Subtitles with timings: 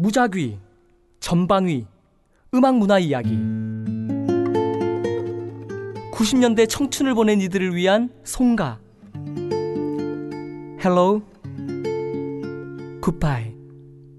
[0.00, 0.58] 무작위,
[1.20, 1.84] 전방위,
[2.54, 3.36] 음악 문화 이야기.
[6.10, 8.80] 90년대 청춘을 보낸 이들을 위한 송가.
[10.82, 11.20] Hello,
[13.02, 13.54] Goodbye.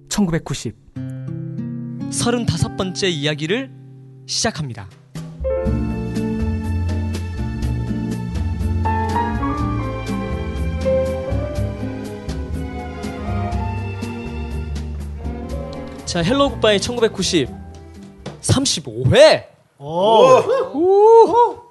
[0.08, 0.76] 1990.
[2.12, 3.72] 35번째 이야기를
[4.28, 4.88] 시작합니다.
[16.12, 17.48] 자, 헬로 굿바이 1990
[18.42, 19.46] 35회.
[19.80, 21.62] 오.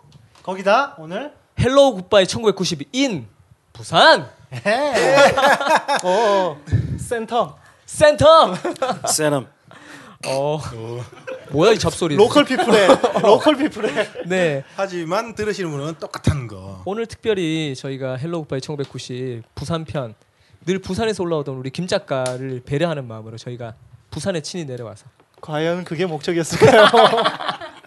[0.42, 3.27] 거기다 오늘 헬로 굿바이 1990 in
[3.74, 4.30] 부산
[6.02, 6.56] 어
[6.96, 7.54] 센텀
[7.86, 9.08] 센텀.
[9.08, 9.46] 세럼
[10.26, 10.58] 어.
[11.50, 12.16] 뭐야 이 잡소리.
[12.16, 12.88] local people의
[13.23, 14.64] local people의 네.
[14.74, 16.80] 하지만 들으시는 분은 똑같은 거.
[16.86, 20.14] 오늘 특별히 저희가 헬로 굿바이 1990 부산 편
[20.66, 23.74] 늘 부산에서 올라오던 우리 김 작가를 배려하는 마음으로 저희가
[24.10, 25.06] 부산에 친히 내려와서
[25.41, 26.86] 과연 그게 목적이었을까요?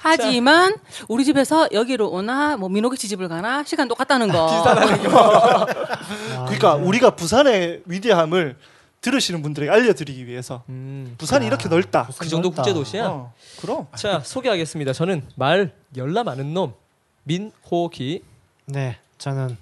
[0.00, 0.74] 하지만
[1.08, 4.46] 우리 집에서 여기로 오나 뭐 민호기치 집을 가나 시간 똑같다는 거.
[6.46, 8.56] 그러니까 우리가 부산의 위대함을
[9.00, 11.14] 들으시는 분들에게 알려드리기 위해서 음.
[11.18, 12.08] 부산이 이렇게 넓다.
[12.18, 13.06] 그 정도 국제 도시야.
[13.08, 14.92] 어, 그럼 자, 소개하겠습니다.
[14.92, 16.72] 저는 말 열나 많은 놈
[17.24, 18.22] 민호기
[18.66, 19.56] 네, 저는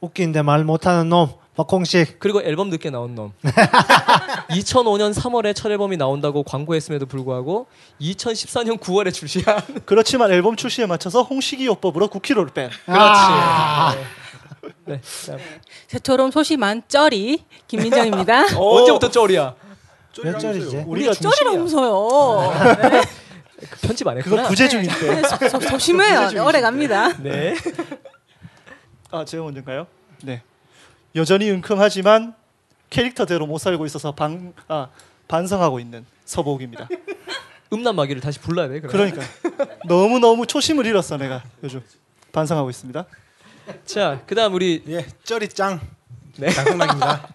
[0.00, 2.20] 웃긴데 말 못하는 놈 박홍식.
[2.20, 3.32] 그리고 앨범 늦게 나온 놈.
[4.50, 7.66] 2005년 3월에 첫 앨범이 나온다고 광고했음에도 불구하고
[8.00, 12.70] 2014년 9월에 출시한 그렇지만 앨범 출시에 맞춰서 홍식이 요법으로 9kg를 뺀.
[12.86, 13.98] 그렇지.
[14.84, 15.00] 네.
[15.26, 15.36] 자,
[15.88, 18.46] 저처럼 소심한 쩌리 김민정입니다.
[18.56, 19.54] 언제부터 쩔이야?
[20.22, 20.84] 몇 절이지?
[20.86, 21.12] 우리가.
[21.14, 22.52] 쩌리라면서요.
[23.58, 24.48] 그 편집 안 그거 했구나.
[24.48, 25.22] 부재중인데.
[25.24, 26.44] 소, 소, 소심해요.
[26.44, 27.12] 오래 갑니다.
[27.18, 27.56] 네.
[29.10, 29.88] 아 제가 먼저인가요?
[30.22, 30.42] 네.
[31.18, 32.34] 여전히 은큼하지만
[32.90, 34.88] 캐릭터대로 못 살고 있어서 방, 아,
[35.26, 36.88] 반성하고 있는 서복입니다.
[37.72, 38.80] 음란 마귀를 다시 불러야 돼.
[38.80, 38.92] 그럼.
[38.92, 39.22] 그러니까
[39.86, 41.82] 너무 너무 초심을 잃었어 내가 요즘
[42.32, 43.04] 반성하고 있습니다.
[43.84, 45.80] 자, 그다음 우리 예, 쩌리 짱.
[46.38, 46.48] 네.
[46.50, 47.28] 장성락입니다.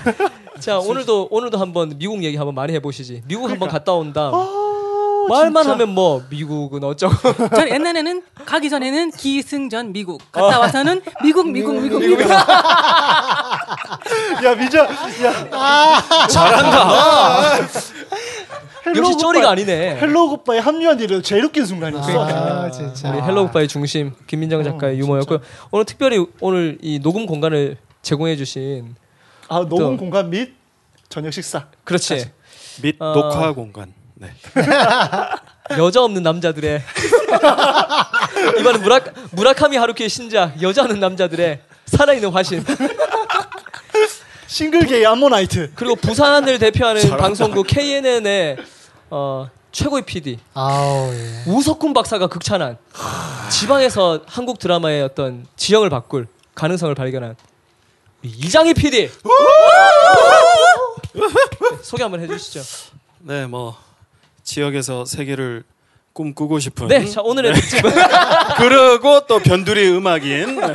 [0.58, 3.22] 자, 오늘도 오늘도 한번 미국 얘기 한번 많이 해 보시지.
[3.26, 4.30] 미국 한번 갔다 온다.
[4.32, 4.69] 아,
[5.28, 5.72] 말만 진짜.
[5.74, 7.14] 하면 뭐 미국은 어쩌고
[7.54, 12.28] 전 옛날에는 가기 전에는 기승전 미국 갔다 와서는 미국 미국 미국 미국.
[12.30, 12.46] 야
[14.56, 14.84] 미자
[15.24, 17.54] 야 잘한다.
[18.86, 19.98] 헬로 역시 쩌리가 아니네.
[20.00, 22.24] 헬로 굿바이 합류한 이래 제일 웃긴 순간이었어.
[22.24, 23.10] 아, 진짜.
[23.10, 25.38] 우리 헬로 굿바이 중심 김민정 작가의 유머였고요.
[25.70, 28.94] 오늘 특별히 오늘 이 녹음 공간을 제공해 주신
[29.48, 30.54] 아 녹음 또- 공간 및
[31.08, 31.66] 저녁 식사.
[31.84, 32.30] 그렇지.
[32.82, 33.12] 및 어.
[33.12, 33.92] 녹화 공간.
[34.20, 34.30] 네.
[35.78, 36.82] 여자 없는 남자들의
[38.60, 39.00] 이번에 무라
[39.30, 42.62] 무라카미 하루키의 신작 여자 없는 남자들의 살아있는 화신
[44.46, 45.72] 싱글게이 암모나이트.
[45.74, 48.58] 그리고 부산을 대표하는 방송국 KNN의
[49.08, 51.44] 어, 최고의 PD 아우, 예.
[51.46, 52.76] 우석훈 박사가 극찬한
[53.50, 57.36] 지방에서 한국 드라마의 어떤 지형을 바꿀 가능성을 발견한
[58.22, 59.08] 이장희 PD
[61.14, 61.22] 네,
[61.82, 62.60] 소개 한번 해주시죠.
[63.20, 63.78] 네, 뭐
[64.42, 65.64] 지역에서 세계를
[66.12, 66.88] 꿈꾸고 싶은.
[66.88, 67.90] 네, 자 오늘의 특집은
[68.58, 70.72] 그리고 또 변두리 음악인 네.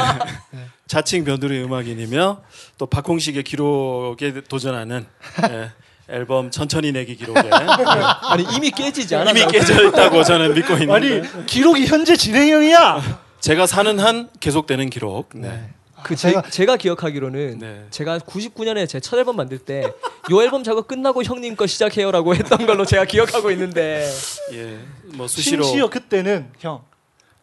[0.87, 2.41] 자칭 변두리 음악인이며
[2.77, 5.05] 또 박홍식의 기록에 도전하는
[5.49, 5.71] 네,
[6.07, 9.31] 앨범 천천히 내기 기록에 네, 아니 이미 깨지지 않았나?
[9.39, 13.25] 이미 깨져 있다고 저는 믿고 있는데 아니 기록이 현재 진행형이야.
[13.41, 15.29] 제가 사는 한 계속되는 기록.
[15.35, 15.69] 네.
[16.05, 17.85] 그 제, 제가- 제가 기억하기로는 네.
[17.89, 19.83] 제가 99년에 제 첫 앨범 만들 때
[20.31, 24.07] 요 앨범 작업 끝나고 형님 거 시작해요라고 했던 걸로 제가 기억하고 있는데
[24.53, 24.77] 예,
[25.15, 26.83] 뭐 수시로 심지어 그때는 형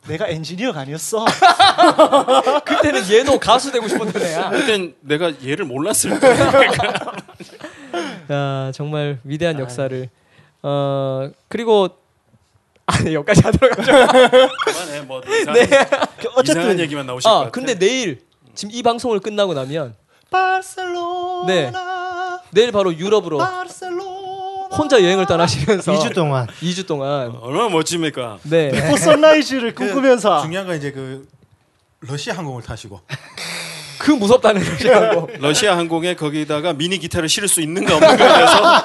[0.08, 1.24] 내가 엔지니어가 아니었어.
[2.66, 4.50] 그때는 얘도 가수 되고 싶었던 애야.
[4.50, 6.28] 그땐 내가 얘를 몰랐을 때.
[8.32, 10.08] 야 정말 위대한 역사를
[10.62, 11.88] 어 그리고
[12.86, 13.92] 아 네 여기까지 하도록 하죠.
[13.92, 17.50] 그만해, 뭐 이상한, 이상한 어쨌든 얘기만 나오실 것아 같아.
[17.52, 18.20] 근데 내일
[18.54, 19.94] 지금 이 방송을 끝나고 나면
[20.30, 21.46] 바르셀로나.
[21.46, 21.72] 네.
[22.50, 24.22] 내일 바로 유럽으로 바르셀로나.
[24.76, 28.38] 혼자 여행을 떠나시면서 2주 동안 2주 동안 얼마나 멋집니까?
[28.44, 31.28] 네 비포 선라이즈를 꿈꾸면서 중요한 건 이제 그
[32.00, 33.00] 러시아 항공을 타시고
[34.02, 38.82] 그 무섭다는 것이라고 러시아 항공에 거기다가 미니 기타를 실을 수 있는가 없는가에 대해서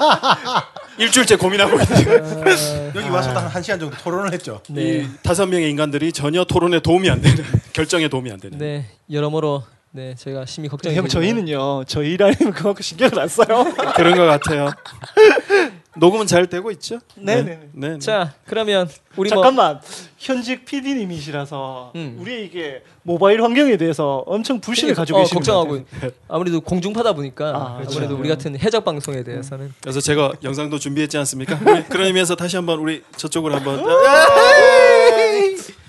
[0.99, 4.61] 일주일째 고민하고 있는 여기 와서 딱 한 시간 정도 토론을 했죠.
[4.69, 4.81] 네.
[4.81, 7.43] 이 다섯 명의 인간들이 전혀 토론에 도움이 안 되는
[7.73, 8.57] 결정에 도움이 안 되는.
[8.59, 13.65] 네 여러모로 네 제가 심히 걱정이 형 되지만 저희는요 저희 일하면 그만큼 신경을 안 써요.
[13.95, 14.69] 그런 것 같아요.
[15.99, 16.99] 녹음은 잘 되고 있죠?
[17.15, 17.59] 네, 네.
[17.73, 17.89] 네.
[17.89, 17.99] 네.
[17.99, 19.79] 자 그러면 우리 뭐 잠깐만
[20.17, 22.17] 현직 PD님이시라서 음.
[22.19, 25.83] 우리 이게 모바일 환경에 대해서 엄청 불신을 가지고 어, 계시는 걱정하고.
[26.27, 27.97] 아무래도 공중파다 보니까 아, 그렇죠.
[27.99, 31.57] 아무래도 우리 같은 해적 방송에 대해서는 그래서 제가 영상도 준비했지 않습니까?
[31.89, 33.83] 그런 의미에서 다시 한번 우리 저쪽으로 한번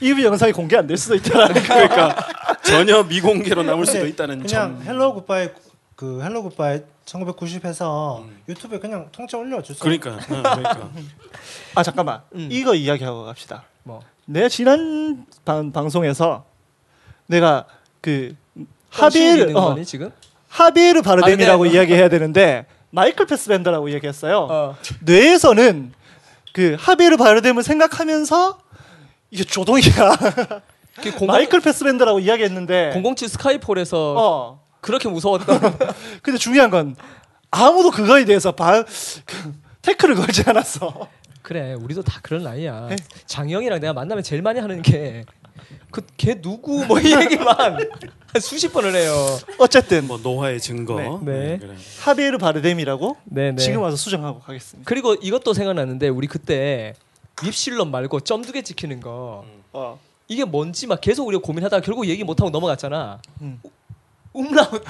[0.00, 1.48] 이 영상이 공개 안 될 수도 있잖아.
[1.52, 2.16] 그러니까
[2.62, 4.82] 전혀 미공개로 남을 수도 있다는 그냥 점.
[4.86, 5.48] 헬로 굿바이
[5.96, 9.80] 그 헬로 굿바이 1990에서 유튜브에 그냥 통째 올려주세요.
[9.80, 10.90] 그러니까 어, 그러니까
[11.74, 12.48] 아 잠깐만 음.
[12.50, 13.64] 이거 이야기하고 갑시다.
[13.82, 16.44] 뭐 내가 지난 방, 방송에서
[17.26, 17.66] 내가
[18.00, 18.36] 그
[18.90, 20.12] 하비에르 어, 거니 지금?
[20.48, 21.76] 하비에르 바르뎀이라고 바르뎀.
[21.76, 24.48] 이야기해야 되는데 마이클 패스벤더라고 이야기했어요.
[24.50, 24.76] 어.
[25.00, 25.92] 뇌에서는
[26.52, 28.58] 그 하비에르 바르뎀을 생각하면서
[29.30, 29.82] 이게 조동이야.
[31.02, 35.60] 그 공공, 마이클 패스벤더라고 이야기했는데 007 스카이폴에서 어 그렇게 무서웠던
[36.22, 36.96] 근데 중요한 건
[37.50, 41.08] 아무도 그거에 대해서 바, 그, 태클을 걸지 않았어.
[41.42, 42.96] 그래 우리도 다 그런 나이야 네.
[43.26, 45.24] 장영이랑 내가 만나면 제일 많이 하는 게
[45.90, 47.78] 그걔 누구 뭐 이 얘기만 한
[48.40, 49.14] 수십 번을 해요
[49.58, 50.96] 어쨌든 뭐 노화의 증거.
[50.96, 51.08] 네.
[51.22, 51.58] 네.
[51.58, 51.74] 그래.
[52.00, 54.86] 하비에르 바르뎀이라고 네 네 지금 와서 수정하고 가겠습니다.
[54.86, 56.92] 그리고 이것도 생각나는데 우리 그때
[57.42, 59.98] 립실럼 말고 점두개 찍히는 거 어.
[60.26, 63.60] 이게 뭔지 막 계속 우리가 고민하다가 결국 얘기 못 하고 넘어갔잖아 음.
[64.34, 64.82] Umlaut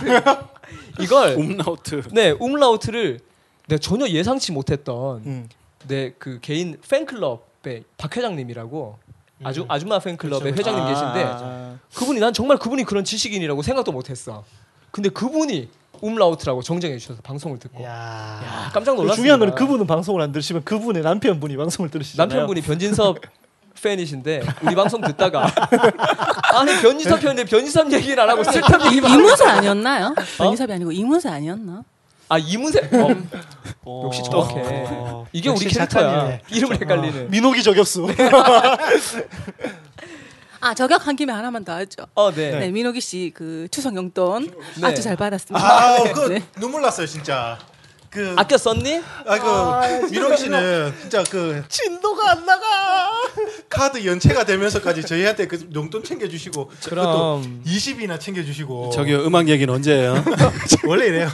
[1.00, 2.02] 이걸 umlaut.
[2.12, 3.20] 네 umlaut를
[3.68, 5.48] 내가 전혀 예상치 못했던 음.
[5.86, 8.98] 내그 개인 팬클럽의 박 회장님이라고
[9.44, 11.78] 아주 아줌마 팬클럽의 그렇죠, 회장님 계신데 아.
[11.94, 14.44] 그분이 난 정말 그분이 그런 지식인이라고 생각도 못했어.
[14.90, 15.68] 근데 그분이
[16.02, 18.70] umlaut라고 정정해 주셔서 방송을 듣고 야, 야.
[18.72, 19.14] 깜짝 놀랐습니다.
[19.16, 22.28] 중요한 건 그분은 방송을 안 들으시면 그분의 남편분이 방송을 들으시잖아요.
[22.28, 23.18] 남편분이 변진섭
[23.82, 25.44] 팬이신데 우리 방송 듣다가
[26.54, 30.14] 아니 변진섭 팬인데 변진섭 얘기를 안 하고 쓸데없는 이, 이문세 아니었나요?
[30.38, 31.82] 변희섭이 아니고 이문세 아니었나?
[32.30, 33.08] 아 이문세 어,
[33.84, 34.02] 어.
[34.06, 34.54] 역시 정확해.
[34.90, 35.26] 어.
[35.32, 35.86] 이게 우리 캐릭터야.
[35.86, 36.42] 작가님이네.
[36.50, 37.30] 이름을 헷갈리는.
[37.30, 38.06] 민호기 저격수.
[40.60, 42.04] 아 저격한 김에 하나만 더 하죠.
[42.14, 42.58] 어, 네.
[42.58, 44.86] 네, 민호기 씨 그 추석 용돈 네.
[44.86, 45.64] 아주 잘 받았습니다.
[45.66, 46.42] 아, 그 네.
[46.58, 47.58] 눈물 났어요 진짜.
[48.10, 49.02] 그 아껴 썼니?
[49.26, 52.64] 아, 그 민호 씨는 진짜 그 진도가 안 나가.
[53.68, 60.24] 카드 연체가 되면서까지 저희한테 그 용돈 챙겨주시고 그것도 그럼 20이나 챙겨주시고 저기 음악 얘기는 언제예요?
[60.88, 61.28] 원래 이래요.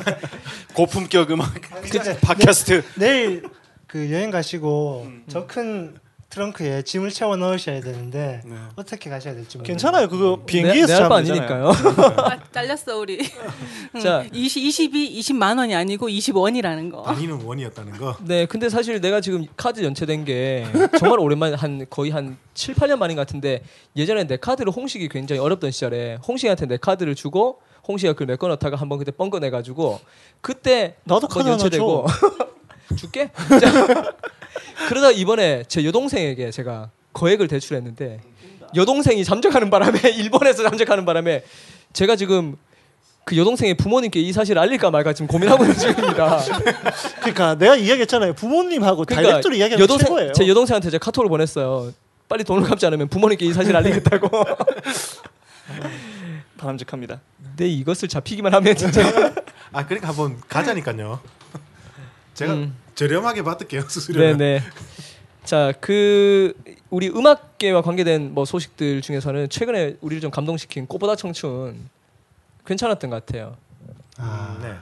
[0.75, 2.83] 고품격 음악 그- 팟캐스트.
[2.97, 3.45] 내일
[3.87, 5.97] 그 여행 가시고 저 큰
[6.39, 8.57] 트렁크에 짐을 채워 넣으셔야 되는데 네.
[8.75, 9.63] 어떻게 가셔야 될지 모르겠어요.
[9.65, 10.09] 괜찮아요.
[10.09, 11.69] 그거 비행기에서 내 되잖아요.
[11.69, 11.69] 아니니까요.
[12.17, 13.19] 아, 잘렸어 우리.
[14.03, 17.03] 자, 20, 22, 20만 원이 아니고 20원이라는 거.
[17.05, 18.17] 단위는 원이었다는 거.
[18.23, 20.67] 네, 근데 사실 내가 지금 카드 연체된 게
[20.99, 23.63] 정말 오랜만에 한 거의 한 7, 8년 만인 것 같은데
[23.97, 28.77] 예전에 내 카드를 홍식이 굉장히 어렵던 시절에 홍식한테 내 카드를 주고 홍식이가 그걸 메꿔 넣다가
[28.77, 30.01] 한번 그때 뻥 꺼 내 가지고
[30.41, 32.07] 그때 나도 카드 연체되고
[32.97, 33.31] 줄게.
[33.61, 34.13] 자,
[34.89, 38.21] 그러다 이번에 제 여동생에게 제가 거액을 대출했는데
[38.75, 41.45] 여동생이 잠적하는 바람에 일본에서 잠적하는 바람에
[41.93, 42.57] 제가 지금
[43.25, 46.41] 그 여동생의 부모님께 이 사실을 알릴까 말까 지금 고민하고 있는 중입니다.
[47.21, 48.35] 그러니까 내가 이야기했잖아요.
[48.35, 50.33] 부모님하고 다이렉트로 이야기하면 여동생 최고예요.
[50.33, 51.93] 제 여동생한테 제가 카톡을 보냈어요.
[52.29, 54.29] 빨리 돈을 갚지 않으면 부모님께 이 사실 알리겠다고.
[56.59, 57.21] 바람직합니다.
[57.43, 59.03] 근데 이것을 잡히기만 하면 진짜.
[59.73, 61.21] 아 그러니까 한번 가자니까요.
[62.35, 62.77] 제가 음.
[62.95, 64.37] 저렴하게 받을게요 수수료는.
[64.39, 64.63] 네네.
[65.45, 66.55] 자, 그
[66.91, 71.89] 우리 음악계와 관계된 뭐 소식들 중에서는 최근에 우리를 좀 감동시킨 꽃보다 청춘
[72.67, 73.57] 괜찮았던 것 같아요.
[74.17, 74.75] 아, 네.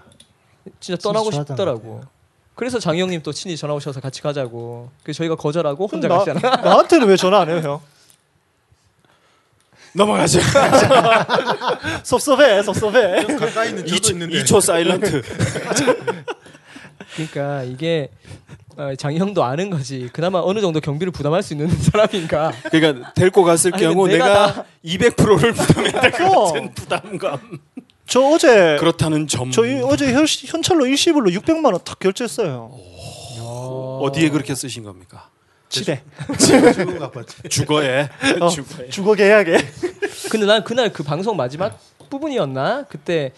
[0.78, 2.02] 진짜 떠나고 것 싶더라고.
[2.54, 4.90] 그래서 장영님 또 친히 전화 오셔서 같이 가자고.
[5.02, 6.56] 그 저희가 거절하고 혼자 나, 가시잖아.
[6.62, 7.80] 나한테는 왜 전화 안 해요, 형?
[9.94, 10.38] 넘어가죠.
[12.04, 13.25] 섭섭해, 섭섭해.
[13.37, 14.42] 가까이 있는 저도 있는데.
[14.42, 15.23] 2초 사일런트.
[17.14, 18.09] 그러니까 이게
[18.76, 20.09] 어, 장형도 아는 거지.
[20.12, 22.52] 그나마 어느 정도 경비를 부담할 수 있는 사람인가.
[22.71, 26.45] 그러니까 데리고 갔을 아니, 경우 내가 내가, 다- 200%를 부담해야 될것 어.
[26.47, 27.38] 같은 부담감.
[28.07, 29.50] 저 어제 그렇다는 점.
[29.50, 32.71] 저희 어제 현, 현찰로 일시불로 600만 원 탁 결제했어요.
[34.00, 35.28] 어디에 그렇게 쓰신 겁니까?
[35.69, 36.02] 집에.
[37.49, 38.09] 주거에.
[38.40, 38.49] 어.
[38.49, 38.88] 주거에.
[38.88, 39.57] 주거 계약에.
[40.31, 41.78] 근데 난 그날 그 방송 마지막
[42.11, 42.85] 부분이었나?
[42.88, 43.33] 그때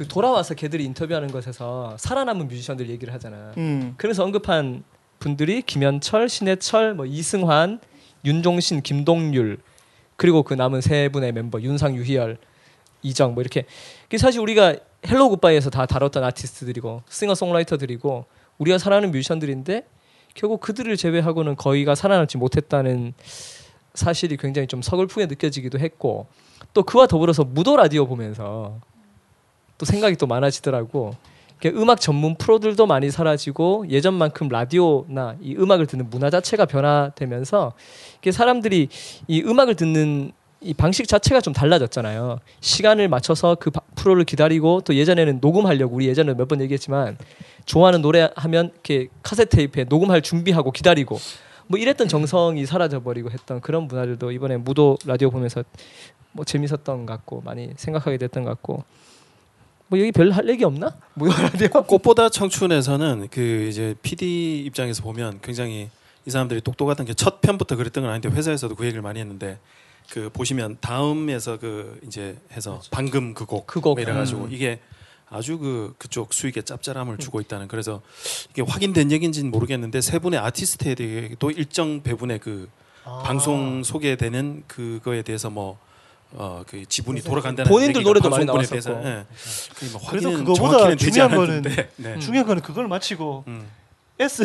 [0.00, 3.52] 그 돌아와서 걔들이 인터뷰하는 것에서 살아남은 뮤지션들 얘기를 하잖아.
[3.58, 3.92] 음.
[3.98, 4.82] 그래서 언급한
[5.18, 7.80] 분들이 김현철, 신해철, 뭐 이승환,
[8.24, 9.58] 윤종신, 김동률
[10.16, 12.38] 그리고 그 남은 세 분의 멤버 윤상, 유희열,
[13.02, 13.66] 이적 뭐 이렇게
[14.16, 14.76] 사실 우리가
[15.06, 18.24] 헬로 굿바이에서 다 다뤘던 아티스트들이고 싱어송라이터들이고
[18.56, 19.86] 우리가 살아가는 뮤지션들인데
[20.32, 23.12] 결국 그들을 제외하고는 거의가 살아남지 못했다는
[23.92, 26.26] 사실이 굉장히 좀 서글프게 느껴지기도 했고
[26.72, 28.80] 또 그와 더불어서 무도 라디오 보면서
[29.80, 31.14] 또 생각이 또 많아지더라고
[31.74, 37.72] 음악 전문 프로들도 많이 사라지고 예전만큼 라디오나 이 음악을 듣는 문화 자체가 변화되면서
[38.30, 38.88] 사람들이
[39.26, 42.40] 이 음악을 듣는 이 방식 자체가 좀 달라졌잖아요.
[42.60, 47.16] 시간을 맞춰서 그 바- 프로를 기다리고 또 예전에는 녹음하려고 우리 예전에 몇 번 얘기했지만
[47.64, 51.18] 좋아하는 노래 하면 이렇게 카세트 테이프에 녹음할 준비하고 기다리고
[51.68, 55.64] 뭐 이랬던 정성이 사라져 버리고 했던 그런 문화들도 이번에 무도 라디오 보면서
[56.32, 58.84] 뭐 재밌었던 것 같고 많이 생각하게 됐던 것 같고
[59.90, 60.94] 뭐 여기 별 할 얘기 없나?
[61.16, 65.90] 라디오 꽃보다 청춘에서는 그 이제 PD 입장에서 보면 굉장히
[66.26, 69.58] 이 사람들이 똑똑하던 게 첫 편부터 그랬던 건 아닌데 회사에서도 그 얘기를 많이 했는데
[70.10, 74.00] 그 보시면 다음에서 그 이제 해서 방금 그곡 그 곡.
[74.00, 74.78] 이래가지고 이게
[75.28, 78.00] 아주 그 그쪽 수익에 짭짤함을 주고 있다는 그래서
[78.50, 82.68] 이게 확인된 얘기인지는 모르겠는데 세 분의 아티스트에도 일정 배분의 그
[83.04, 83.22] 아.
[83.24, 85.78] 방송 소개되는 그거에 대해서 뭐
[86.36, 88.70] 어 그 지분이 돌아간다는 본인들 노래도 많이 나왔었고.
[88.70, 89.24] 대해서,
[89.76, 92.18] 그래도 확인은 그거보다 중요한 않았는데 네.
[92.20, 93.66] 중요한 거는 그걸 마치고 음.
[94.18, 94.44] S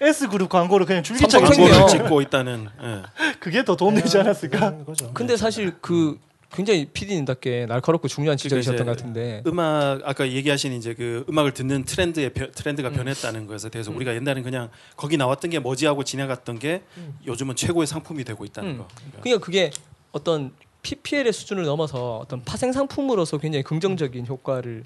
[0.00, 1.86] S 그룹 광고를 그냥 줄기차게 광고를.
[1.88, 3.02] 찍고 있다는 예.
[3.40, 4.84] 그게 더 도움 되지 않았을까?
[4.84, 5.10] 거죠.
[5.14, 6.18] 근데 사실 그
[6.52, 11.84] 굉장히 PD님답게 날카롭고 중요한 지적이셨던 그러니까 것 같은데 음악 아까 얘기하신 이제 그 음악을 듣는
[11.84, 16.58] 트렌드의 변- 트렌드가 변했다는 것에 대해서 우리가 옛날엔 그냥 거기 나왔던 게 뭐지 하고 지나갔던
[16.60, 16.82] 게
[17.26, 18.78] 요즘은 최고의 상품이 되고 있다는 음.
[18.78, 18.86] 거.
[18.96, 19.70] 그러니까 그러니까 그게
[20.12, 20.52] 어떤
[20.90, 24.84] PPL의 수준을 넘어서 어떤 파생 상품으로서 굉장히 긍정적인 효과를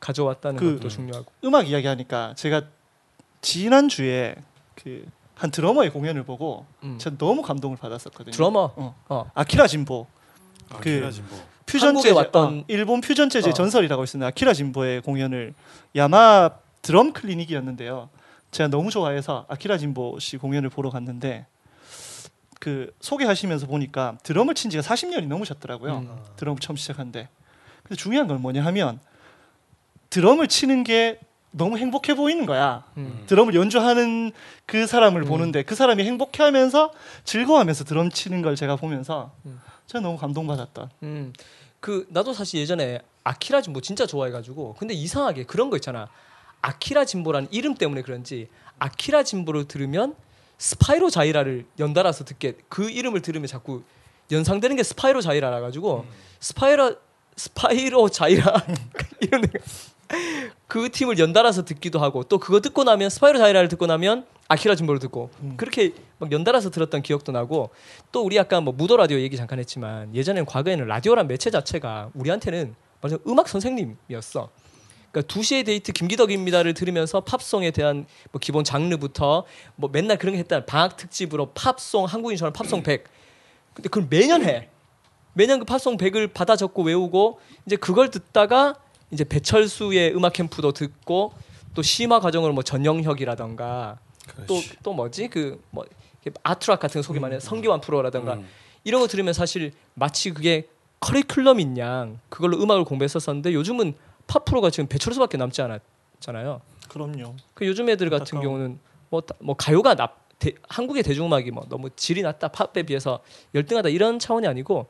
[0.00, 2.62] 가져왔다는 그- 것도 중요하고 음악 이야기하니까 제가
[3.40, 4.34] 지난 주에
[4.74, 6.96] 그 한 드러머의 공연을 보고 음.
[6.98, 8.32] 전 너무 감동을 받았었거든요.
[8.32, 8.94] 드러머 어.
[9.10, 9.30] 어.
[9.34, 10.06] 아키라 진보
[10.70, 11.38] 아, 그- 그래야지 뭐.
[11.66, 13.54] 퓨전 재즈 왔던- 어, 일본 퓨전 재즈 의 어.
[13.54, 15.52] 전설이라고 있었는데 아키라 진보의 공연을
[15.94, 16.48] 야마
[16.80, 18.08] 드럼 클리닉이었는데요.
[18.50, 21.44] 제가 너무 좋아해서 아키라 진보 씨 공연을 보러 갔는데
[22.60, 25.98] 그 소개하시면서 보니까 드럼을 친 지가 40년이 넘으셨더라고요.
[25.98, 26.18] 음.
[26.36, 27.28] 드럼을 처음 시작한데.
[27.82, 28.98] 근데 중요한 건 뭐냐 하면
[30.10, 31.18] 드럼을 치는 게
[31.50, 32.84] 너무 행복해 보이는 거야.
[32.96, 33.24] 음.
[33.26, 34.32] 드럼을 연주하는
[34.66, 35.28] 그 사람을 음.
[35.28, 36.92] 보는데 그 사람이 행복해 하면서
[37.24, 39.60] 즐거워하면서 드럼 치는 걸 제가 보면서 음.
[39.86, 40.90] 제가 너무 감동받았던.
[41.02, 41.32] 음.
[41.80, 46.08] 그 나도 사실 예전에 아키라 진보 진짜 좋아해 가지고 근데 이상하게 그런 거 있잖아
[46.62, 48.48] 아키라 진보라는 이름 때문에 그런지
[48.78, 50.14] 아키라 진보를 들으면
[50.58, 53.82] 스파이로 자이라를 연달아서 듣게 그 이름을 들으면 자꾸
[54.30, 56.04] 연상되는 게 스파이로 자이라라 가지고
[56.40, 56.96] 스파이로
[57.36, 58.64] 스파이로 자이라.
[59.20, 59.42] 이런
[60.66, 65.00] 그 팀을 연달아서 듣기도 하고 또 그거 듣고 나면 스파이로 자이라를 듣고 나면 아키라 진보를
[65.00, 67.70] 듣고 그렇게 막 연달아서 들었던 기억도 나고
[68.12, 72.74] 또 우리 아까 뭐 무도 라디오 얘기 잠깐 했지만 예전엔 과거에는 라디오란 매체 자체가 우리한테는
[73.00, 74.48] 맞아 음악 선생님이었어.
[75.16, 79.44] 그러니까 2시의 데이트 김기덕입니다를 들으면서 팝송에 대한 뭐 기본 장르부터
[79.76, 80.66] 뭐 맨날 그런 게 했다.
[80.66, 83.04] 방학 특집으로 팝송 한국인 좋아하는 팝송 100.
[83.72, 84.68] 근데 그걸 매년 해.
[85.32, 88.74] 매년 그 팝송 100을 받아 적고 외우고 이제 그걸 듣다가
[89.10, 91.32] 이제 배철수의 음악 캠프도 듣고
[91.72, 93.98] 또 심화 과정으로 뭐 전영혁이라던가
[94.46, 94.60] 또.
[94.82, 95.86] 또 뭐지 그 뭐
[96.42, 98.48] 아트락 같은 거 소개 많이 해 성기환 프로라던가 음.
[98.84, 100.68] 이런 거 들으면 사실 마치 그게
[101.00, 103.94] 커리큘럼인 양 그걸로 음악을 공부했었었는데 요즘은
[104.26, 106.60] 팝 프로가 지금 배철수밖에 남지 않았잖아요.
[106.88, 107.34] 그럼요.
[107.54, 108.42] 그 요즘 애들 같은 안타까워.
[108.42, 108.78] 경우는
[109.10, 113.20] 뭐, 다- 뭐 가요가 나, 대, 한국의 대중음악이 뭐 너무 질이 낮다 팝에 비해서
[113.54, 114.86] 열등하다 이런 차원이 아니고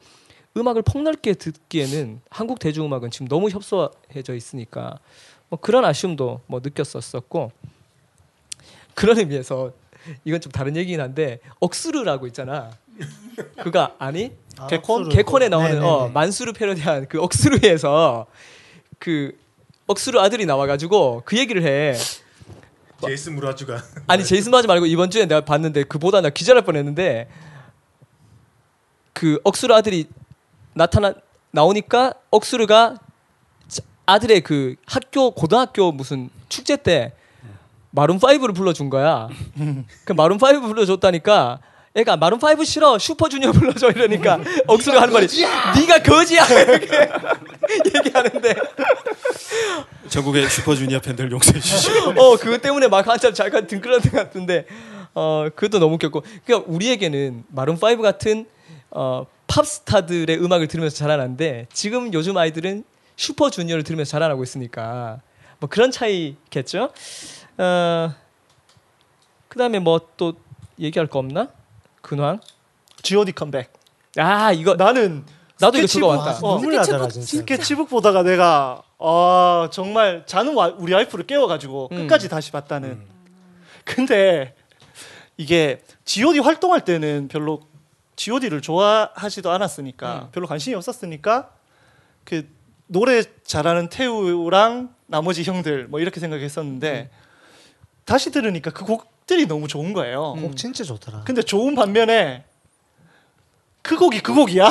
[0.57, 4.99] 음악을 폭넓게 듣기에는 한국 대중음악은 지금 너무 협소해져 있으니까
[5.49, 7.53] 뭐 그런 아쉬움도 뭐 느꼈었었고
[8.95, 9.73] 그런 의미에서
[10.25, 12.71] 이건 좀 다른 얘기긴 한데 억수르라고 있잖아.
[13.63, 14.33] 그가 아니?
[14.57, 15.11] 아, 개콘.
[15.11, 15.87] 개콘에 나오는 네네네.
[15.87, 18.27] 어, 만수르 패러디한 그 억수르에서
[18.99, 19.33] 그
[19.87, 21.95] 억수르 아들이 나와가지고 그 얘기를 해.
[23.05, 27.29] 제이슨 무라주가 아니 제이슨 바지 말고 이번 주에 내가 봤는데 그보다 나 기절할 뻔했는데
[29.13, 30.07] 그 억수르 아들이
[30.75, 31.13] 나타나
[31.51, 32.97] 나오니까 억수르가
[33.69, 37.13] 자- 아들의 그 학교 고등학교 무슨 축제 때
[37.91, 39.29] 마룬 5를 불러준 거야.
[40.05, 41.61] 그 마룬 5 불러줬다니까.
[41.97, 42.99] 애가 마룬 5 싫어.
[42.99, 43.89] 슈퍼주니어 불러줘.
[43.91, 44.39] 이러니까
[44.69, 45.27] 억수르가 하는 말이
[45.81, 46.45] 네가 거지야.
[46.47, 47.11] 이렇게
[47.99, 48.55] 얘기하는데.
[50.09, 54.67] 전국의 슈퍼주니어 팬들 용서해 주시고 어 그것 때문에 막 한참 잠깐 등끌었던 것 같은데.
[55.15, 56.23] 어 그것도 너무 웃겼고.
[56.45, 58.47] 그러니까 우리에게는 마룬 5 같은
[58.91, 62.85] 어 팝스타들의 음악을 들으면서 자라는데 지금 요즘 아이들은
[63.17, 65.21] 슈퍼 주니어를 들으면서 자라나고 있으니까
[65.61, 66.91] 뭐 그런 차이겠죠.
[67.57, 68.15] 어
[69.49, 70.35] 그다음에 뭐 또
[70.79, 71.49] 얘기할 거 없나?
[72.07, 72.39] 근황?
[73.03, 73.73] G.O.D 컴백.
[74.17, 75.25] 아 이거 나는
[75.59, 76.39] 나도 이거 스케치북- 그거 왔다.
[76.47, 77.27] 어, 눈물 나더라 진짜.
[77.27, 81.97] 스케치북 보다가 내가 아 정말 자는 와, 우리 와이프를 깨워가지고 음.
[81.97, 83.03] 끝까지 다시 봤다는.
[83.85, 84.55] 근데
[85.37, 87.61] 이게 G.O.D 활동할 때는 별로
[88.17, 90.29] G.O.D를 좋아하지도 않았으니까 음.
[90.33, 91.51] 별로 관심이 없었으니까
[92.25, 92.49] 그
[92.87, 97.11] 노래 잘하는 태우랑 나머지 형들 뭐 이렇게 생각했었는데
[98.05, 100.35] 다시 들으니까 그 곡 들이 너무 좋은 거예요.
[100.37, 100.43] 음.
[100.43, 101.23] 곡 진짜 좋더라.
[101.25, 102.45] 근데 좋은 반면에
[103.83, 104.69] 그 곡이 그 곡이야.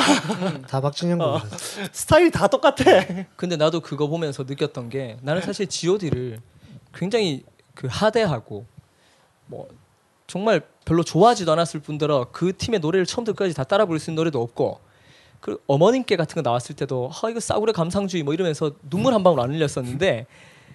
[0.68, 1.40] 다 박진영 어.
[1.40, 1.48] 곡.
[1.92, 2.84] 스타일이 다 똑같아.
[3.36, 6.40] 근데 나도 그거 보면서 느꼈던 게 나는 사실 G.O.D를
[6.94, 7.44] 굉장히
[7.74, 8.66] 그 하대하고
[9.46, 9.68] 뭐
[10.26, 14.16] 정말 별로 좋아하지도 않았을 뿐더러 그 팀의 노래를 처음부터 끝까지 다 따라 부를 수 있는
[14.16, 14.80] 노래도 없고
[15.40, 19.40] 그 어머님께 같은 거 나왔을 때도 아 이거 싸구려 감상주의 뭐 이러면서 눈물 한 방울
[19.40, 20.26] 안 흘렸었는데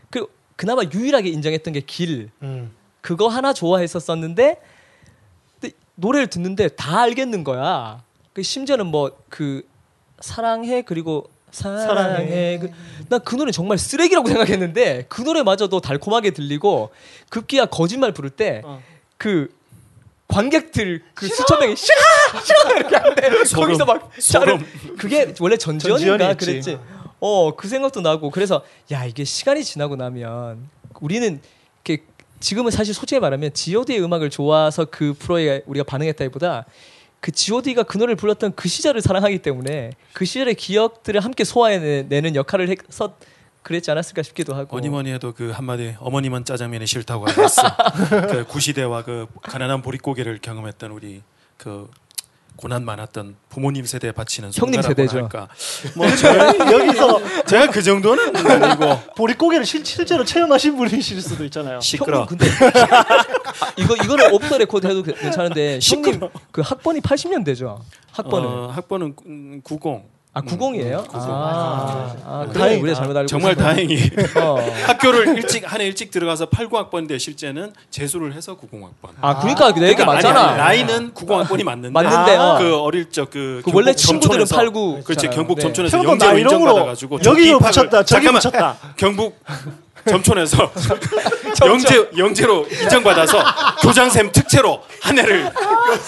[0.09, 2.71] 그 그나마 유일하게 인정했던 게길 음.
[3.01, 4.61] 그거 하나 좋아했었었는데
[5.95, 8.01] 노래를 듣는데 다 알겠는 거야.
[8.33, 9.63] 그 심지어는 뭐 그
[10.19, 12.59] 사랑해 그리고 사랑해, 사랑해.
[12.61, 12.69] 그,
[13.09, 16.91] 난그 노래 정말 쓰레기라고 생각했는데 그 노래마저도 달콤하게 들리고
[17.29, 18.81] 급기야 거짓말 부를 때 어.
[19.17, 19.49] 그
[20.27, 21.97] 관객들 그 수천 명이 싫어
[22.43, 24.65] 싫어 이렇게 하는데 소름, 거기서 막 소름.
[24.97, 26.35] 그게 원래 전지현인가.
[26.35, 26.77] 그랬지.
[27.19, 30.69] 어 그 생각도 나고 그래서 야 이게 시간이 지나고 나면
[31.01, 31.41] 우리는
[32.41, 36.65] 지금은 사실 솔직히 말하면 G.O.D의 음악을 좋아서 그 프로에 우리가 반응했다기보다
[37.21, 42.69] 그 G.O.D가 그 노래를 불렀던 그 시절을 사랑하기 때문에 그 시절의 기억들을 함께 소화해내는 역할을
[42.69, 43.15] 해서
[43.61, 44.75] 그랬지 않았을까 싶기도 하고.
[44.75, 47.61] 뭐니 뭐니 해도 그 한마디 어머님은 짜장면이 싫다고 하셨어.
[48.31, 51.21] 그 구시대와 그 가난한 보릿고개를 경험했던 우리
[51.57, 51.87] 그
[52.61, 55.17] 고난 많았던 부모님 세대에 바치는 형님 세대죠.
[55.17, 55.47] 할까.
[55.97, 61.79] 뭐 저- 여기서 제가 그 정도는 아니고 보릿고개를 실, 실제로 체험하신 분이실 수도 있잖아요.
[61.79, 62.25] 시끄러.
[62.27, 62.45] 형님 근데
[62.95, 63.05] 아,
[63.77, 66.19] 이거 이거는 off the record 해도 괜찮은데 형님
[66.51, 67.79] 그 학번이 80년대죠.
[68.11, 70.20] 학번은 어, 학번은 음, 90.
[70.33, 70.99] 아 90이에요?
[70.99, 71.29] 음, 90.
[71.29, 72.81] 아, 아 그래 다행이다.
[72.83, 73.53] 우리가 잘못 알고 정말.
[73.55, 73.97] 다행히
[74.37, 74.55] 어.
[74.87, 79.09] 학교를 일찍 한 해 일찍 들어가서 89학번인데 실제는 재수를 해서 90학번.
[79.19, 80.55] 아 그러니까 내 얘기 맞잖아.
[80.55, 82.57] 나이는 90학번이 맞는데 맞는데, 어.
[82.59, 85.01] 그 어릴 적그 그 원래 친구들은 89.
[85.03, 85.35] 그렇지 잖아요.
[85.35, 85.61] 경북 네.
[85.63, 88.77] 점촌에서 나이롱으로 인정받아가지고 여기로 입학을- 붙였다, 저기 잠깐만 붙였다.
[88.95, 89.37] 경북
[90.07, 90.71] 점촌에서
[91.65, 93.43] 영재 영재로 인정받아서
[93.81, 95.51] 교장쌤 특채로 한 해를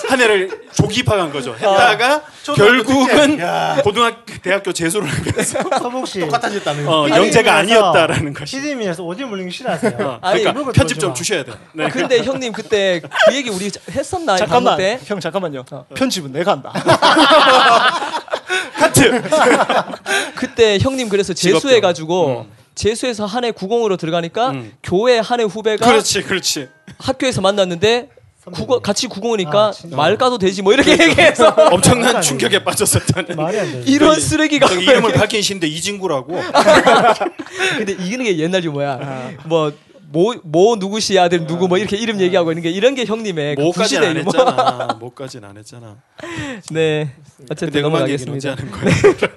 [0.09, 1.53] 한 해를 조기 입학한 거죠.
[1.53, 2.23] 했다가
[2.55, 3.39] 결국은
[3.83, 6.19] 고등학교 대학교 재수를 하면서 서복 씨.
[6.21, 7.01] 똑같아졌다는 거.
[7.03, 8.57] 어, 영재가 아니었다라는 것이.
[8.57, 9.95] 시드민에서 오디오 물리기 싫어하세요.
[9.99, 11.13] 어, 아니, 그러니까 편집 좀 마.
[11.13, 11.51] 주셔야 돼.
[11.73, 11.89] 네.
[11.89, 14.99] 근데 형님 그때 그 얘기 우리 했었나 이 잠깐만, 때?
[15.05, 15.63] 형 잠깐만요.
[15.95, 16.71] 편집은 내가 한다.
[18.73, 19.21] 하트.
[20.35, 21.59] 그때 형님 그래서 직업병.
[21.61, 24.73] 재수해 가지고 재수해서 한해 90으로 들어가니까 음.
[24.83, 26.69] 교회 한해 후배가 그렇지, 그렇지.
[26.97, 28.09] 학교에서 만났는데
[28.51, 29.73] 국어 같이 90이니까 아.
[29.95, 33.37] 말 까도 되지 뭐 이렇게 얘기해서 엄청난 충격에 빠졌었다는.
[33.85, 36.33] 이런 쓰레기가 저기 이름을 밝히신데 이진구라고.
[37.77, 39.31] 근데 이기는 게 옛날 유머야.
[39.45, 39.71] 뭐.
[40.13, 43.61] 뭐, 뭐 누구시 아들 누구 뭐 이렇게 이름 얘기하고 있는 게 이런 게 형님의 그
[43.61, 44.17] 뭐까지는 안.
[44.17, 44.97] 했잖아.
[45.01, 45.97] 뭐까지는 안 했잖아.
[46.69, 47.15] 네.
[47.49, 48.55] 어쨌든 넘어가겠습니다.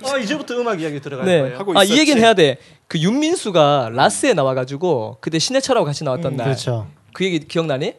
[0.02, 1.40] 어, 이제부터 음악 이야기 들어갈 네.
[1.40, 1.58] 거예요.
[1.58, 1.98] 하고 아, 이.
[1.98, 2.58] 얘기는 해야 돼.
[2.88, 6.44] 그 윤민수가 라스에 나와 가지고 그때 신해철하고 같이 나왔던 음, 날.
[6.48, 6.86] 그렇죠.
[7.14, 7.94] 그 얘기 기억나니?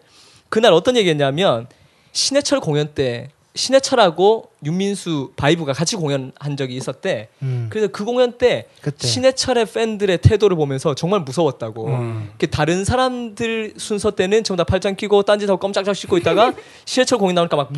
[0.50, 1.66] 그날 어떤 얘기했냐면
[2.12, 7.28] 신해철 공연 때 신해철하고 윤민수 바이브가 같이 공연한 적이 있었대.
[7.42, 7.68] 음.
[7.70, 9.08] 그래서 그 공연 때 그때.
[9.08, 11.88] 신해철의 팬들의 태도를 보면서 정말 무서웠다고.
[11.88, 12.30] 음.
[12.52, 16.54] 다른 사람들 순서 때는 전부 다 팔짱 끼고 딴짓하고 껌 짝짝 씹고 있다가
[16.86, 17.72] 신해철 공연 나오니까 막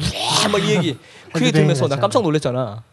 [0.52, 0.98] 막 이 얘기.
[1.34, 2.84] 그 얘기 들으면서 나 깜짝 놀랐잖아.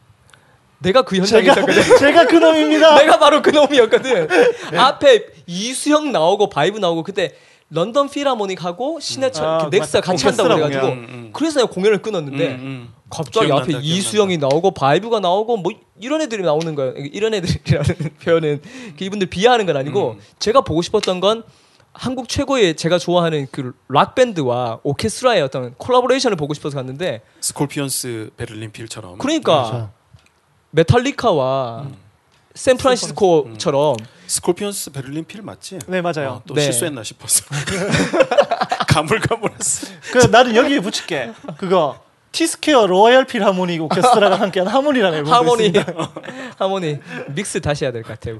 [0.78, 1.82] 내가 그 현장에 제가 있었거든.
[1.98, 2.96] 제가 그 놈입니다.
[2.98, 4.28] 내가 바로 그 놈이었거든.
[4.76, 7.34] 앞에 이수영 나오고 바이브 나오고 그때
[7.68, 10.12] 런던 필하모닉하고 신해철 아, 그 넥스트가 맞다.
[10.12, 10.86] 같이 한다고 그래가지고.
[10.86, 11.30] 음, 음.
[11.32, 12.94] 그래서 내가 공연을 끊었는데 음, 음.
[13.10, 13.88] 갑자기 기억난다, 앞에 기억난다.
[13.96, 16.94] 이수영이 나오고 바이브가 나오고 뭐 이런 애들이 나오는 거예요.
[16.96, 18.62] 이런 애들이라는 표현은
[18.96, 20.18] 그 이분들 비하하는 건 아니고 음.
[20.38, 21.42] 제가 보고 싶었던 건
[21.92, 28.70] 한국 최고의 제가 좋아하는 그 락 밴드와 오케스트라의 어떤 collaboration을 보고 싶어서 갔는데 스콜피언스 베를린
[28.72, 29.18] 필처럼.
[29.18, 29.90] 그러니까 그렇죠.
[30.72, 31.96] 메탈리카와 음.
[32.56, 35.78] 샌프란시스코처럼 스콜피언스 베를린 필 맞지?
[35.86, 36.28] 네 맞아요.
[36.30, 36.62] 어, 또 네.
[36.62, 37.44] 실수했나 싶었어.
[38.88, 39.86] 가물가물했어.
[40.12, 41.32] 그 나는 여기에 붙일게.
[41.58, 42.00] 그거
[42.32, 45.72] 티스퀘어 로얄 필 하모닉 오케스트라가 함께한 하모니라는 앨범이 하모니.
[46.58, 48.38] 하모니 mix 다시 해야 될 것 같아요.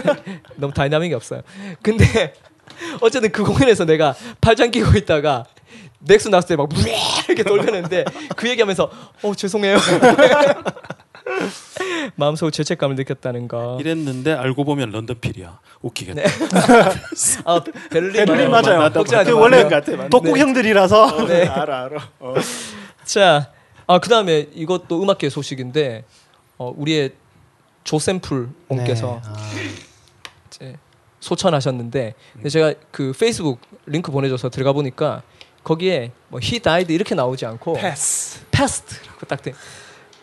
[0.56, 1.40] 너무 dynamic이 없어요.
[1.82, 2.34] 근데
[3.00, 5.44] 어쨌든 그 공연에서 내가 팔짱 끼고 있다가
[6.00, 6.68] 넥스 나왔을 때막
[7.28, 8.04] 이렇게 돌렸는데
[8.36, 8.90] 그 얘기하면서
[9.22, 9.78] 어 죄송해요.
[12.16, 13.78] 마음속으로 죄책감을 느꼈다는 거.
[13.80, 15.58] 이랬는데 알고 보면 런던 필이야.
[15.82, 16.22] 웃기겠다.
[16.22, 16.26] 네.
[17.44, 18.78] 아 베를린, 베를린 맞아요.
[18.78, 18.92] 맞아요.
[18.92, 19.38] 걱정하지 그 마세요.
[19.40, 20.08] 원래 같아.
[20.08, 21.46] 독국 형들이라서 네.
[21.46, 22.08] 알아 알아.
[22.20, 22.34] 어.
[23.04, 23.50] 자,
[23.86, 26.04] 아 그다음에 이것도 음악계 소식인데
[26.58, 27.12] 어, 우리의
[27.84, 29.28] 조샘플 옹께서 네.
[29.28, 29.36] 아,
[30.48, 30.76] 이제
[31.20, 35.22] 소천하셨는데 근데 제가 그 페이스북 링크 보내줘서 들어가 보니까
[35.62, 38.40] 거기에 뭐 he died 이렇게 나오지 않고 패스.
[38.50, 39.54] past라고 딱 돼.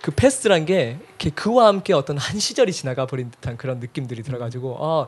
[0.02, 4.78] 그 past란 게 이렇게 그와 함께 어떤 한 시절이 지나가 버린 듯한 그런 느낌들이 들어가지고
[4.80, 5.08] 아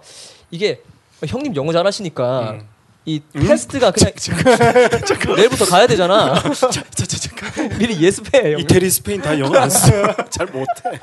[0.51, 0.81] 이게
[1.25, 2.67] 형님 영어 잘하시니까 음.
[3.05, 4.13] 이 테스트가 그냥
[5.35, 6.41] 내일부터 가야 되잖아.
[7.77, 8.53] 미리 예습해.
[8.53, 8.59] 형.
[8.61, 9.91] 이태리 스페인 다 영어 안 써.
[10.31, 10.99] 잘 못해.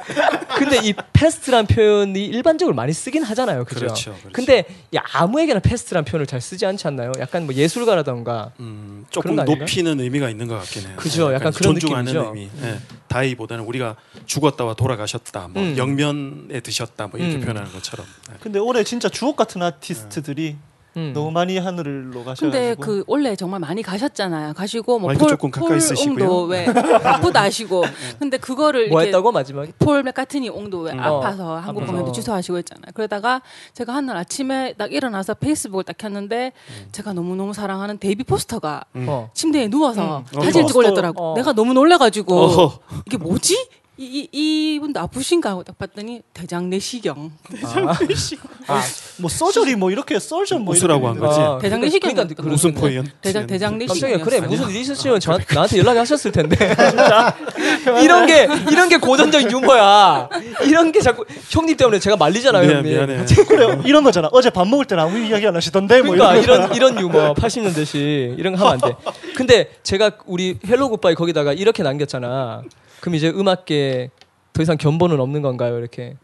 [0.57, 3.65] 근데 이 passed란 표현이 일반적으로 많이 쓰긴 하잖아요.
[3.65, 3.81] 그죠?
[3.81, 4.31] 그렇죠, 그렇죠.
[4.33, 4.65] 근데
[4.97, 7.13] 야, 아무에게나 passed란 표현을 잘 쓰지 않지 않나요?
[7.19, 9.37] 약간 뭐 예술가라던가 음, 조금?
[9.37, 10.93] 높이는 의미가 있는 것 같긴 해요.
[10.97, 12.33] 그죠, 약간 그런 존중하는 느낌이죠.
[12.35, 12.51] 의미.
[12.63, 12.79] 예.
[13.09, 15.77] die보다는 우리가 죽었다와 돌아가셨다, 뭐 음.
[15.77, 17.41] 영면에 드셨다, 뭐 이렇게 음.
[17.43, 18.07] 표현하는 것처럼.
[18.33, 18.37] 예.
[18.41, 20.57] 근데 올해 진짜 주옥 같은 아티스트들이
[21.01, 21.13] 음.
[21.15, 24.53] 너무 많이 하늘로 가셔가지고 근데 그 올해 정말 많이 가셨잖아요.
[24.55, 26.25] 가시고 뭐 폴, 조금 가까이 폴 쓰시고요.
[26.25, 27.85] 옹도 왜 바쁘다시고
[28.19, 29.73] 근데 그거를 뭐 했다고 마지막에?
[29.79, 31.01] 폴 맥카트니 옹도 왜 음.
[31.01, 31.93] 아파서 한국 아파서.
[31.93, 32.93] 공연도 취소하시고 했잖아요.
[32.95, 33.41] 그러다가
[33.75, 36.89] 제가 한날 아침에 딱 일어나서 페이스북을 딱 켰는데 음.
[36.93, 39.31] 제가 너무 너무 사랑하는 데이비드 포스터가 어.
[39.35, 40.43] 침대에 누워서 음.
[40.43, 40.67] 사진을 어.
[40.67, 41.33] 찍어 올렸더라고.
[41.33, 41.35] 어.
[41.37, 42.79] 내가 너무 놀라가지고 어허.
[43.07, 43.69] 이게 뭐지?
[44.01, 47.31] 이, 이 이분도 아프신가 하고 딱 봤더니 대장 내시경.
[48.67, 48.83] 아,
[49.19, 51.39] 뭐 surgery 뭐 이렇게 설전 뭐 웃으라고 한 거지?
[51.39, 52.75] 아, 대장 그러니까- 내시경 그러니까 무슨.
[52.75, 53.11] 포연?
[53.21, 54.23] 대장 대장 내시경.
[54.23, 56.57] 그래 무슨 일 있으시면 저, 나한테 연락하셨을 텐데.
[56.57, 57.37] 진짜.
[58.03, 60.31] 이런 게 이런 게 고전적인 유머야.
[60.65, 63.07] 이런 게 자꾸 형님 때문에 제가 말리잖아요, 미안, 형님.
[63.07, 63.25] 미안해.
[63.47, 66.75] 그래요 이런 거잖아 어제 밥 먹을 때는 아무 이야기 안 하시던데 뭐 그러니까 이런 이런
[66.75, 68.97] 이런 유머 80년대식 이런 거 하면 안 돼.
[69.37, 72.63] 근데 제가 우리 Hello Goodbye 거기다가 이렇게 남겼잖아.
[73.01, 74.11] 그럼 이제 음악계
[74.53, 75.79] 더 이상 견본은 없는 건가요?
[75.79, 76.15] 이렇게.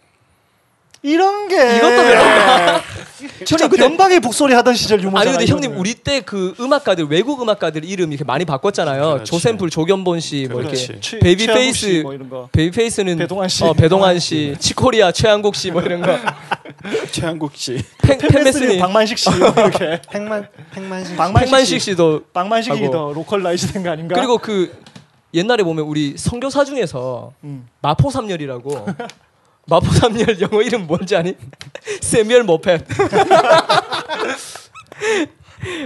[1.03, 2.17] 이런 게 이것도 왜
[3.45, 5.53] 진짜 형님, 근데- 변방의 북소리 하던 시절 유머잖아 아니 근데.
[5.53, 9.03] 형님 우리 때 그 음악가들 외국 음악가들 이름 이렇게 많이 바꿨잖아요.
[9.03, 9.31] 그렇지.
[9.31, 10.85] 조샘플 조견본 씨 뭐 그렇지.
[10.85, 13.62] 이렇게 최- 베이비 페이스 씨뭐 이런 거 베이비 페이스는 배동환 씨.
[13.65, 16.19] 어, 배동환 씨, 치코리아 최한국 씨 뭐 이런 거.
[17.12, 17.79] 최한국 씨.
[18.03, 22.91] 팻 메스니 박만식 씨뭐 이렇게 백만 백만씩 박만식 팽만식 씨도 박만식이.
[22.91, 24.75] 더 localize 된 거 아닌가 그리고 그
[25.37, 27.68] 옛날에 보면 우리 선교사 중에서 음.
[27.83, 28.87] 마포삼열이라고
[29.68, 31.35] 마포삼열 영어 이름 뭔지 아니?
[32.01, 32.87] 새뮤얼 모펫.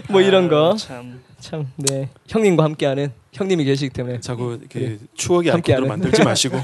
[0.08, 0.72] 뭐 이런 거.
[0.72, 2.10] 아, 참 참, 네.
[2.28, 4.20] 형님과 함께하는 형님이 계시기 때문에.
[4.20, 4.98] 자꾸 그 그래.
[5.14, 6.02] 추억의 함께 아이콘으로 하는.
[6.04, 6.58] 만들지 마시고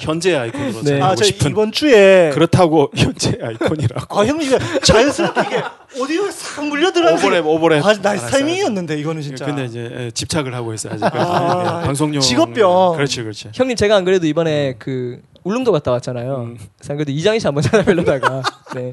[0.00, 0.92] 현재 아이콘으로 네.
[0.94, 1.00] 네.
[1.02, 1.50] 아, 하고 저 싶은.
[1.50, 4.18] 이번 주에 그렇다고 현재 아이콘이라고.
[4.20, 5.62] 아 형님 자연스럽게 이게
[6.00, 7.84] 오디오에 싹 물려들어가는 오버랩 오버랩.
[7.84, 11.16] 아, 알았어, 타이밍이었는데 이거는 진짜 근데 이제 예, 집착을 하고 있어요 아직까지.
[11.18, 12.20] 아, 예, 방송용.
[12.20, 12.96] 직업병.
[12.96, 13.50] 그렇지 그렇지.
[13.54, 16.36] 형님 제가 안 그래도 이번에 그 울릉도 갔다 왔잖아요.
[16.42, 16.58] 음.
[16.86, 18.42] 그래도 이장희 씨 한번 찾아뵈려다가
[18.74, 18.92] 네.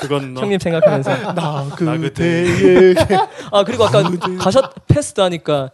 [0.00, 0.40] 그건 너.
[0.40, 2.94] 형님 생각하면서 나나 그대에게
[3.50, 4.02] 아 그리고 아까
[4.38, 5.70] 가셨 passed 하니까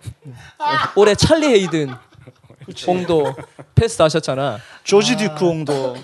[0.96, 1.94] 올해 찰리 헤이든
[2.86, 3.34] 옹도
[3.74, 4.58] passed 하셨잖아.
[4.84, 5.96] 조지 듀크옹도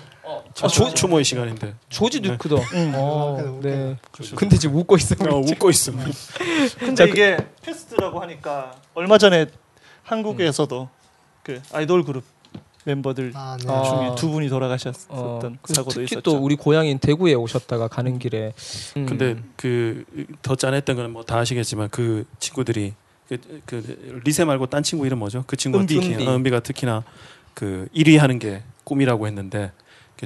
[0.53, 1.75] 저 추, 추모의 시간인데.
[1.89, 2.57] 조지 듀크도.
[2.73, 2.93] 응.
[2.95, 3.95] 어, 아, 네.
[4.35, 5.15] 근데 지금 웃고 있어.
[5.29, 5.91] 어, 웃고 있어.
[6.79, 9.47] 근데 자, 이게 passed라고 하니까 얼마 전에
[10.03, 10.89] 한국에서도
[11.43, 12.23] 그 아이돌 그룹
[12.85, 13.71] 멤버들 아, 네.
[13.71, 13.83] 아.
[13.83, 16.21] 중에 두 분이 돌아가셨었던 어, 그 사고도 특히 있었죠.
[16.21, 18.53] 또 우리 고향인 대구에 오셨다가 가는 길에.
[18.97, 19.05] 음.
[19.05, 20.05] 근데 그
[20.41, 22.93] 더 짠했던 건 뭐 다 아시겠지만 그 친구들이
[23.29, 25.43] 그, 그 리세 말고 딴 친구 이름 뭐죠?
[25.47, 25.95] 그 친구가 은비.
[25.95, 26.27] 특히 은비.
[26.27, 27.03] 어, 은비 가 특히나
[27.53, 29.71] 그 1위 하는 게 꿈이라고 했는데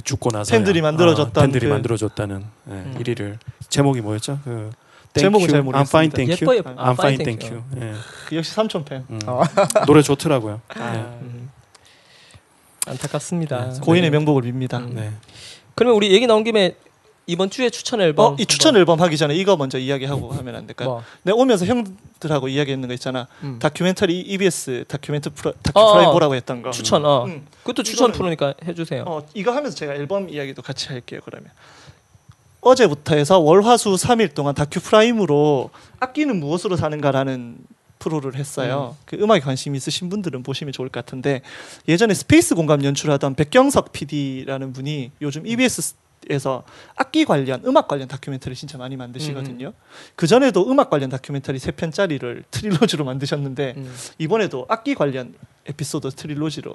[0.04, 2.94] 죽고 나서 팬들이 만들어줬던 팬들이 그- 만들어줬다는 예, 음.
[2.98, 4.38] 1위를 제목이 뭐였죠?
[4.44, 4.70] 그
[5.14, 5.72] 제목은 잘 you.
[5.72, 6.16] I'm fine, 모르겠습니다.
[6.16, 6.58] thank you.
[6.58, 6.74] 예뻐요.
[6.78, 7.62] 아, I'm fine, thank you.
[7.76, 7.94] 예.
[8.28, 9.04] 그 역시 삼촌 팬.
[9.10, 9.18] 음.
[9.26, 9.42] 아.
[9.86, 10.60] 노래 좋더라고요.
[10.76, 11.50] 음.
[12.86, 13.70] 안타깝습니다.
[13.70, 13.80] 네.
[13.80, 14.78] 고인의 명복을 빕니다.
[14.80, 14.94] 음.
[14.94, 15.10] 네.
[15.74, 16.76] 그러면 우리 얘기 나온 김에
[17.30, 18.32] 이번 주에 추천 앨범.
[18.32, 20.88] 어, 이 추천 앨범 하기 전에 이거 먼저 이야기하고 하면 안 될까요?
[20.88, 21.02] 뭐.
[21.22, 23.28] 내가 오면서 형들하고 이야기했는 거 있잖아.
[23.44, 23.58] 음.
[23.60, 26.12] 다큐멘터리 EBS 다큐멘터 프로 어, 다큐프라이 어.
[26.12, 26.70] 보라고 했던 거.
[26.72, 27.04] 추천.
[27.04, 27.24] 어.
[27.26, 27.46] 음.
[27.62, 29.04] 그것도 추천 프로니까 해주세요.
[29.06, 31.20] 어, 이거 하면서 제가 앨범 이야기도 같이 할게요.
[31.24, 31.50] 그러면
[32.62, 37.58] 어제부터 해서 월화수 3일 동안 다큐 프라임으로 악기는 무엇으로 사는가라는
[38.00, 38.96] 프로를 했어요.
[39.04, 41.42] 그 음악에 관심 있으신 분들은 보시면 좋을 것 같은데
[41.86, 45.94] 예전에 스페이스 공감 연출하던 백경석 PD라는 분이 요즘 EBS
[46.28, 46.64] 에서
[46.96, 49.72] 악기 관련 음악 관련 다큐멘터리 진짜 많이 만드시거든요.
[50.16, 53.94] 그 전에도 음악 관련 다큐멘터리 세 편짜리를 trilogy로 만드셨는데 음.
[54.18, 55.34] 이번에도 악기 관련
[55.66, 56.74] 에피소드 trilogy로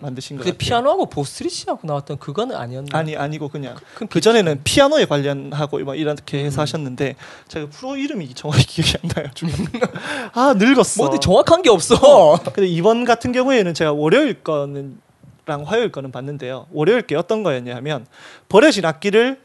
[0.00, 0.68] 만드신 것 근데 같아요.
[0.68, 2.96] 피아노하고 보스트리지하고 나왔던 그거는 아니었나?
[2.96, 7.16] 아니 아니고 그냥 그, 그 전에는 피아노에 관련하고 막 이렇게 해서 하셨는데
[7.48, 9.26] 제가 프로 이름이 정확히 기억이 안 나요.
[10.34, 11.02] 아 늙었어.
[11.02, 12.38] 뭐 근데 정확한 게 없어.
[12.52, 14.98] 근데 이번 같은 경우에는 제가 월요일 거는
[15.46, 16.66] 랑 화요일 거는 봤는데요.
[16.72, 18.06] 월요일 게 어떤 거였냐면
[18.48, 19.40] 버려진 악기를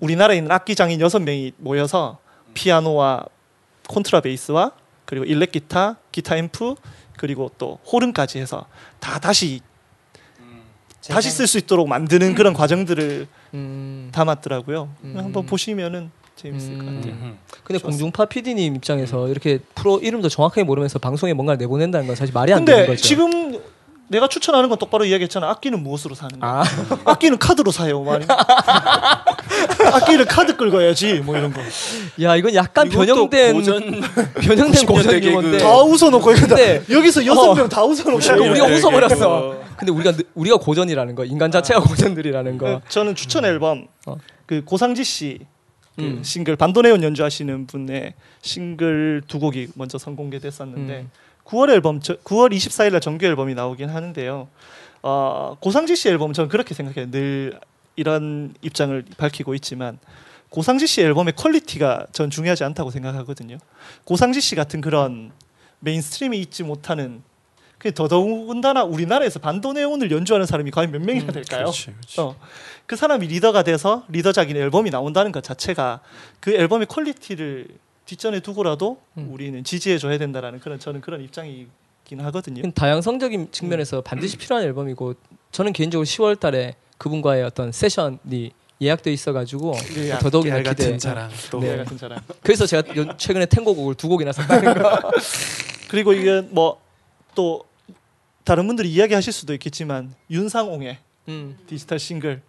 [0.00, 2.18] 우리나라에 있는 악기 장인 여섯 명이 모여서
[2.54, 3.24] 피아노와
[3.88, 4.72] 콘트라베이스와
[5.04, 6.76] 그리고 일렉 기타, 기타 앰프
[7.16, 8.66] 그리고 또 호른까지 해서
[9.00, 9.60] 다 다시
[11.08, 14.08] 다시 쓸 수 있도록 만드는 그런 과정들을 음.
[14.12, 14.88] 담았더라고요.
[15.02, 15.14] 음.
[15.16, 16.96] 한번 보시면은 재밌을 것 음.
[16.96, 17.12] 같아요.
[17.14, 17.38] 음.
[17.64, 17.90] 근데 좋았어.
[17.90, 22.64] 공중파 PD님 입장에서 이렇게 프로 이름도 정확하게 모르면서 방송에 뭔가를 내보낸다는 건 사실 말이 안
[22.64, 23.02] 되는 거죠.
[23.02, 23.60] 지금
[24.12, 25.48] 내가 추천하는 건 똑바로 이야기했잖아.
[25.48, 26.50] 악기는 무엇으로 사는 거야?
[26.60, 26.64] 아,
[27.06, 28.02] 악기는 카드로 사요.
[28.02, 28.26] 말이.
[29.92, 31.60] 악기를 카드 긁어야지 뭐 이런 거.
[32.22, 33.80] 야 이건 약간 변형된 고전
[34.42, 35.26] 변형된 90년대 고전 개그.
[35.28, 35.58] 유머인데.
[35.58, 37.54] 다 웃어놓고 근데- 여기서 여섯 어.
[37.54, 38.18] 명다 웃어놓고.
[38.18, 39.62] 그러니까 우리가 네, 웃어버렸어.
[39.76, 42.80] 근데 우리가 느- 우리가 고전이라는 거, 인간 자체가 고전들이라는 거.
[42.84, 44.16] 그 저는 추천 앨범 어.
[44.46, 45.38] 그 고상지 씨
[45.94, 46.22] 그 음.
[46.24, 51.10] 싱글 반도네온 연주하시는 분의 싱글 두 곡이 먼저 선공개됐었는데 음.
[51.44, 54.48] 9월 앨범 저, 9월 24일 날 정규 앨범이 나오긴 하는데요.
[55.02, 57.10] 어, 고상지 씨 앨범 저는 그렇게 생각해요.
[57.10, 57.58] 늘
[57.96, 59.98] 이런 입장을 밝히고 있지만
[60.48, 63.58] 고상지 씨 앨범의 quality가 전 중요하지 않다고 생각하거든요.
[64.04, 65.32] 고상지 씨 같은 그런
[65.80, 67.22] mainstream이 있지 못하는
[67.78, 71.64] 그 더더군다나 우리나라에서 반도네온을 연주하는 사람이 과연 몇 명이나 될까요?
[71.64, 72.20] 그렇지, 그렇지.
[72.20, 72.36] 어,
[72.86, 76.00] 그 사람이 리더가 돼서 리더작인 앨범이 나온다는 것 자체가
[76.38, 77.66] 그 앨범의 quality를
[78.12, 79.28] 뒷전에 두고라도 음.
[79.32, 82.70] 우리는 지지해 줘야 된다라는 그런 저는 그런 입장이긴 하거든요.
[82.72, 85.14] 다양성적인 측면에서 반드시 필요한 앨범이고
[85.50, 90.98] 저는 개인적으로 10월 달에 그분과의 어떤 세션이 예약돼 있어가지고 예, 더더욱이나 깨알 같은 기대.
[90.98, 91.76] 자랑 또 네.
[91.78, 92.18] 같은 사람.
[92.42, 95.00] 그래서 제가 요- 최근에 탱고곡을 두 곡이나 샀다는 거.
[95.88, 96.80] 그리고 이게 뭐
[97.34, 97.64] 또
[98.44, 100.98] 다른 분들이 이야기하실 수도 있겠지만 윤상홍의
[101.28, 101.56] 음.
[101.66, 102.42] 디지털 싱글.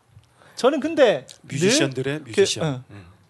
[0.57, 2.65] 저는 근데 늘 뮤지션들의 뮤지션.
[2.65, 2.83] 어.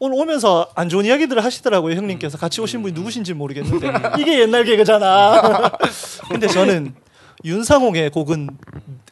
[0.04, 0.06] 음.
[0.06, 5.72] 오늘 오면서 안 좋은 이야기들을 하시더라고요 형님께서 같이 오신 분이 누구신지 모르겠는데 이게 옛날 개그잖아.
[6.30, 6.94] 근데 저는
[7.45, 8.50] 윤상 형의 곡은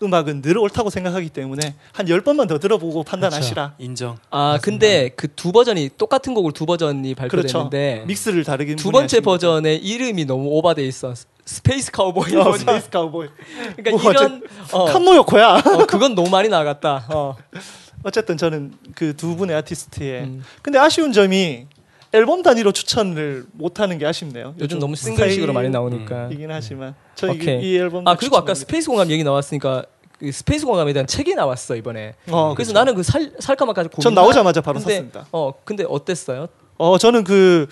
[0.03, 3.75] 음악은 늘 옳다고 생각하기 때문에 한 열 번만 더 들어보고 판단하시라.
[3.79, 4.17] 인정.
[4.29, 7.37] 아 근데 그 두 버전이 똑같은 곡을 두 버전이 그렇죠.
[7.37, 11.13] 발표됐는데 mix를 다르게 두 번째 버전의 이름이 너무 오바돼 있어.
[11.45, 12.53] Space Cowboy 어.
[12.57, 13.27] Space Cowboy.
[13.75, 15.47] 그러니까 뭐 이런 어, 칸노 요코야.
[15.65, 17.05] 어, 그건 너무 많이 나갔다.
[17.09, 17.35] 어.
[18.03, 20.43] 어쨌든 저는 그 두 분의 아티스트의 음.
[20.61, 21.67] 근데 아쉬운 점이
[22.13, 24.53] 앨범 단위로 추천을 못 하는 게 아쉽네요.
[24.59, 26.29] 요즘 너무 싱글식으로 많이 나오니까.
[26.31, 27.61] 이긴 하지만 저 이, 오케이.
[27.63, 29.85] 이 앨범 아 그리고 아까 스페이스 공감 얘기 나왔으니까
[30.19, 32.15] 그 스페이스 공감에 대한 책이 나왔어 이번에.
[32.29, 34.01] 어, 그래서 나는 그 살, 살까 말까 고민.
[34.01, 35.25] 전 나오자마자 바로 근데, 샀습니다.
[35.31, 36.47] 어 근데 어땠어요?
[36.77, 37.67] 어 저는 그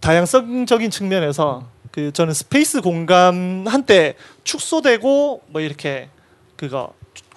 [0.00, 4.14] 다양성적인 측면에서 그 저는 스페이스 공감 한때
[4.44, 6.08] 축소되고 뭐 이렇게
[6.56, 6.92] 그거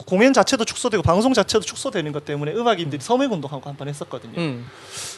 [0.06, 4.34] 공연 자체도 축소되고 방송 자체도 축소되는 것 때문에 음악인들이 서명 운동하고 한번 했었거든요.
[4.40, 4.66] 음.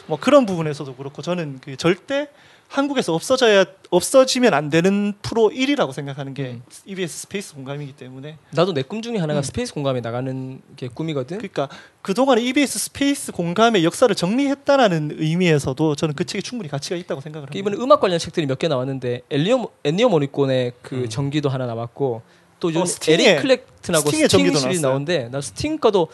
[0.06, 2.28] 뭐 그런 부분에서도 그렇고 저는 그 절대
[2.68, 6.62] 한국에서 없어져야 없어지면 안 되는 프로 1위라고 생각하는 게 음.
[6.84, 9.42] EBS 스페이스 공감이기 때문에 나도 내 꿈 중에 하나가 음.
[9.42, 11.38] 스페이스 공감에 나가는 게 꿈이거든.
[11.38, 11.68] 그러니까
[12.02, 17.58] 그동안 EBS 스페이스 공감의 역사를 정리했다라는 의미에서도 저는 그 책이 충분히 가치가 있다고 생각을 합니다.
[17.58, 22.20] 이번에 음악 관련 책들이 몇 개 나왔는데 엘리오 엔니오 모리콘의 그 전기도 하나 나왔고
[22.60, 24.80] 또 요즘 어, 에릭 클랩튼하고 스팅의 스팅 나왔어요.
[24.80, 26.08] 나오는데 나 스팅 거도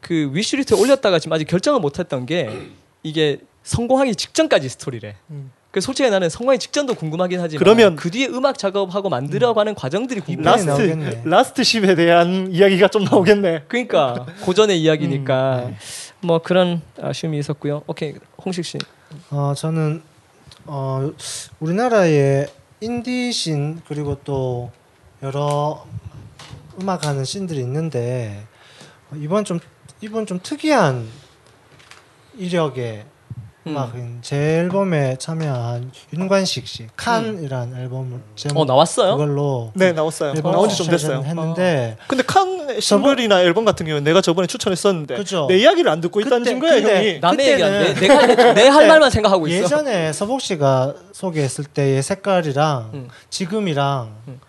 [0.00, 2.50] 그 wish list에 올렸다가 지금 아직 결정을 못했던 게
[3.02, 5.16] 이게 성공하기 직전까지 스토리래.
[5.30, 5.50] 음.
[5.70, 10.44] 그 솔직히 나는 성공하기 직전도 궁금하긴 하지만 그러면- 그 뒤에 음악 작업하고 만들어가는 과정들이 궁금해.
[10.50, 11.22] 라스- Last 나오겠네.
[11.26, 13.64] Last Ship에 대한 이야기가 좀 나오겠네.
[13.68, 15.76] 그러니까 고전의 이야기니까 음.
[16.20, 17.82] 뭐 그런 아쉬움이 있었고요.
[17.86, 18.78] 오케이 홍식 씨.
[19.30, 20.02] 어 저는
[20.64, 21.10] 어
[21.60, 22.48] 우리나라의
[22.80, 24.70] 인디씬 그리고 또
[25.22, 25.84] 여러
[26.80, 28.44] 음악하는 씬들이 있는데
[29.10, 29.58] 어, 이번 좀
[30.00, 31.08] 이번 좀 특이한
[32.36, 33.04] 이력의
[33.66, 33.72] 음.
[33.72, 39.16] 음악인 제 앨범에 참여한 윤관식 씨 칸이라는 앨범을 제목 어 나왔어요?
[39.16, 40.34] 그걸로 네 나왔어요.
[40.36, 41.22] 앨범 나온 지 좀 됐어요.
[41.24, 45.46] 했는데 근데 칸 싱글이나 앨범 같은 경우는 내가 저번에 추천했었는데 그죠.
[45.48, 47.20] 내 이야기를 안 듣고 있다는 그때- 증거야 근데 형이.
[47.20, 47.72] 남의 얘기 안.
[47.72, 49.64] 그때는- 내가 내 할 말만 생각하고 있어.
[49.64, 53.08] 예전에 서복 씨가 소개했을 때의 색깔이랑 음.
[53.30, 54.40] 지금이랑 음.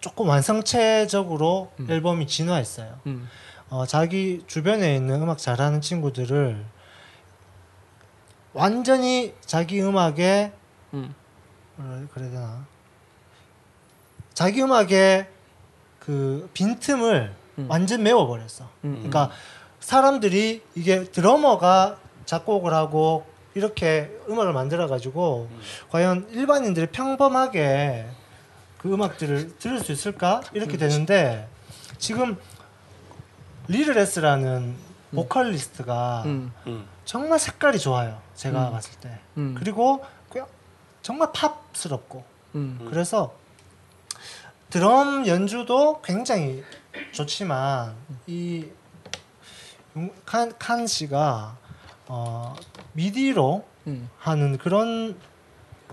[0.00, 1.86] 조금 완성체적으로 음.
[1.90, 3.00] 앨범이 진화했어요.
[3.06, 3.28] 음.
[3.70, 6.64] 어, 자기 주변에 있는 음악 잘하는 친구들을
[8.54, 10.52] 완전히 자기 음악에
[10.94, 11.14] 음.
[12.12, 12.66] 그래야 되나
[14.34, 15.28] 자기 음악에
[15.98, 17.66] 그 빈틈을 음.
[17.68, 18.68] 완전 메워버렸어.
[18.84, 18.94] 음.
[18.94, 19.30] 그러니까
[19.80, 25.48] 사람들이 이게 드러머가 작곡을 하고 이렇게 음악을 만들어 가지고
[25.90, 28.06] 과연 일반인들이 평범하게
[28.78, 31.48] 그 음악들을 들을 수 있을까 이렇게 되는데
[31.98, 32.36] 지금
[33.68, 34.76] 리르레스라는
[35.14, 36.52] 보컬리스트가 음.
[36.66, 36.86] 음.
[37.04, 38.72] 정말 색깔이 좋아요 제가 음.
[38.72, 39.54] 봤을 때 음.
[39.58, 40.04] 그리고
[41.02, 42.86] 정말 팝스럽고 음.
[42.90, 43.34] 그래서
[44.70, 46.62] 드럼 연주도 굉장히
[47.12, 47.94] 좋지만
[48.26, 48.66] 이
[50.26, 51.56] 칸, 칸 씨가
[52.06, 52.54] 어,
[52.92, 54.10] MIDI로 음.
[54.18, 55.18] 하는 그런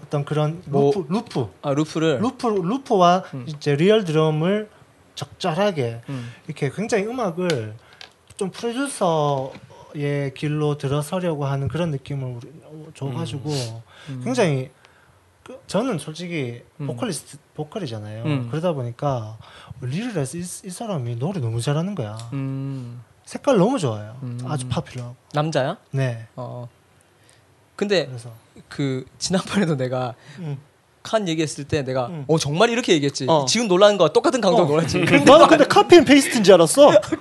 [0.02, 2.20] 어떤 그런 뭐- loop loop 아 loop를.
[2.20, 3.46] loop loop와 음.
[3.48, 4.70] 이제 real 드럼을
[5.16, 6.30] 적절하게 음.
[6.48, 7.76] 이렇게 굉장히 음악을
[8.38, 12.52] 좀 프로듀서의 길로 들어서려고 하는 그런 느낌을 우리-
[12.94, 13.50] 줘가지고
[14.10, 14.22] 음.
[14.24, 14.70] 굉장히
[15.44, 16.88] 그, 저는 솔직히 음.
[16.88, 18.24] 보컬리스트 보컬이잖아요.
[18.26, 18.48] 음.
[18.50, 19.38] 그러다 보니까
[19.82, 22.18] 리를에서 이, 이 사람이 노래 너무 잘하는 거야.
[22.34, 23.02] 음.
[23.26, 24.18] 색깔 너무 좋아요.
[24.24, 24.40] 음.
[24.46, 25.15] 아주 popular하고.
[25.34, 25.78] 남자야?
[25.92, 26.28] 네.
[26.36, 26.68] 어.
[27.76, 28.32] 근데 그래서
[28.70, 30.58] 그 지난번에도 내가 음.
[31.04, 32.26] 칸 얘기했을 때 내가 음.
[32.28, 33.26] 어 정말 이렇게 얘기했지.
[33.30, 33.46] 어.
[33.48, 34.66] 지금 놀라는 거 똑같은 강도 어.
[34.66, 35.00] 놀랐지.
[35.00, 36.90] 나는 근데 copy and paste인 줄 알았어.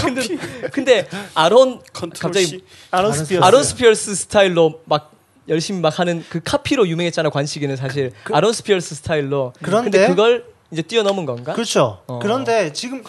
[0.00, 0.22] 근데
[0.70, 2.64] 근데 아론 컨트롤 갑자기 C.
[2.90, 3.44] 아론 아론 스피어스.
[3.44, 5.12] 아론 스피어스 스타일로 막
[5.48, 9.52] 열심히 막 하는 그 카피로 유명했잖아 관식이는 사실 아론 스피어스 스타일로.
[9.60, 11.52] 그런데- 근데 그걸 이제 뛰어넘은 건가?
[11.54, 12.02] 그렇죠.
[12.08, 12.18] 어.
[12.20, 13.04] 그런데 지금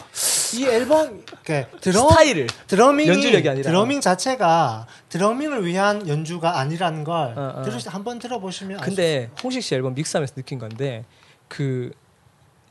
[0.55, 2.45] 이 앨범 이렇게 드럼 스타일을.
[2.67, 3.69] drumming이 연주력이 아니라.
[3.71, 7.61] drumming 자체가 drumming을 위한 연주가 아니라는 걸 어, 어.
[7.63, 11.05] 들으시 한번 들어보시면 근데 홍식 씨 앨범 믹스하면서 느낀 건데
[11.47, 11.91] 그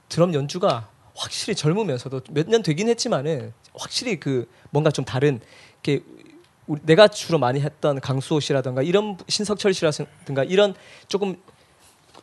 [0.08, 5.40] 드럼 연주가 확실히 젊으면서도 몇 년 되긴 했지만은 확실히 그 뭔가 좀 다른
[5.82, 6.02] 게
[6.68, 10.74] 우리 내가 주로 많이 했던 강수호 씨라든가 이런 신석철 씨라든가 이런
[11.08, 11.36] 조금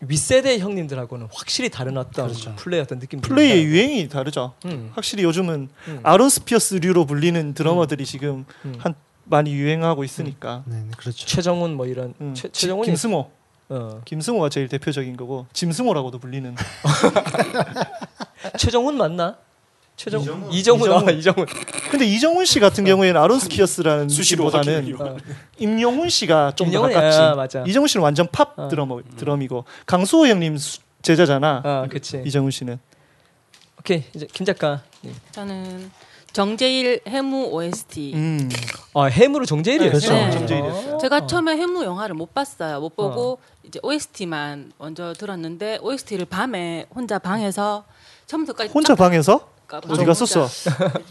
[0.01, 2.55] 윗세대 형님들하고는 확실히 다른 어떤 그렇죠.
[2.55, 4.53] 플레이 어떤 느낌 플레이의 유행이 다르죠.
[4.65, 4.91] 음.
[4.93, 5.99] 확실히 요즘은 음.
[6.03, 8.75] 아론 스피어스류로 불리는 드러머들이 지금 음.
[8.79, 10.63] 한 많이 유행하고 있으니까.
[10.65, 11.25] 네, 네, 그렇죠.
[11.25, 12.33] 최정훈 뭐 이런 음.
[12.33, 13.29] 최, 지- 최정훈이 김승호,
[13.69, 14.01] 어.
[14.03, 16.55] 김승호가 제일 대표적인 거고 짐승호라고도 불리는.
[18.57, 19.37] 최정훈 맞나?
[20.03, 20.51] 최정 이정훈.
[20.51, 21.07] 이정훈 이정훈.
[21.07, 21.45] 아 이정훈
[21.91, 25.17] 근데 이정훈 씨 같은 경우에는 아론 스피어스라는 수시로 느낌보다는 바뀌는 어.
[25.59, 27.17] 임영훈 씨가 좀 더 가깝지.
[27.19, 27.63] 아, 맞아.
[27.67, 28.67] 이정훈 씨는 완전 팝 어.
[28.67, 31.61] 드러머 드럼이고 강수호 형님 수- 제자잖아.
[31.63, 32.79] 아 그치 이정훈 씨는.
[33.79, 34.81] 오케이 이제 김 작가
[35.31, 35.91] 저는
[36.33, 38.13] 정제일 해무 OST.
[38.15, 38.49] 음.
[38.93, 40.13] 아 해무를 정제일이었어 그렇죠.
[40.13, 40.31] 네.
[40.31, 40.97] 정제일이었어요.
[40.99, 42.79] 제가 처음에 해무 영화를 못 봤어요.
[42.79, 47.83] 못 보고 이제 OST만 먼저 들었는데 OST를 밤에 혼자 방에서
[48.27, 50.47] 처음부터까지 혼자 방에서 딱 어디 갔었어?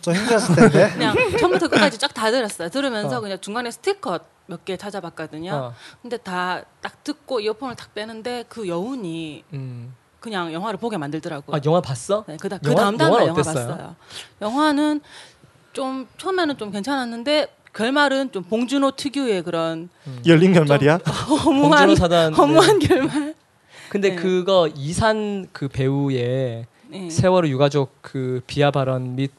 [0.02, 0.90] 좀 힘들었을 텐데.
[0.92, 2.68] 그냥 처음부터 끝까지 쫙 다 들었어요.
[2.68, 3.20] 들으면서 어.
[3.20, 5.52] 그냥 중간에 스티커 몇 개 찾아봤거든요.
[5.54, 5.74] 어.
[6.02, 9.94] 근데 다 딱 듣고 이어폰을 탁 빼는데 그 여운이 음.
[10.18, 11.56] 그냥 영화를 보게 만들더라고요.
[11.56, 12.24] 아 영화 봤어?
[12.26, 13.32] 네, 그다, 영화- 그 다음 날 영화?
[13.34, 13.94] 봤어요.
[14.42, 15.00] 영화는
[15.72, 19.88] 좀 처음에는 좀 괜찮았는데 결말은 좀 봉준호 특유의 그런
[20.26, 20.98] 열린 결말이야?
[21.44, 22.86] 허무한 봉준호 사단 허무한 네.
[22.88, 23.34] 결말.
[23.88, 24.16] 근데 네.
[24.16, 27.10] 그거 이산 그 배우의 네.
[27.10, 29.30] 세월호 유가족 그 비하 발언 및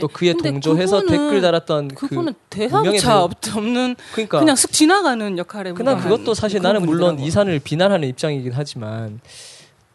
[0.00, 2.68] 또 그에 동조해서 그분은- 댓글 달았던 그분은 그.
[3.24, 7.26] 없- 없는 그러니까 그냥 슥 지나가는 역할에 불과한 그것도 사실 나는 물론 분이더라고요.
[7.26, 9.20] 이산을 비난하는 입장이긴 하지만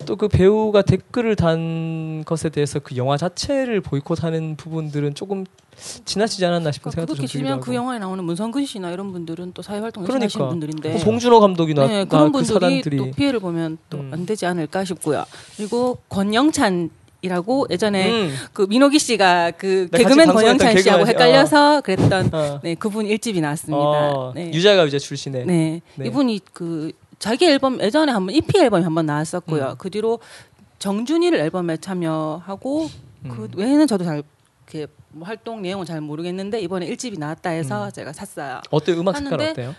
[0.05, 5.45] 또 그 배우가 댓글을 단 것에 대해서 그 영화 자체를 보이콧하는 부분들은 조금
[6.05, 7.59] 지나치지 않았나 싶은 그러니까 생각도 들기도.
[7.59, 10.49] 그 영화에 나오는 문성근 씨나 이런 분들은 또 사회활동 열심히 하시는 그러니까.
[10.67, 13.97] 분들인데 뭐 봉준호 감독이 나, 네, 나 그런 그 분들이 사단들이 또 피해를 보면 또
[13.99, 14.09] 음.
[14.13, 15.25] 안 되지 않을까 싶고요.
[15.57, 16.89] 그리고 권영찬
[17.21, 18.35] 이라고 예전에 음.
[18.53, 22.59] 그 민호기 씨가 그 네, 개그맨 권영찬 씨하고 개그맨- 헷갈려서 그랬던 어.
[22.63, 23.77] 네 그분 일집이 나왔습니다.
[23.77, 24.51] 어, 네.
[24.53, 25.81] 유자가 유자 출신의 네.
[25.95, 26.07] 네.
[26.07, 29.71] 이분이 그 자기 앨범 예전에 한번 EP 앨범이 한번 나왔었고요.
[29.71, 29.75] 음.
[29.77, 30.19] 그 뒤로
[30.79, 32.89] 정준일 앨범에 참여하고
[33.25, 33.29] 음.
[33.29, 34.23] 그 외에는 저도 잘
[34.71, 37.91] 이렇게 뭐 활동 내용은 잘 모르겠는데 이번에 일집이 나왔다 해서 음.
[37.91, 38.61] 제가 샀어요.
[38.69, 39.75] 어때 음악 색깔 하는데 어때요?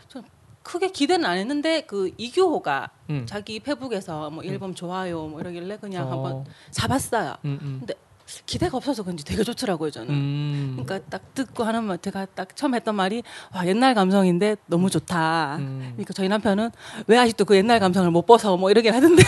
[0.63, 3.23] 크게 기대는 안 했는데 그 이규호가 음.
[3.27, 6.11] 자기 페북에서 뭐 앨범 좋아요 뭐 이러길래 그냥 어.
[6.11, 7.37] 한번 사봤어요.
[7.45, 7.77] 음, 음.
[7.81, 7.95] 근데
[8.47, 10.11] 기대가 없어서 그런지 되게 좋더라고요 저는.
[10.11, 10.77] 음.
[10.79, 15.57] 그러니까 딱 듣고 하는 말 제가 딱 처음 했던 말이 와 옛날 감성인데 너무 좋다.
[15.57, 15.91] 음.
[15.93, 16.71] 그러니까 저희 남편은
[17.07, 19.23] 왜 아직도 그 옛날 감성을 못 벗어 뭐 이러긴 하던데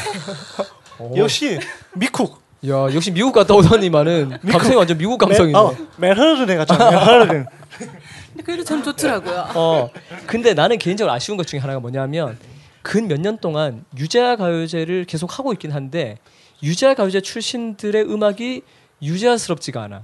[0.98, 1.12] 어.
[1.16, 1.58] 역시
[1.94, 2.41] 미쿡.
[2.68, 5.58] 야 역시 미국 갔다 오더니만은 감성이 완전 미국 감성이네.
[5.58, 7.46] 어, 멜허른 애가 멜허른.
[7.76, 9.46] 근데 그래도 전 좋더라고요.
[9.54, 9.90] 어
[10.26, 12.38] 근데 나는 개인적으로 아쉬운 것 중에 하나가 뭐냐면
[12.82, 16.18] 근 몇 년 동안 유재하 가요제를 계속 하고 있긴 한데
[16.62, 18.62] 유재하 가요제 출신들의 음악이
[19.02, 20.02] 유재하스럽지가 않아.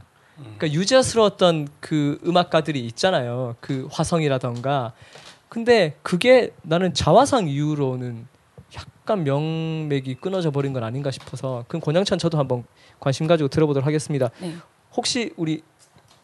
[0.57, 3.55] 그러니까 유재하스러웠던 그 음악가들이 있잖아요.
[3.61, 4.93] 그 화성이라던가.
[5.49, 8.27] 근데 그게 나는 자화상 이후로는
[9.09, 12.65] 약간 명맥이 끊어져 버린 건 아닌가 싶어서 그 권영찬 저도 한번
[13.01, 14.29] 관심 가지고 들어보도록 하겠습니다.
[14.39, 14.55] 네.
[14.95, 15.63] 혹시 우리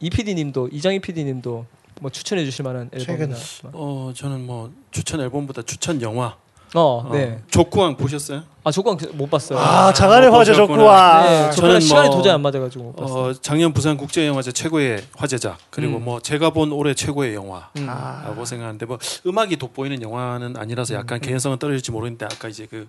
[0.01, 1.65] 이 PD님도 이장희 PD님도
[2.03, 3.37] 뭐 추천해 주실 만한 앨범이나
[3.73, 6.37] 어 저는 뭐 추천 앨범보다 추천 영화.
[6.75, 7.41] 어, 어, 네.
[7.51, 8.43] 족구왕 보셨어요?
[8.65, 9.59] 아 조건 못 봤어요.
[9.59, 11.23] 아, 장안의 못 화제 보셨구나.
[11.23, 13.25] 네, 저는 저는 시간이 뭐- 도저히 안 맞아가지고 못 봤어요.
[13.27, 16.05] 어, 작년 부산 국제 영화제 최고의 화제작 그리고 음.
[16.05, 17.69] 뭐 제가 본 올해 최고의 영화.
[17.77, 17.87] 음.
[17.87, 22.89] 라고 생각하는데 뭐 음악이 돋보이는 영화는 아니라서 약간 개연성은 떨어질지 모르겠는데 아까 이제 그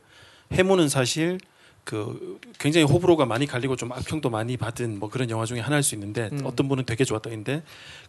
[0.53, 1.39] 해무는 사실
[1.85, 5.93] 그 굉장히 호불호가 많이 갈리고 좀 악평도 많이 받은 뭐 그런 영화 중에 하나일 수
[5.93, 6.41] 있는데 음.
[6.43, 7.61] 어떤 분은 되게 좋았다는데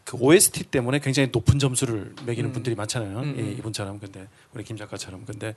[0.03, 2.53] 그 OST 때문에 굉장히 높은 점수를 매기는 음.
[2.55, 3.19] 분들이 많잖아요.
[3.19, 3.57] 음, 예, 음.
[3.59, 5.55] 이분처럼 근데 우리 김 작가처럼 근데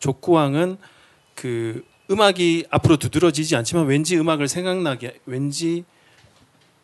[0.00, 0.78] 족구왕은
[1.36, 5.84] 그 음악이 앞으로 두드러지지 않지만 왠지 음악을 생각나게 왠지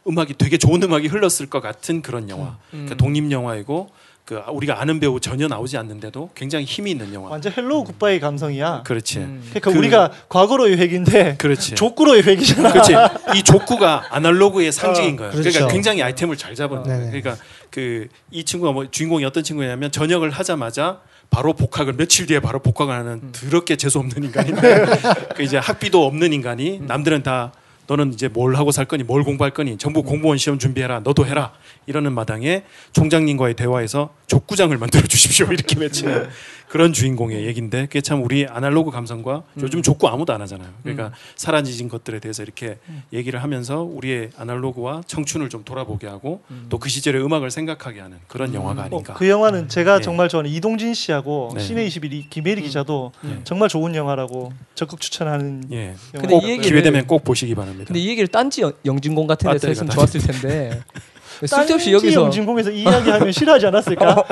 [0.06, 2.58] 음악이 되게 좋은 음악이 흘렀을 것 같은 그런 영화.
[2.74, 2.86] 음.
[2.86, 3.90] 그러니까 독립 영화이고
[4.26, 7.30] 그 우리가 아는 배우 전혀 나오지 않는데도 굉장히 힘이 있는 영화.
[7.30, 8.82] 완전 hello goodbye 감성이야.
[8.84, 9.20] 그렇지.
[9.20, 11.76] 그러니까 그- 우리가 과거로의 회귀인데 그렇지.
[11.76, 12.72] 족구로의 회귀잖아.
[12.72, 12.92] 그렇지.
[13.36, 15.30] 이 족구가 아날로그의 상징인 거야.
[15.30, 15.48] 그렇죠.
[15.48, 16.98] 그러니까 굉장히 아이템을 잘 잡은 거야.
[16.98, 17.10] 네네.
[17.22, 21.00] 그러니까 그 이 친구가 뭐 주인공이 어떤 친구냐면 전역을 하자마자
[21.30, 24.84] 바로 복학을 며칠 뒤에 바로 복학을 하는 더럽게 재수 없는 인간인데
[25.36, 27.52] 그 이제 학비도 없는 인간이 남들은 다
[27.86, 31.52] 너는 이제 뭘 하고 살 거니 뭘 공부할 거니 전부 공무원 시험 준비해라 너도 해라.
[31.86, 35.46] 이러는 마당에 총장님과의 대화에서 족구장을 만들어 주십시오.
[35.52, 36.28] 이렇게 외치는
[36.68, 40.68] 그런 주인공의 얘긴데 그게 참 우리 아날로그 감성과 요즘 족구 아무도 안 하잖아요.
[40.82, 42.78] 그러니까 사라진 것들에 대해서 이렇게
[43.12, 48.52] 얘기를 하면서 우리의 아날로그와 청춘을 좀 돌아보게 하고 또 그 시절의 음악을 생각하게 하는 그런
[48.54, 49.14] 영화가 어, 아닌가.
[49.14, 50.00] 그 영화는 제가 예.
[50.00, 51.60] 정말 좋아하는 이동진 씨하고 네.
[51.60, 53.12] 시내 21이 김혜리 기자도
[53.44, 55.94] 정말 좋은 영화라고 적극 추천하는 예.
[56.12, 56.36] 근데.
[56.36, 57.86] 이 얘기를- 기회 되면 꼭 보시기 바랍니다.
[57.86, 60.82] 근데 이 얘기를 딴지 영- 영진공 같은 데서 배터리가 했으면 다 좋았을 텐데
[61.44, 64.24] 쓸데없이 여기서 영진공에서 이 이야기하면 싫어하지 않았을까?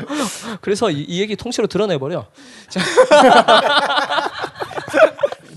[0.60, 2.26] 그래서 이, 이 얘기 통째로 드러내 버려.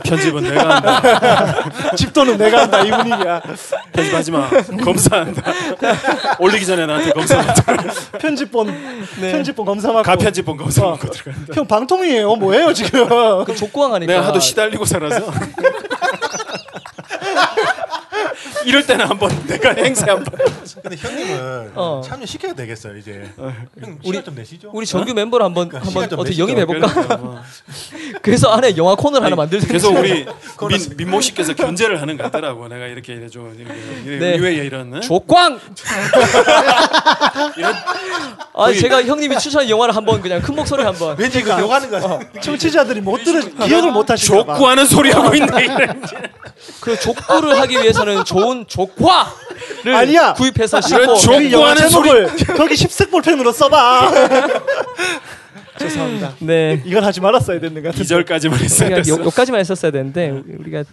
[0.03, 1.69] 편집은 내가 한다.
[1.95, 3.41] 집도는 내가 한다 이 분위기야.
[3.93, 4.49] 편집하지 마.
[4.83, 5.53] 검사한다.
[6.39, 7.77] 올리기 전에 나한테 검사 맡아.
[8.17, 10.91] 편집본 편집본 검사 맡고 가편집본 검사 어.
[10.91, 11.53] 맡고 들어간다.
[11.53, 13.07] 형 방통이에요 뭐예요 지금?
[13.45, 15.31] 그 족구왕 하니까 내가 하도 시달리고 살아서.
[18.65, 20.37] 이럴 때는 한번 내가 행세 한번.
[20.81, 22.01] 근데 형님은 어.
[22.05, 23.29] 참여 시켜야 되겠어요 이제.
[23.37, 24.69] 형 우리- 시간 좀 내시죠.
[24.73, 26.43] 우리 정규 멤버로 한번 그러니까 한번 좀 어떻게 내시죠.
[26.43, 26.87] 영입해 볼까?
[26.93, 27.43] 그러니까
[28.21, 29.67] 그래서 안에 영화 코너를 하나 만들자.
[29.67, 30.25] 계속 우리
[30.69, 32.67] 민, 민모 씨께서 견제를 하는 것 같더라고.
[32.67, 33.73] 내가 이렇게 이래 좀 이렇게
[34.19, 34.35] 네.
[34.35, 35.01] 의외의 이런 응?
[35.01, 35.59] 족광.
[37.57, 37.75] 이런
[38.53, 41.15] 아 제가 형님이 추천한 영화를 한번 그냥 큰 목소리 한번.
[41.17, 42.41] 왠지 그 욕하는 거 같아.
[42.41, 44.53] 청취자들이 못 들은 기억을 못 하실까 봐.
[44.53, 45.67] 족구하는 소리 하고 있네.
[46.81, 50.33] 그 족구를 하기 위해서는 좋은 족화를 아니야.
[50.33, 51.37] 구입해서 이런 신고.
[51.37, 51.89] 우리 영화 족구하는
[52.35, 54.11] 제목을 거기 십색 볼펜으로 써봐.
[55.79, 56.33] 죄송합니다.
[56.39, 56.81] 네.
[56.85, 58.15] 이걸 하지 말았어야 됐는 것 같은데.
[58.23, 59.17] 2절까지만 했어야 우리가 됐어.
[59.17, 60.83] 요, 요까지만 했었어야 되는데 우리가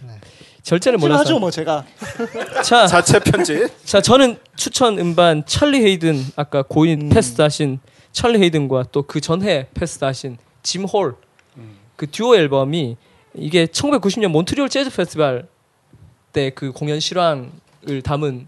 [0.63, 1.39] 절제를 하죠 몰라서.
[1.39, 1.85] 뭐 제가.
[2.63, 3.69] 자, 자체 편집.
[3.85, 7.79] 자 저는 추천 음반 찰리 헤이든 아까 고인 passed 하신
[8.13, 11.15] 찰리 헤이든과 또 그 전해 passed 하신 짐 홀
[11.97, 12.95] 그 듀오 앨범이
[13.33, 15.47] 이게 1990년 몬트리올 재즈 페스티벌
[16.33, 18.47] 때 그 공연 실황을 담은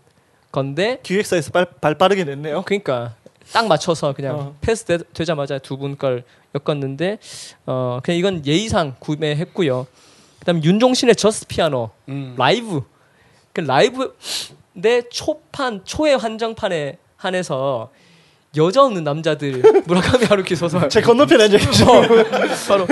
[0.51, 2.63] 건데 기획사에서 발, 발 빠르게 냈네요.
[2.63, 3.15] 그러니까
[3.51, 4.55] 딱 맞춰서 그냥 어.
[4.61, 6.23] 패스 되, 되자마자 두 분 걸
[6.55, 7.19] 엮었는데
[7.67, 9.85] 어 그냥 이건 예의상 구매했고요.
[10.39, 12.33] 그다음 윤종신의 Just Piano 음.
[12.37, 12.81] 라이브
[13.53, 14.15] 그 라이브
[14.73, 17.91] 내 초판 초의 한정판에 한해서
[18.57, 21.85] 여자 없는 남자들 무라카미 하루키 소설 제 건너편에 앉아 계시죠.
[21.91, 22.01] 어,
[22.67, 22.87] 바로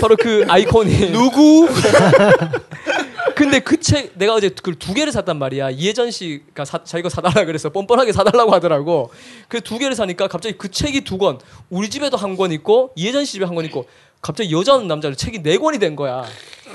[0.00, 1.68] 바로 그 아이콘이 누구?
[3.34, 5.70] 근데 그 책 내가 어제 그두 개를 샀단 말이야.
[5.70, 9.10] 이혜전 씨가 사, 자기가 사달라 그래서 뻔뻔하게 사달라고 하더라고.
[9.48, 11.38] 그두 개를 사니까 갑자기 그 책이 두 권,
[11.70, 13.86] 우리 집에도 한 권 있고 이혜전 씨 집에 한 권 있고
[14.20, 16.24] 갑자기 여자 없는 남자를 책이 네 권이 된 거야.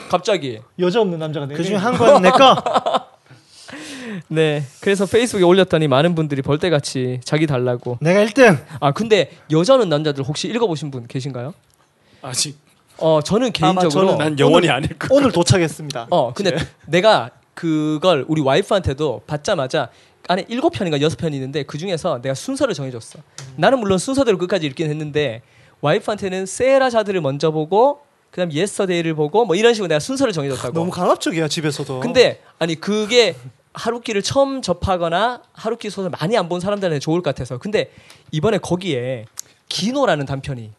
[0.09, 0.59] 갑자기.
[0.79, 2.55] 여자 없는 남자가 네그 중에 한건내 거.
[4.29, 4.63] 네.
[4.81, 7.97] 그래서 Facebook에 올렸더니 많은 분들이 벌떼같이 자기 달라고.
[8.01, 8.63] 내가 1등.
[8.79, 11.53] 아 근데 여자 없는 남자들 혹시 읽어보신 분 계신가요?
[12.21, 12.57] 아직
[12.99, 16.07] 어 저는 개인적으로 저는 난 영원히 오늘- 안 읽을 오늘 도착했습니다.
[16.11, 19.89] 어 근데 내가 그걸 우리 와이프한테도 받자마자
[20.27, 23.19] 안에 일곱 편인가 여섯 편이 있는데 그 중에서 내가 순서를 정해줬어.
[23.55, 25.41] 나는 물론 순서대로 끝까지 읽긴 했는데
[25.81, 30.73] 와이프한테는 셰에라자드를 먼저 보고 그다음 Yesterday를 보고 뭐 이런 식으로 내가 순서를 정해줬다고.
[30.73, 31.99] 너무 강압적이야 집에서도.
[32.01, 33.35] 근데 아니 그게
[33.73, 37.91] 하루키를 처음 접하거나 하루키 소설 많이 안 본 사람들한테 좋을 것 같아서 근데
[38.31, 39.25] 이번에 거기에
[39.69, 40.71] 기노라는 단편이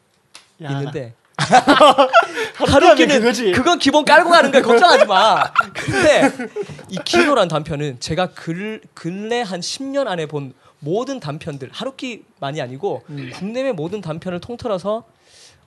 [0.64, 1.14] 야, 있는데
[2.54, 3.52] 하루키는 그거지.
[3.52, 5.44] 그건 기본 깔고 가는 거야 걱정하지 마.
[5.74, 6.30] 근데
[6.88, 13.30] 이 기노란 단편은 제가 글, 근래 한 10년 안에 본 모든 단편들 하루키만이 아니고 음.
[13.34, 15.04] 국내외 모든 단편을 통틀어서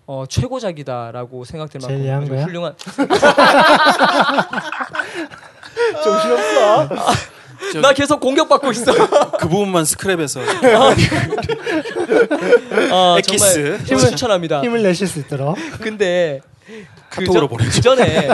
[0.07, 2.43] 어, 최고작이다라고 생각될 만큼 아주 거야?
[2.45, 2.75] 훌륭한
[6.03, 6.89] 정신없어.
[7.81, 8.91] 나 계속 공격받고 있어.
[9.39, 10.41] 그 부분만 스크랩해서
[12.91, 13.85] 어, 엑기스.
[13.85, 14.61] 정말 추천합니다.
[14.63, 15.57] 힘을 내실 수 있도록.
[15.79, 16.41] 근데
[17.09, 17.75] 카톡으로 그, 보내줘.
[17.75, 18.27] 그 전에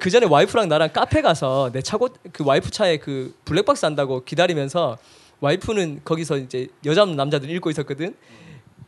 [0.00, 4.98] 그 전에 와이프랑 나랑 카페 가서 내 차고 그 와이프 차에 그 블랙박스 한다고 기다리면서
[5.40, 8.14] 와이프는 거기서 이제 여자 없는 남자들 읽고 있었거든.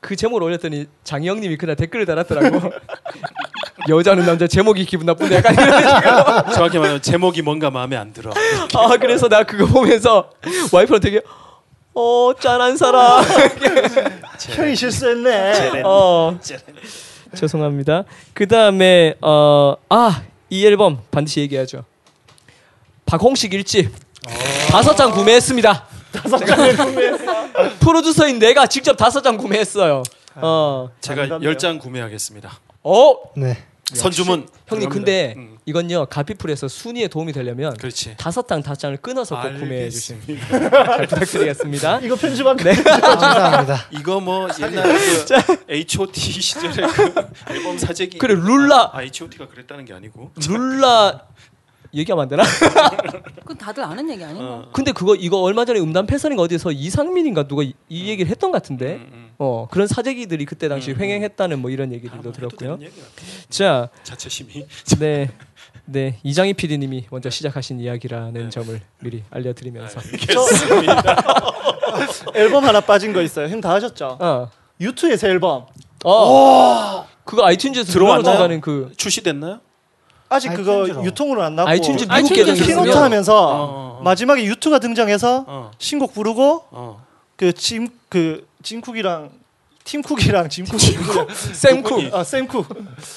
[0.00, 2.70] 그 제목을 올렸더니 장희영님이 그날 댓글을 달았더라고.
[3.88, 6.52] 여자는 남자 제목이 기분 나쁜데 약간 이런.
[6.52, 8.32] 정확히 말하면 제목이 뭔가 마음에 안 들어.
[8.74, 10.30] 아 그래서 나 그거 보면서
[10.72, 11.20] 와이프랑 되게
[11.94, 13.22] 어 짠한 사람.
[14.56, 15.82] 형이 실수했네.
[15.84, 16.38] 어
[17.34, 18.04] 죄송합니다.
[18.32, 21.84] 그 다음에 어아이 앨범 반드시 얘기하죠.
[23.04, 23.92] 박홍식 일집
[24.70, 25.84] 다섯 장 구매했습니다.
[26.12, 27.24] 다섯 장을 구매했어.
[27.80, 30.02] 프로듀서인 내가 직접 다섯 장 구매했어요.
[30.36, 30.88] 어.
[31.00, 31.40] 제가.
[31.42, 32.50] 열 장 구매하겠습니다.
[32.88, 33.56] 어 네.
[33.84, 34.88] 선주문 형님.
[34.90, 38.16] 근데 음, 이건요 가피풀에서 순위에 도움이 되려면 그렇지.
[38.16, 40.22] 다섯 장 다섯 장을 끊어서 꼭 구매해 주시면.
[40.48, 41.98] 잘 부탁드리겠습니다.
[42.06, 42.74] 이거 편집한 네.
[42.82, 43.86] 감사합니다.
[43.90, 47.14] 이거 뭐 옛날 그 H.O.T 시절에 그
[47.50, 51.22] 앨범 사재기 그래 룰라 아, H.O.T.가 그랬다는 게 아니고 룰라
[51.94, 52.42] 얘기하면 안 되나?
[53.40, 54.44] 그건 다들 아는 얘기 아닌가?
[54.44, 58.50] 어, 근데 그거 이거 얼마 전에 음담 패선인가 어디서 이상민인가 누가 이, 이 얘기를 했던
[58.50, 59.30] 것 같은데 음, 음.
[59.38, 61.00] 어 그런 사재기들이 그때 당시 음, 음.
[61.02, 62.78] 횡행했다는 뭐 이런 아, 얘기들도 들었고요.
[63.50, 64.66] 자, 자체심이
[64.98, 65.30] 네,
[65.84, 71.16] 네 이장희 PD님이 먼저 시작하신 이야기라는 점을 미리 알려드리면서 알겠습니다.
[72.34, 73.48] 앨범 하나 빠진 거 있어요.
[73.48, 74.18] 형 다 하셨죠?
[74.20, 74.50] 어,
[75.16, 75.66] 새 앨범
[76.04, 78.60] 어, 그거 iTunes에서 들어왔나요?
[78.60, 79.60] 그 출시됐나요?
[80.28, 81.04] 아직 그거 iTunes로.
[81.04, 84.02] 유통으로 안 나고 iTunes 미국 iTunes 계정 keynote keynote 있으면 하면서 어, 어, 어.
[84.02, 87.04] 마지막에 U2가 등장해서 어, 신곡 부르고 어.
[87.36, 89.30] 그 짐 그 짐쿡이랑
[89.86, 90.80] 팀쿡이랑 짐쿡
[91.54, 92.66] 샘쿠 아 샘쿡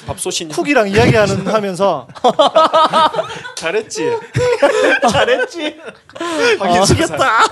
[0.06, 0.56] 밥솥이냐?
[0.56, 2.08] 쿡이랑 이야기하는 하면서
[3.58, 4.06] 잘했지.
[5.12, 5.80] 잘했지
[6.60, 7.48] 아, 미치겠다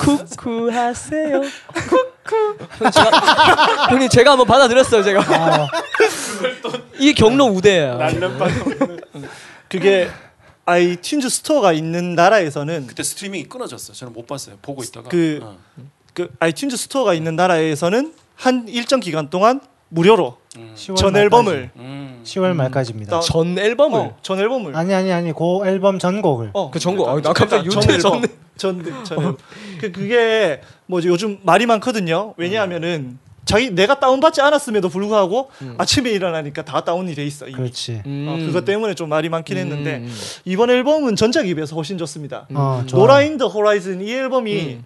[0.00, 1.40] 쿠쿠하세요.
[1.74, 2.56] 쿠쿠.
[2.80, 5.20] 형, 형님 제가 한번 받아들였어요 제가.
[5.26, 5.68] 아,
[6.98, 7.98] 이게 경로 우대예요.
[9.68, 10.08] 그게
[10.64, 13.92] iTunes Store가 있는 나라에서는 그때 스트리밍이 끊어졌어.
[13.92, 14.56] 저는 못 봤어요.
[14.62, 15.10] 보고 있다가.
[15.10, 15.58] 그- 어.
[16.14, 20.72] 그 iTunes Store가 있는 나라에서는 한 일정 기간 동안 무료로 음.
[20.76, 21.18] 10월 전 말까지.
[21.24, 22.20] 앨범을 음.
[22.24, 23.16] 10월 말까지입니다.
[23.16, 26.50] 나- 전 앨범을 어, 전 앨범을 아니 아니 아니 그 앨범 전곡을.
[26.52, 27.08] 어, 그 전곡.
[27.08, 28.22] 아, 나 갑자기 앨범 전
[28.56, 29.36] 전, 전 앨범.
[29.80, 32.34] 그 그게 뭐 요즘 말이 많거든요.
[32.36, 37.44] 왜냐하면은 자기 내가 다운 받지 않았음에도 불구하고 아침에 일어나니까 다 다운이 돼 있어.
[37.46, 37.54] 이미.
[37.56, 38.02] 그렇지.
[38.06, 38.26] 음.
[38.26, 40.14] 어, 그것 때문에 좀 말이 많긴 했는데 음.
[40.46, 42.46] 이번 앨범은 전작에 비해서 훨씬 좋습니다.
[42.54, 42.98] 어, 좋아.
[43.00, 44.84] No Line on the Horizon 이 앨범이 음.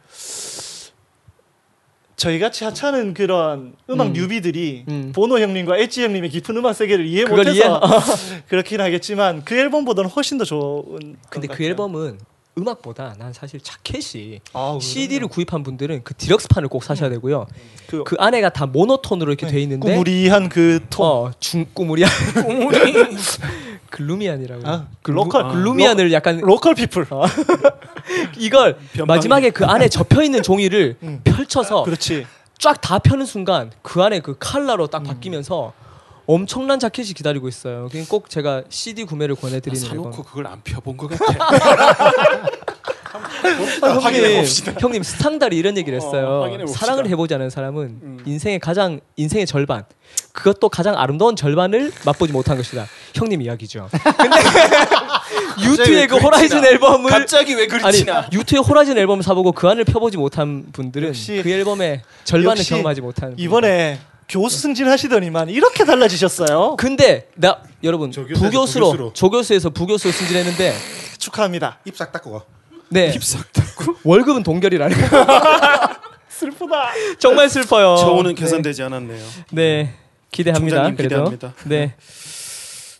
[2.18, 4.12] 저희 같이 하찮은 그런 음악 음.
[4.12, 5.12] newbie들이 음.
[5.14, 7.80] 보노 형님과 엣지 형님의 깊은 음악 세계를 이해 못해서
[8.48, 11.16] 그렇긴 하겠지만 그 앨범보다는 훨씬 더 좋은.
[11.30, 11.68] 근데 것그 같아요.
[11.68, 12.18] 앨범은
[12.58, 17.46] 음악보다 난 사실 자켓이 아우, CD를 구입한 분들은 그 deluxe판을 꼭 사셔야 되고요.
[17.86, 21.06] 그, 그 안에가 다 모노톤으로 이렇게 돼 있는데 꾸무리한 그 톤.
[21.06, 22.10] 어, 중 꾸무리한
[23.90, 24.62] gloomy한이라고.
[24.68, 27.06] 아, 글루, local- gloomy한을 약간 local people.
[28.38, 31.20] 이걸 변방이- 마지막에 그 안에 접혀 있는 종이를 음.
[31.24, 32.26] 펼쳐서 그렇지.
[32.58, 34.88] 쫙 다 펴는 순간 그 안에 그 칼라로 음.
[34.90, 35.72] 딱 바뀌면서
[36.26, 37.88] 엄청난 자켓이 기다리고 있어요.
[38.08, 40.04] 꼭 제가 CD 구매를 권해드리는 앨범.
[40.12, 42.47] 사놓고 그걸 안 펴본 것 같아.
[43.82, 44.44] 아, 형님.
[44.80, 46.26] 형님 스탕달이 이런 얘기를 했어요.
[46.26, 46.80] 어, 확인해 봅시다.
[46.86, 48.18] 사랑을 해보지 않은 사람은 음.
[48.26, 49.84] 인생의 가장 인생의 절반
[50.32, 52.86] 그것도 가장 아름다운 절반을 맛보지 못한 것이다.
[53.14, 53.88] 형님 이야기죠.
[53.90, 54.36] 근데
[55.64, 58.28] 유튜의 그 호라이즌 앨범을 갑자기 왜 아니 그렇지나?
[58.32, 63.00] 유튜의 호라이즌 앨범을 사보고 그 안을 펴보지 못한 분들은 역시- 그 앨범의 절반을 역시 경험하지
[63.00, 63.98] 못한 이번에
[64.28, 66.76] 교수 승진하시더니만 이렇게 달라지셨어요.
[66.76, 69.12] 근데 나 여러분 부교수로 부교수로.
[69.14, 70.74] 조교수에서 부교수로 승진했는데
[71.18, 71.78] 축하합니다.
[71.86, 72.42] 입싹 닦고.
[72.90, 73.12] 네
[74.04, 74.96] 월급은 동결이라는
[76.28, 76.90] 슬프다.
[77.18, 77.96] 정말 슬퍼요.
[77.96, 79.24] 처우는 개선되지 않았네요.
[79.52, 79.94] 네
[80.30, 80.76] 기대합니다.
[80.76, 81.54] 총장님 그래도 기대합니다.
[81.64, 81.94] 네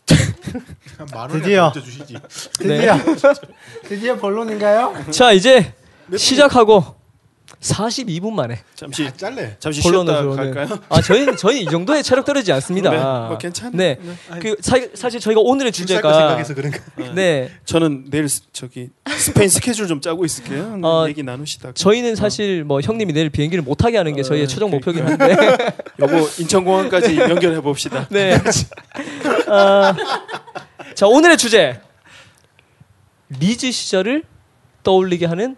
[1.13, 1.71] 만 드디어.
[1.71, 2.97] 드디어
[3.87, 5.05] 드디어 본론인가요?
[5.11, 5.73] 자 이제
[6.15, 6.98] 시작하고
[7.61, 9.57] 42분 만에 잠시 아, 짤래.
[9.59, 10.79] 잠시 쉬었다 들어오는 갈까요?
[10.87, 12.89] 아 저희 저희 이 정도의 체력 떨어지지 않습니다.
[12.89, 13.01] 그래?
[13.01, 13.97] 뭐 괜찮 네.
[14.01, 14.39] 네.
[14.39, 16.79] 그 사, 사실 저희가 오늘의 주제가 생각해서 그런가.
[17.13, 20.79] 네 저는 내일 스- 저기 스페인 스케줄 좀 짜고 있을게요.
[20.83, 21.73] 어, 얘기 나누시다가.
[21.73, 25.35] 저희는 사실 뭐 형님이 내일 비행기를 못 타게 하는 게 저희의 최종 목표긴 한데
[25.99, 28.07] 요거 인천공항까지 연결해 봅시다.
[28.09, 28.39] 네.
[29.49, 29.93] 아,
[30.95, 31.81] 자 오늘의 주제
[33.37, 34.23] 리즈 시절을
[34.83, 35.57] 떠올리게 하는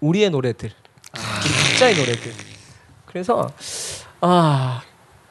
[0.00, 0.70] 우리의 노래들,
[1.12, 2.32] 각자의 노래들.
[3.06, 3.50] 그래서
[4.20, 4.82] 아,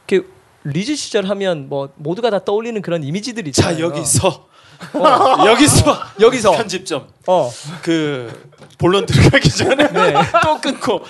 [0.07, 0.31] 그
[0.63, 3.75] 리즈 시절 하면 뭐 모두가 다 떠올리는 그런 이미지들이 있잖아요.
[3.75, 4.47] 자 여기서
[4.93, 7.51] 어, 여기서 여기서 편집점 어,
[7.81, 10.13] 그 본론 들어가기 전에 네.
[10.43, 11.03] 또 끊고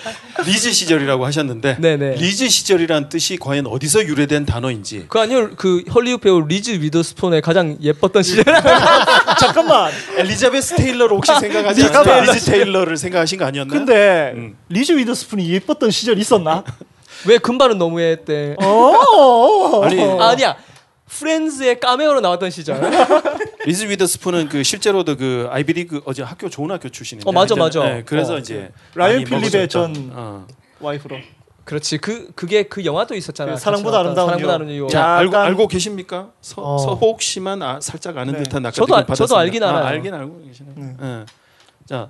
[0.44, 2.14] 리즈 시절이라고 하셨는데 네, 네.
[2.16, 7.76] 리즈 시절이란 뜻이 과연 어디서 유래된 단어인지 그 아니요 그 헐리우드 배우 리즈 위더스푼의 가장
[7.80, 8.44] 예뻤던 시절.
[9.40, 9.90] 잠깐만.
[10.16, 12.18] 엘리자베스 테일러를 혹시 생각하지 잠깐만.
[12.18, 12.32] 않아요?
[12.32, 13.78] 리즈 테일러를 생각하신 거 아니었나요?
[13.78, 14.56] 근데 음.
[14.68, 16.64] 리즈 위더스푼이 예뻤던 시절 있었나?
[17.26, 18.56] 왜 금발은 너무했대?
[18.62, 19.82] 어.
[19.84, 20.56] 아니 아니야.
[21.18, 22.80] 프렌즈의 까메오로 나왔던 시절.
[23.66, 27.84] 리즈 위더스푼은 그 실제로도 그 아이비리그 어제 학교 좋은 학교 출신인데 어, 맞아, 맞아.
[27.84, 28.38] 네, 그래서 어.
[28.38, 29.68] 이제 라이언 많이 필립의.
[29.68, 30.46] 전 어.
[30.80, 31.16] 와이프로.
[31.64, 31.98] 그렇지.
[31.98, 33.52] 그 그게 그 영화도 있었잖아.
[33.54, 34.54] 그 사랑보다 나왔던 아름다운 사랑보다.
[34.54, 34.88] 아름다운 이유.
[34.88, 36.30] 자 알고 알고 계십니까?
[36.40, 36.78] 서, 어.
[36.78, 38.42] 서혹 씨만 아, 살짝 아는 네.
[38.42, 39.38] 듯한 저도 알- 저도 받았습니다.
[39.38, 39.84] 알긴 아, 알아요.
[39.84, 40.70] 알긴 알고 계시네.
[40.74, 40.96] 네.
[41.02, 41.24] 예.
[41.86, 42.08] 자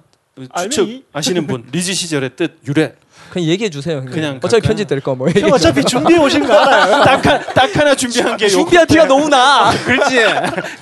[0.56, 1.06] 추측?
[1.12, 2.94] 아시는 분 리즈 시절의 뜻 유래
[3.32, 3.96] 그냥 얘기해 주세요.
[3.98, 4.10] 형님.
[4.12, 4.68] 그냥 어차피 갈까요?
[4.68, 5.28] 편집 될 거 뭐.
[5.30, 7.00] 형 어차피 준비해 오신 거 알아요.
[7.04, 9.70] 딱, 하- 딱 하나 준비한 게 준비한 티가 너무 나.
[9.84, 10.16] 그렇지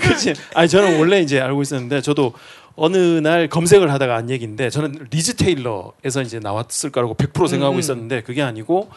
[0.01, 2.33] 그렇지 아니 저는 원래 이제 알고 있었는데 저도
[2.75, 7.79] 어느 날 검색을 하다가 안 얘기인데 저는 리즈 테일러에서 이제 나왔을 거라고 100% 생각하고 음.
[7.79, 8.91] 있었는데 그게 아니고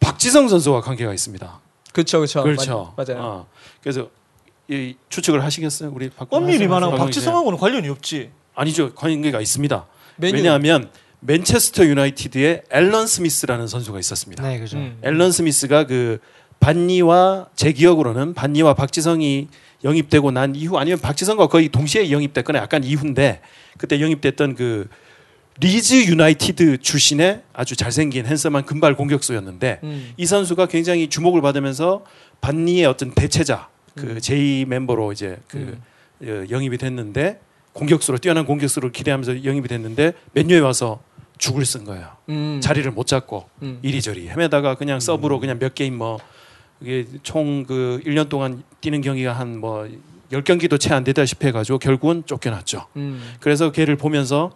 [0.00, 1.60] 박지성 선수와 관계가 있습니다.
[1.94, 2.42] 그렇죠, 그렇죠.
[2.42, 2.92] 그렇죠.
[2.96, 3.46] 맞, 아요 어.
[3.82, 4.08] 그래서
[4.68, 8.30] 이 추측을 하시겠어요, 우리 박 엄밀히만 하면 박광 박지성하고는 관련이 없지.
[8.54, 9.86] 아니죠 관계가 있습니다.
[10.16, 10.34] 메뉴.
[10.36, 10.90] 왜냐하면
[11.20, 14.46] 맨체스터 유나이티드에 앨런 스미스라는 선수가 있었습니다.
[14.46, 14.76] 네, 그죠.
[14.78, 14.98] 음.
[15.02, 16.18] 앨런 스미스가 그
[16.60, 19.48] 반니와 제 기억으로는 반니와 박지성이
[19.84, 23.40] 영입되고 난 이후 아니면 박지성과 거의 동시에 영입됐거나 약간 이후인데
[23.76, 24.88] 그때 영입됐던 그
[25.60, 30.12] 리즈 유나이티드 출신의 아주 잘생긴 핸섬한 금발 공격수였는데 음.
[30.16, 32.04] 이 선수가 굉장히 주목을 받으면서
[32.40, 34.18] 반니의 어떤 대체자 그 음.
[34.18, 35.78] 제2 멤버로 이제 그
[36.22, 37.40] 어, 영입이 됐는데
[37.72, 41.00] 공격수로 뛰어난 공격수를 기대하면서 영입이 됐는데 맨유에 와서
[41.38, 42.08] 죽을 쓴 거예요.
[42.28, 42.60] 음.
[42.62, 43.78] 자리를 못 잡고 음.
[43.82, 46.18] 이리저리 헤매다가 그냥 서브로 그냥 몇 게임 뭐
[46.80, 49.88] 이게 총 그 1년 동안 뛰는 경기가 한 뭐
[50.32, 52.86] 10경기도 채 안 되다시피 해 가지고 결국은 쫓겨났죠.
[52.96, 53.34] 음.
[53.40, 54.52] 그래서 걔를 보면서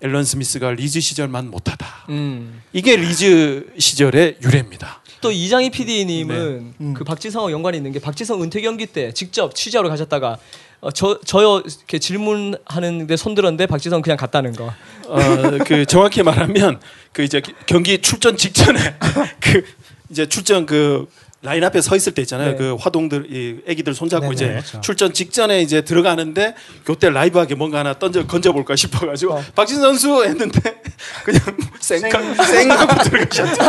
[0.00, 1.86] 앨런 스미스가 리즈 시절만 못하다.
[2.08, 2.60] 음.
[2.72, 5.00] 이게 리즈 시절의 유래입니다.
[5.22, 6.94] 또 이장희 PD님은 음.
[6.94, 10.38] 그 박지성하고 연관이 있는 게 박지성 은퇴 경기 때 직접 취재하러 가셨다가
[10.82, 14.66] 어, 저 저요 이렇게 질문하는데 손들었는데 박지성 그냥 갔다는 거.
[15.06, 15.18] 어,
[15.64, 16.80] 그 정확히 말하면
[17.12, 18.78] 그 이제 경기 출전 직전에
[19.40, 19.64] 그
[20.10, 21.08] 이제 출전 그
[21.42, 22.52] 라인 앞에 서 있을 때 있잖아요.
[22.52, 22.56] 네.
[22.56, 24.80] 그 화동들 이 애기들 손잡고 네네, 이제 그렇죠.
[24.80, 29.42] 출전 직전에 이제 들어가는데 그때 라이브하게 뭔가 하나 던져 건져 볼까 싶어 가지고 어.
[29.54, 30.60] 박진 선수 했는데
[31.24, 31.40] 그냥
[31.80, 33.60] 쌩 쌩하고 들어가셨죠.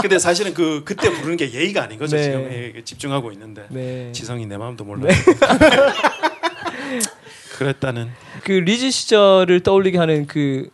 [0.00, 2.16] 근데 사실은 그 그때 부르는 게 예의가 아닌 거죠.
[2.16, 2.22] 네.
[2.24, 4.10] 지금 예, 집중하고 있는데 네.
[4.12, 5.06] 지성이 내 마음도 몰라.
[7.56, 8.10] 그랬다는
[8.44, 10.68] 그 리즈 시절을 떠올리게 하는 그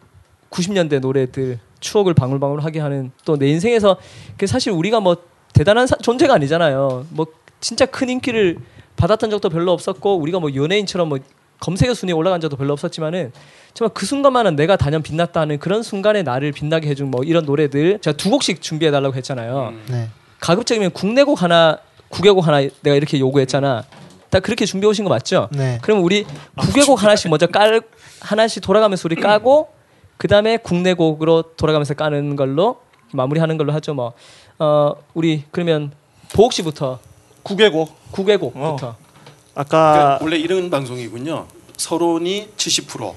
[0.51, 3.99] 90년대 노래들 추억을 방울방울하게 하는 또 내 인생에서
[4.37, 5.17] 그 사실 우리가 뭐
[5.59, 7.07] 대단한 사- 존재가 아니잖아요.
[7.11, 7.27] 뭐
[7.61, 8.59] 진짜 큰 인기를
[8.97, 11.19] 받았던 적도 별로 없었고 우리가 뭐 연예인처럼 뭐
[11.59, 13.33] 검색어 순위에 올라간 적도 별로 없었지만은
[13.75, 17.99] 정말 그 순간만은 내가 단연 빛났다 하는 그런 순간에 나를 빛나게 해준 뭐 이런 노래들
[18.01, 19.73] 제가 두 곡씩 준비해 달라고 했잖아요.
[19.91, 20.09] 네.
[20.39, 21.79] 가급적이면 국내곡 하나
[22.09, 23.83] 국외곡 하나 내가 이렇게 요구했잖아.
[24.31, 25.49] 다 그렇게 준비해 오신 거 맞죠?
[25.51, 25.81] 네.
[25.83, 26.25] 그럼 우리
[26.57, 27.81] 국외곡 하나씩 먼저 깔
[28.21, 29.71] 하나씩 돌아가면서 우리 까고
[30.19, 32.77] 그 다음에 국내곡으로 돌아가면서 까는 걸로
[33.13, 33.95] 마무리하는 걸로 하죠.
[33.95, 34.13] 뭐
[34.59, 35.93] 어, 우리 그러면
[36.33, 36.99] 보옥 씨부터
[37.43, 38.97] 국외고 국외곡부터.
[39.55, 41.47] 아까 그러니까 원래 이런 방송이군요.
[41.77, 43.15] 서론이 70%.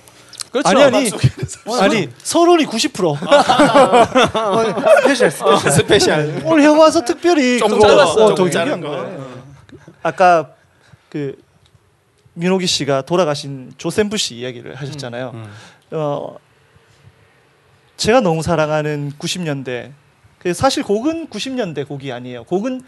[0.52, 0.68] 그렇죠.
[0.70, 0.98] 아니 아니
[1.80, 3.06] 아니 서론이 90%.
[3.06, 3.18] 어,
[5.02, 5.72] special special.
[5.72, 6.42] special.
[6.46, 8.26] 오늘 형 와서 특별히 조금 그거- 짧았어.
[8.26, 9.08] 어, 조금 짧은 거.
[10.04, 10.52] 아까
[11.10, 11.36] 그
[12.34, 15.32] 민호기 씨가 돌아가신 조센부 씨 이야기를 하셨잖아요.
[15.34, 15.52] 음.
[15.92, 16.38] 어
[17.98, 19.94] 제가 너무 사랑하는 90년대 그
[20.54, 22.44] 사실 곡은 90년대 곡이 아니에요.
[22.46, 22.82] 곡은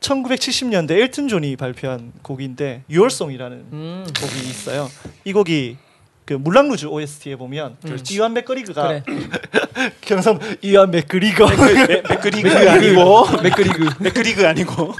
[0.00, 4.06] 1970년대 엘튼 존이 발표한 곡인데 Your Song이라는 음.
[4.20, 4.88] 곡이 있어요.
[5.24, 5.76] 이 곡이
[6.24, 7.76] 그 물랑루즈 OST에 보면
[8.10, 9.02] 이완 맥거리그가 그래.
[10.02, 11.48] 경상 이완 맥거리거
[12.08, 14.94] 맥그리그 아니고 맥그리그 맥그리그 아니고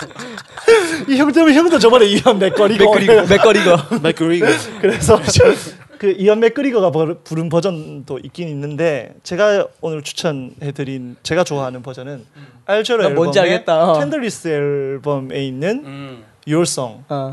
[1.06, 2.92] 이 형들 형도 저번에 이완 맥거리거
[3.28, 3.98] 맥거리거.
[4.02, 4.46] 맥그리그.
[4.80, 5.20] 그래서
[5.98, 12.24] 그 이완 맥그리거가 버- 부른 버전도 있긴 있는데 제가 오늘 추천해드린 제가 좋아하는 버전은
[12.66, 13.90] 알제로 나 뭔지 앨범의 알겠다.
[13.92, 13.98] 어.
[13.98, 16.24] 텐들리스 앨범에 있는 음.
[16.46, 17.32] Your Song 어.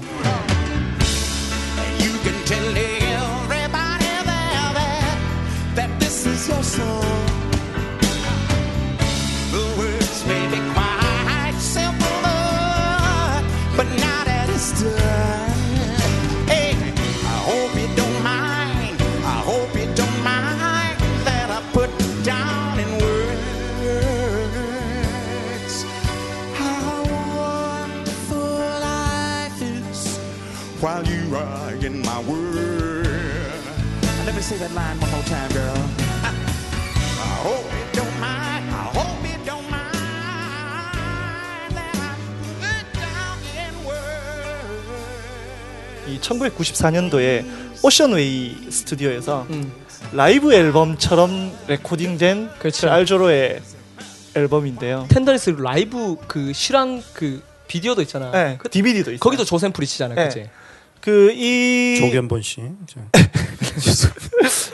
[34.56, 35.76] Say that line one more time, girl.
[36.24, 36.32] I
[37.44, 38.64] hope you don't mind.
[38.72, 39.94] I hope you don't mind
[41.76, 42.16] that I
[42.62, 44.80] put down in words.
[46.08, 47.46] 이 1994년도에
[47.84, 49.72] 오션웨이 스튜디오에서 음.
[50.14, 52.90] 라이브 앨범처럼 레코딩된 그렇죠.
[52.90, 53.62] 알 재로의
[54.36, 55.08] 앨범인데요.
[55.10, 58.32] Tenderness 라이브 그 실황 그 비디오도 있잖아.
[58.32, 59.20] 네, 그, DVD도 있어요.
[59.20, 60.14] 거기도 조 샘플이 치잖아.
[60.16, 60.26] 네.
[60.26, 60.50] 그치?
[61.02, 62.62] 그이 조견본 씨.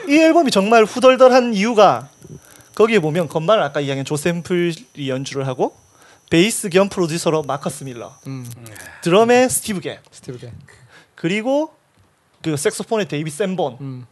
[0.08, 2.08] 이 앨범이 정말 후덜덜한 이유가
[2.74, 5.76] 거기에 보면 건반을 아까 이야기한 조샘플이 연주를 하고
[6.30, 8.48] 베이스 겸 프로듀서로 마커스 밀러, 음.
[9.02, 10.52] 드럼에 스티브 게, 스티브 게.
[11.14, 11.74] 그리고
[12.42, 14.06] 그 색소폰의 데이비 샌본, 음.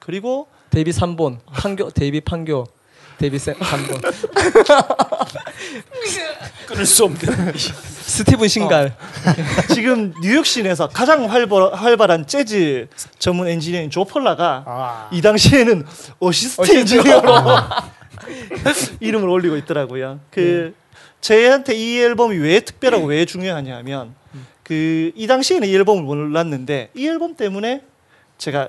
[0.00, 2.66] 그리고 데뷔 3본 판교 데뷔 판교
[3.18, 4.00] 데뷔 세- 3본
[6.66, 7.20] 끊을 수 없는.
[7.56, 8.94] 스티븐 싱갈.
[9.74, 12.88] 지금 뉴욕 시내에서 가장 활발, 활발한 재즈
[13.18, 15.86] 전문 엔지니어인 조 펄라가 이 당시에는
[16.18, 17.32] 어시스트 엔지니어로
[19.00, 20.20] 이름을 올리고 있더라고요.
[20.30, 20.74] 그
[21.20, 24.14] 저희한테 이 앨범이 왜 특별하고 왜 중요하냐면
[24.64, 27.82] 그이 당시에는 이 앨범을 몰랐는데 이 앨범 때문에
[28.38, 28.68] 제가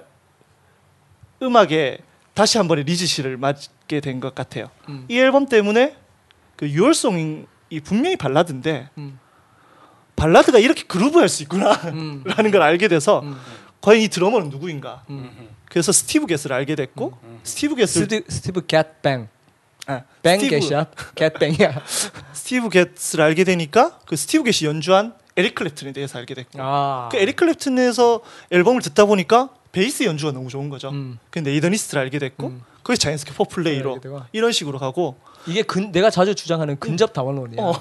[1.41, 1.99] 음악에
[2.33, 3.57] 다시 한 번의 리즈 시절을 맞
[3.93, 4.67] 게 된 것 같아요.
[4.89, 5.05] 음.
[5.07, 5.95] 이 앨범 때문에
[6.55, 7.45] 그 Your Song이
[7.83, 9.19] 분명히 발라드인데 음.
[10.15, 12.23] 발라드가 이렇게 groove할 수 있구나라는 음.
[12.51, 13.35] 걸 알게 돼서 음.
[13.81, 15.03] 과연 이 드러머는 누구인가?
[15.09, 15.49] 음.
[15.65, 19.27] 그래서 스티브 갯을 알게 됐고 스티브 갯 스티, 스티브 겟뱅
[19.87, 20.85] 아, 뱅 스티브, 겟이야
[21.15, 21.81] 겟뱅이야
[22.33, 27.17] 스티브 갯을 알게 되니까 그 스티브 갯이 연주한 에릭 클랩튼에 대해서 알게 됐고 아 그
[27.17, 28.21] 에릭 클랩튼에서
[28.51, 30.89] 앨범을 듣다 보니까 베이스 연주가 너무 좋은 거죠.
[30.89, 31.17] 음.
[31.31, 32.61] 그 네이던 이스트를 알게 됐고 음.
[32.84, 33.99] 거기서 자연스럽게 포플레이로.
[34.34, 35.15] 이런 식으로 가고
[35.47, 37.73] 이게 근, 내가 자주 주장하는 근접 다원론이야 어,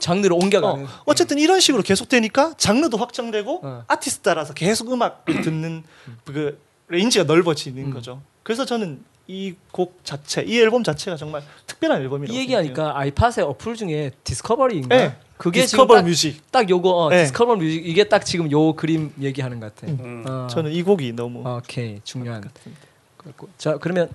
[0.00, 3.84] 장르를 옮겨가는 어, 어쨌든 이런 식으로 계속되니까 장르도 확장되고 어.
[3.88, 5.84] 아티스트 따라서 계속 음악을 듣는
[6.24, 6.58] 그
[6.88, 7.90] range가 넓어지는 음.
[7.92, 8.20] 거죠.
[8.42, 13.76] 그래서 저는 이 곡 자체, 이 앨범 자체가 정말 특별한 앨범이라고 이 얘기하니까 아이팟의 어플
[13.76, 14.96] 중에 Discovery인가?
[14.96, 15.16] 네.
[15.38, 16.42] 그게 Discover 딱, Music.
[16.50, 17.22] 딱 요거 어, 네.
[17.22, 19.90] Discover Music 이게 딱 지금 요 그림 얘기하는 것 같아.
[19.92, 20.24] 음.
[20.26, 20.46] 어.
[20.50, 22.42] 저는 이 곡이 너무 오케이 중요한.
[23.24, 23.48] 그렇고.
[23.58, 24.10] 자 그러면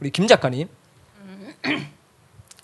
[0.00, 0.68] 우리 김 작가님.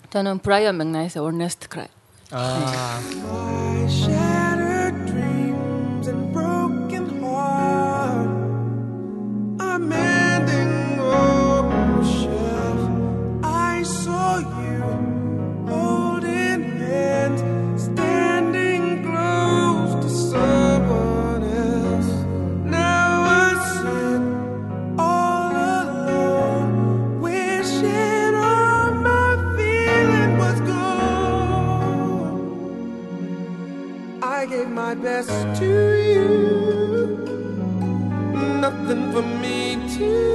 [0.09, 1.89] 저는 브라이언 맥나이트의 Honest Cry.
[2.31, 2.99] 아
[34.87, 35.71] my best to
[36.13, 36.29] you.
[38.61, 40.26] Nothing for me to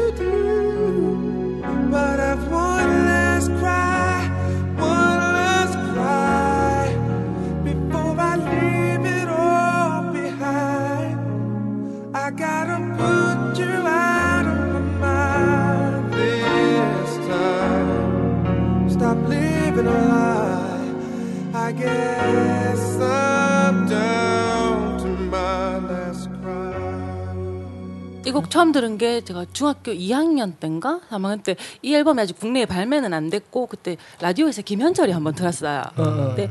[28.32, 33.12] 이 곡 처음 들은 게 제가 중학교 2학년 때인가 3학년 때이 앨범이 아직 국내에 발매는
[33.12, 35.82] 안 됐고 그때 라디오에서 김현철이 한번 들었어요.
[35.96, 36.50] 근데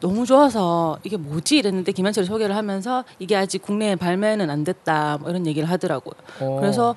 [0.00, 5.30] 너무 좋아서 이게 뭐지 이랬는데 김현철이 소개를 하면서 이게 아직 국내에 발매는 안 됐다 뭐
[5.30, 6.14] 이런 얘기를 하더라고요.
[6.40, 6.58] 어.
[6.60, 6.96] 그래서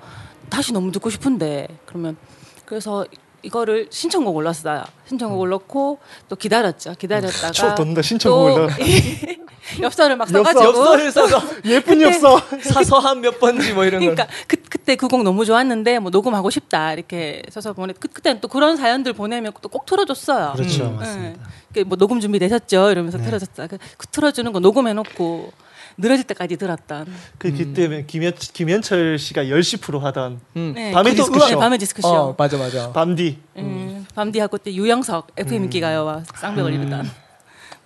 [0.50, 2.18] 다시 너무 듣고 싶은데 그러면
[2.66, 3.06] 그래서
[3.44, 4.84] 이거를 신청곡 올랐어요.
[5.08, 6.96] 신청곡 올렸고 또 기다렸죠.
[6.98, 8.70] 기다렸다가 추억 돋는다, 신청곡을.
[9.82, 12.42] 엽서를 막 엽서, 써가지고 엽서를 써서 예쁜 엽서.
[12.64, 14.16] 사서 한 몇 번지 뭐 이런 걸.
[14.16, 18.40] 그러니까 그, 그때 그 곡 너무 좋았는데 뭐 녹음하고 싶다 이렇게 써서 보내 그, 그때는
[18.42, 20.54] 또 그런 사연들 보내면 또 꼭 틀어줬어요.
[20.56, 20.96] 그렇죠, 음.
[20.98, 21.40] 맞습니다.
[21.74, 21.84] 네.
[21.84, 22.92] 그뭐 녹음 준비 되셨죠?
[22.92, 23.26] 이러면서 네.
[23.26, 23.68] 틀어줬다.
[23.68, 25.52] 그, 그 틀어주는 거 녹음해놓고
[25.98, 27.08] 늘어질 때까지 들었던.
[27.38, 30.74] 그 그때 김현 김현철 씨가 10시 프로 하던 음.
[30.76, 31.48] 네, 밤의 그 디스크쇼.
[31.48, 32.08] 네, 밤의 디스크쇼.
[32.08, 32.92] 어 맞아 맞아.
[32.94, 37.10] 밤디 음, 밤디 하고 때 유영석 FM 인기가요와 쌍벽을 이루던.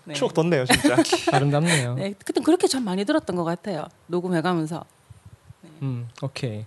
[0.03, 0.13] 네.
[0.13, 0.97] 추억 돋네요 진짜.
[1.31, 1.95] 아름답네요.
[1.95, 3.85] 네, 그때 그렇게 참 많이 들었던 것 같아요.
[4.07, 4.83] 녹음해가면서.
[5.81, 6.65] 음 오케이.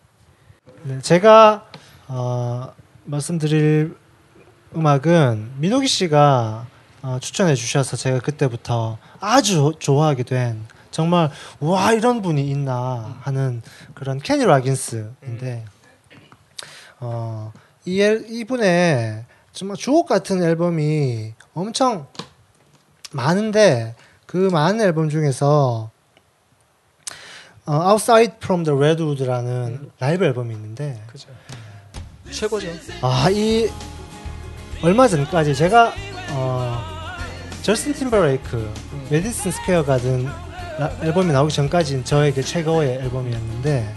[0.85, 1.67] 네, 제가
[2.09, 2.73] 어,
[3.05, 3.97] 말씀드릴
[4.75, 6.67] 음악은 민호기 씨가
[7.03, 10.65] 어, 추천해 주셔서 제가 그때부터 아주 좋아하게 된
[10.95, 11.29] 정말
[11.59, 13.63] 와 이런 분이 있나 하는
[13.95, 15.65] 그런 케니 락인스인데
[17.01, 17.53] 어,
[17.85, 22.07] 이 앨- 이분의 정말 주옥 같은 앨범이 엄청
[23.11, 25.91] 많은데 그 많은 앨범 중에서
[27.67, 31.29] 어, Outside from the Redwood라는 라이브 앨범이 있는데 그죠.
[32.31, 32.69] 최고죠.
[33.03, 33.69] 아이
[34.81, 35.93] 얼마 전까지 제가
[36.31, 36.81] 어
[37.63, 38.73] 저스틴 팀버레이크
[39.11, 40.44] 메디슨 스퀘어 가든
[40.79, 43.95] 라- 앨범이 나오기 전까지는 저에게 최고의 앨범이었는데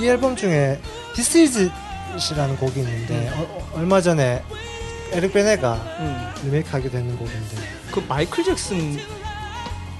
[0.00, 0.80] 이 앨범 중에
[1.14, 1.70] This Is
[2.14, 4.42] It이라는 곡이 있는데 어, 어, 얼마 전에
[5.12, 6.30] 에릭 베네가 음.
[6.44, 7.56] 리메이크하게 되는 곡인데
[7.92, 8.96] 그 마이클 잭슨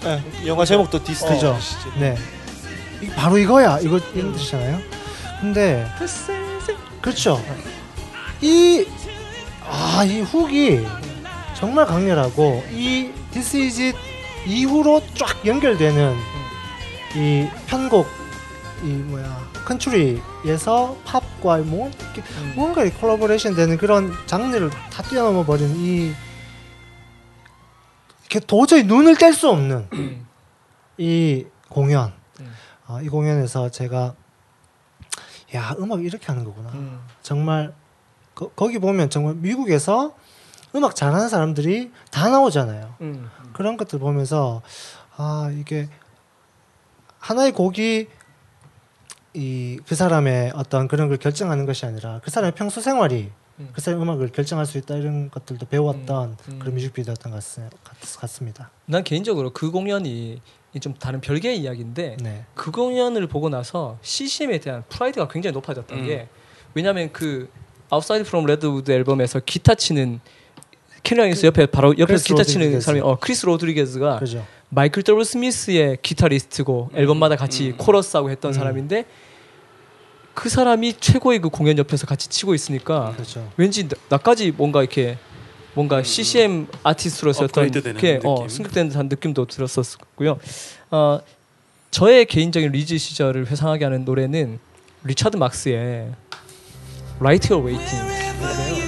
[0.02, 1.28] 네, 영화 제목도 This Is It.
[1.28, 1.58] 그죠?
[1.98, 2.16] 네.
[3.02, 3.78] 이- 바로 이거야.
[3.80, 4.78] 이거 이런 뜻이잖아요.
[5.40, 5.86] 근데
[7.00, 7.42] 그렇죠.
[8.40, 8.86] 이
[9.64, 10.86] 아, 이 hook이
[11.54, 13.98] 정말 강렬하고 이 This Is It
[14.48, 16.16] 이후로 쫙 연결되는
[17.16, 18.06] 이 편곡
[18.82, 22.52] 이 뭐야 컨트리에서 팝과 뭐 이렇게 음.
[22.56, 26.12] 뭔가 이 콜라보레이션 되는 그런 장르를 다 뛰어넘어 버린 이
[28.20, 29.88] 이렇게 도저히 눈을 뗄 수 없는
[30.96, 32.54] 이 공연 음.
[32.86, 34.14] 아, 이 공연에서 제가
[35.54, 37.00] 야 음악 이렇게 하는 거구나 음.
[37.22, 37.74] 정말
[38.34, 40.14] 거, 거기 보면 정말 미국에서
[40.74, 42.94] 음악 잘하는 사람들이 다 나오잖아요.
[43.58, 43.60] 음.
[43.60, 44.62] 그런 것들 보면서
[45.16, 45.88] 아 이게
[47.18, 48.06] 하나의 곡이
[49.34, 53.68] 이 그 사람의 어떤 그런 걸 결정하는 것이 아니라 그 사람의 평소 생활이 음.
[53.72, 56.58] 그 사람의 음악을 결정할 수 있다 이런 것들도 배웠던 음, 음.
[56.58, 58.70] 그런 뮤직비디오였던 것 같- 같- 같습니다.
[58.86, 60.40] 난 개인적으로 그 공연이
[60.80, 62.44] 좀 다른 별개의 이야기인데 네.
[62.54, 66.06] 그 공연을 보고 나서 CCM에 대한 pride가 굉장히 높아졌던 음.
[66.06, 66.28] 게
[66.74, 67.50] 왜냐하면 그
[67.90, 70.20] Outside from Redwood 앨범에서 기타 치는
[71.02, 72.80] 캐리어스 옆에 바로 옆에서 기타 치는.
[72.80, 74.46] 사람이 어 크리스 로드리게즈가 그죠.
[74.70, 77.76] 마이클 더블유 스미스의 기타리스트고 앨범마다 같이 음.
[77.76, 78.52] 코러스하고 했던 음.
[78.52, 79.04] 사람인데
[80.34, 83.50] 그 사람이 최고의 그 공연 옆에서 같이 치고 있으니까 그렇죠.
[83.56, 85.18] 왠지 나, 나까지 뭔가 이렇게
[85.74, 88.46] 뭔가 CCM 아티스트로서 어떤 이렇게 어.
[88.48, 90.38] 승격되는 듯한 느낌도 들었었고요.
[90.90, 91.20] 어,
[91.90, 94.58] 저의 개인적인 리즈 시절을 회상하게 하는 노래는
[95.04, 96.12] 리차드 막스의
[97.20, 98.87] Right Your Waiting.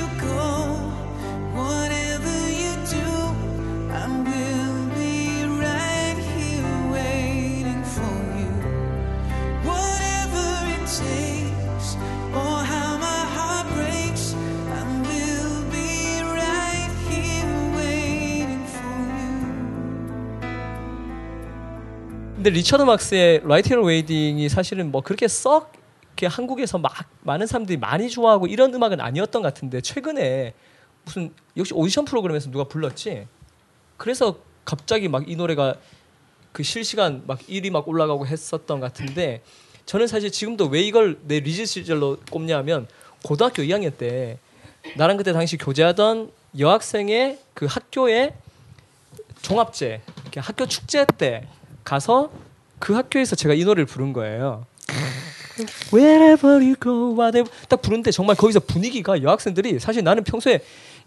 [22.40, 25.74] 근데 리차드 막스의 Right Your Waiting이 사실은 뭐 그렇게 썩
[26.06, 30.54] 이렇게 한국에서 막 많은 사람들이 많이 좋아하고 이런 음악은 아니었던 것 같은데 최근에
[31.04, 33.26] 무슨 역시 오디션 프로그램에서 누가 불렀지?
[33.98, 35.74] 그래서 갑자기 막 이 노래가
[36.52, 39.42] 그 실시간 막 1위 막 올라가고 했었던 것 같은데
[39.84, 42.88] 저는 사실 지금도 왜 이걸 내 리즈 시절로 꼽냐면
[43.22, 44.38] 고등학교 2학년 때
[44.96, 48.34] 나랑 그때 당시 교제하던 여학생의 그 학교에
[49.42, 50.00] 종합제
[50.38, 51.46] 학교 축제 때
[51.84, 52.30] 가서
[52.78, 54.64] 그 학교에서 제가 이 노래를 부른 거예요.
[55.92, 60.60] Wherever you go, whatever 딱 부르는데 정말 거기서 분위기가 여학생들이 사실 나는 평소에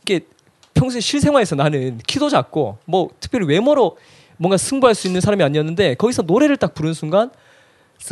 [0.05, 0.25] 이렇게
[0.73, 3.97] 평소에 실생활에서 나는 키도 작고 뭐 특별히 외모로
[4.37, 7.31] 뭔가 승부할 수 있는 사람이 아니었는데 거기서 노래를 딱 부르는 순간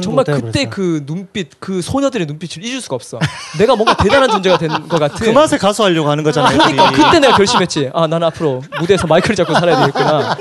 [0.01, 0.65] 정말 그때.
[0.65, 3.19] 그 눈빛 그 소녀들의 눈빛을 잊을 수가 없어.
[3.59, 5.17] 내가 뭔가 대단한 존재가 된 것 같은.
[5.25, 6.57] 그 맛에 가수 하려고 하는 거잖아요.
[6.57, 6.91] 그러니까.
[6.91, 7.89] 그때 내가 결심했지.
[7.93, 10.35] 아, 나는 앞으로 무대에서 마이크를 잡고 살아야 되겠구나.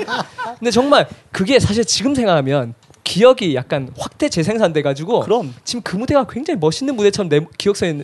[0.57, 2.73] 근데 정말 그게 사실 지금 생각하면
[3.03, 8.03] 기억이 약간 확대 재생산돼 가지고 그럼 지금 그 무대가 굉장히 멋있는 무대처럼 내 기억속에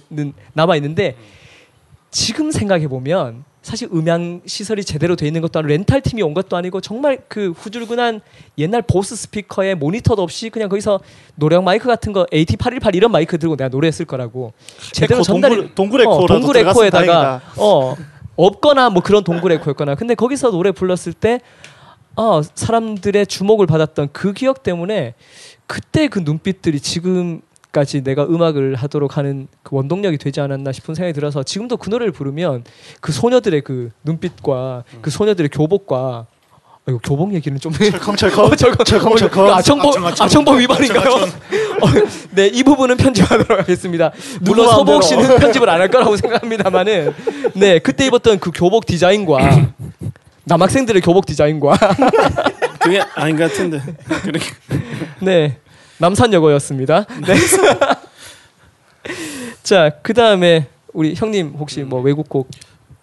[0.54, 1.16] 남아 있는데
[2.12, 6.56] 지금 생각해 보면 사실 음향 시설이 제대로 돼 있는 것도 아니고 렌탈 팀이 온 것도
[6.56, 8.22] 아니고 정말 그 후줄근한
[8.58, 11.02] 옛날 보스 스피커에 모니터도 없이 그냥 거기서
[11.36, 14.54] 노래용 마이크 같은 거 AT818 이런 마이크 들고 내가 노래했을 거라고
[14.94, 17.42] 제대로 에코, 전달이 동굴- 동굴 어, 동굴 에코에다가.
[17.58, 17.96] 어
[18.38, 21.42] 없거나 뭐 그런 동굴 에코였거나 근데 거기서 노래 불렀을 때
[22.16, 25.14] 어, 사람들의 주목을 받았던 그 기억 때문에
[25.66, 27.42] 그때 그 눈빛들이 지금
[27.78, 32.12] 까지 내가 음악을 하도록 하는 그 원동력이 되지 않았나 싶은 생각이 들어서 지금도 그 노래를
[32.12, 32.64] 부르면
[33.02, 36.26] 그 소녀들의 그 눈빛과 그 소녀들의 교복과
[36.56, 39.46] 아, 이거 교복 얘기는 좀 철컹철컹 어, 철컹 철컹 철컹.
[39.46, 41.12] 어, 아청법 아청법 위반인가요?
[41.84, 41.88] 어,
[42.32, 44.12] 네, 이 부분은 편집하도록 하겠습니다.
[44.42, 45.04] 물론 서복.
[45.04, 47.14] 씨는 편집을 안 할 거라고 생각합니다만은
[47.54, 49.38] 네, 그때 입었던 그 교복 디자인과
[50.46, 51.78] 남학생들의 교복 디자인과
[52.80, 53.82] 그게 아닌 것 같은데.
[55.22, 55.60] 네,
[56.00, 57.06] 남산여고였습니다.
[57.26, 57.36] 네.
[59.64, 62.50] 자, 그 다음에 우리 형님 혹시 뭐 외국곡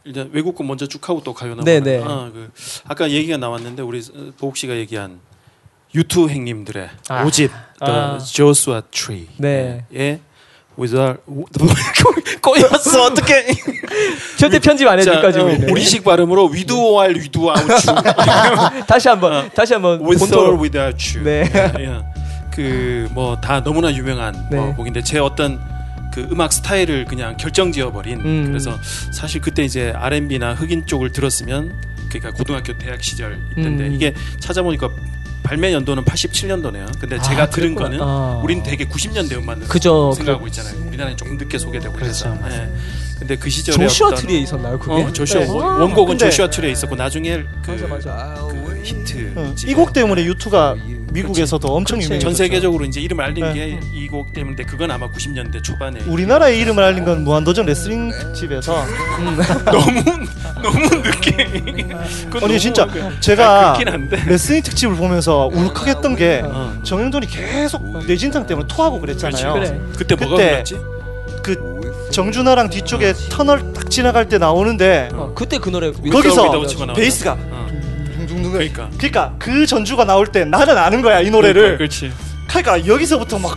[0.05, 1.65] 일단 외국곡 먼저 쭉 하고 또 가요 나가.
[1.65, 2.03] 네, 네.
[2.05, 2.51] 아, 그
[2.87, 5.19] 아까 얘기가 나왔는데 우리 어, 보국 씨가 얘기한
[5.95, 7.25] 유투 행님들의 아.
[7.25, 7.51] 오집
[7.85, 8.19] The 아.
[8.19, 9.29] Joshua Tree.
[9.39, 9.85] 네.
[9.95, 10.21] 예.
[10.77, 11.19] With our
[12.43, 13.47] 꼬였어 어떻게?
[14.37, 15.71] 절대 편집 안 해줄까지 어, 우리는.
[15.71, 17.95] 우리식 발음으로 위두알 위두아우추.
[18.89, 21.25] 다시 한번 다시 한번 With or without you.
[21.25, 22.14] 네.
[22.55, 24.59] 그 뭐 다 너무나 유명한 네.
[24.59, 25.61] 어, 곡인데 제 어떤
[26.13, 28.45] 그 음악 스타일을 그냥 결정지어 버린 음.
[28.47, 28.79] 그래서
[29.11, 31.75] 사실 그때 이제 R&B나 흑인 쪽을 들었으면
[32.09, 33.93] 그러니까 고등학교 대학 시절 있던데 음.
[33.93, 34.89] 이게 찾아보니까
[35.43, 36.99] 발매 연도는 87년도네요.
[37.01, 37.99] 근데 제가 아, 들은 그랬구나.
[37.99, 38.41] 거는 아.
[38.43, 40.13] 우린 되게 90년대 음만 그죠.
[40.13, 40.75] 생각하고 있잖아요.
[40.87, 42.63] 우리나라에 조금 늦게 소개되고 그렇죠, 그래서.
[42.63, 42.71] 예.
[43.25, 45.03] 근데 그 시절에 조슈아 어떤- 트리에 있었나요 그게?
[45.03, 45.47] 어, 조슈아 네.
[45.49, 48.35] 원- 원곡은 근데- 조슈아 트리에 있었고 나중에 그, 맞아 맞아.
[48.51, 50.77] 그 히트 어, 이곡 때문에 U2가
[51.11, 52.03] 미국에서도 엄청.
[52.03, 52.22] 유명해졌죠.
[52.29, 53.55] 전 세계적으로 이제 이름을 알린 네.
[53.55, 58.85] 게 이 곡 때문에 그건 아마 90년대 초반에 우리나라의 이름을 알린 건 무한도전 레슬링 특집에서
[59.64, 60.03] 너무
[60.62, 61.37] 너무 늦게
[62.25, 66.75] 그건 아니 너무 진짜 그- 제가 아, 그렇긴 한데 레슬링 특집을 보면서 울컥했던 게 어.
[66.83, 69.55] 정영돈이 계속 뇌진탕 때문에 토하고 그랬잖아요.
[69.55, 69.81] 그래.
[69.97, 70.77] 그때 뭐가 그때 그랬지?
[71.43, 71.74] 그
[72.15, 76.93] 정준하랑 뒤쪽에 터널 딱 지나갈 때 나오는데 어, 그때 그 노래 거기서.
[76.95, 77.67] 베이스가 어.
[78.17, 81.77] 둥둥둥 그러니까 그러니까 그 전주가 나올 때 나는 아는 거야 이 노래를.
[81.77, 82.12] 그렇지.
[82.47, 83.57] 그러니까 여기서부터 막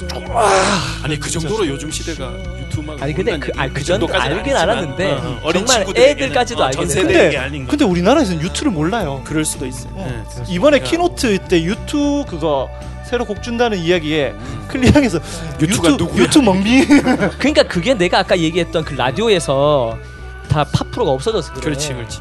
[1.04, 5.16] 아니 그 정도로 요즘 시대가 U2뿐만 아니 근데 그, 아니, 그 전도 알긴 알았는데 어,
[5.18, 6.94] 어, 어린 정말 애들까지도 어, 알게 전 돼.
[6.94, 7.70] 세대에게 근데 알린 거.
[7.70, 9.22] 근데 우리나라에서는 U2를 몰라요.
[9.24, 9.88] 그럴 수도 있어.
[9.88, 12.72] 요 이번에 keynote 때 U2 그거
[13.08, 14.36] 새로 곡 준다는 이야기에
[14.68, 15.20] 클리앙에서
[15.62, 16.24] U2가 U2 누구야?
[16.24, 16.86] U2 멍미
[17.40, 19.98] 그러니까 그게 내가 아까 얘기했던 그 라디오에서
[20.50, 21.64] 다 팝 프로가 없어져서 그래.
[21.64, 22.20] 그렇지, 그렇지.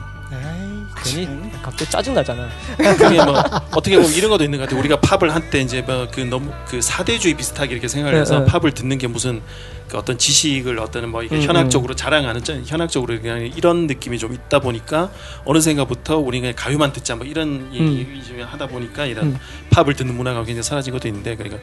[1.04, 2.48] 괜히 갑자기 짜증 나잖아.
[2.76, 3.34] 그게 뭐
[3.72, 4.78] 어떻게 보면 이런 것도 있는 것 같아.
[4.78, 8.52] 우리가 팝을 한때 이제 뭐그 너무 그 사대주의 비슷하게 이렇게 생각을 해서 네, 네.
[8.52, 9.42] 팝을 듣는 게 무슨
[9.88, 14.32] 그 어떤 지식을 어떤 뭐 이게 음, 현학적으로 자랑하는 전- 현학적으로 그냥 이런 느낌이 좀
[14.32, 15.10] 있다 보니까
[15.44, 19.38] 어느샌가부터 우리 그냥 가요만 듣자 뭐 이런 얘기 좀 하다 보니까 이런 음.
[19.70, 21.60] 팝을 듣는 문화가 굉장히 사라진 것도 있는데 그러니까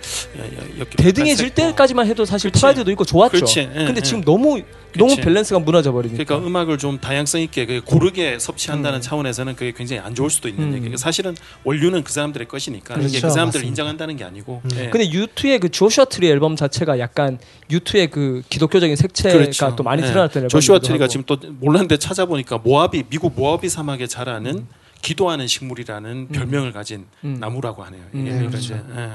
[0.98, 2.62] 대등해질 때까지만 해도 사실 그렇지.
[2.62, 3.32] 프라이드도 있고 좋았죠.
[3.32, 3.60] 그렇지.
[3.60, 4.02] 예, 근데 예.
[4.02, 4.62] 지금 너무
[4.96, 5.22] 너무 그렇지.
[5.22, 6.24] 밸런스가 무너져 버리니까.
[6.24, 10.70] 그러니까 음악을 좀 다양성 있게 그 고르게 섭취한다는 차원에서는 그게 굉장히 안 좋을 수도 있는
[10.70, 10.74] 음.
[10.76, 10.98] 얘기예요.
[10.98, 13.14] 사실은 원류는 그 사람들의 것이니까 그렇죠.
[13.14, 13.68] 그 사람들을 맞습니다.
[13.68, 14.62] 인정한다는 게 아니고.
[14.66, 14.70] 음.
[14.78, 14.90] 예.
[14.90, 17.40] 근데 U2의 그 조슈아 트리 앨범 자체가 약간
[17.70, 19.76] U2의 그 기독교적인 색채가 그렇죠.
[19.76, 20.08] 또 많이 예.
[20.08, 20.50] 드러났던 앨범.
[20.50, 24.68] 조슈아 트리가 지금 또 몰랐는데 찾아보니까 모하비 미국 모하비 사막에 자라는 음.
[25.02, 27.38] 기도하는 식물이라는 별명을 가진 음.
[27.40, 28.04] 나무라고 하네요.
[28.14, 28.76] 이게 음, 그러니까 그렇죠.
[28.76, 29.10] 예.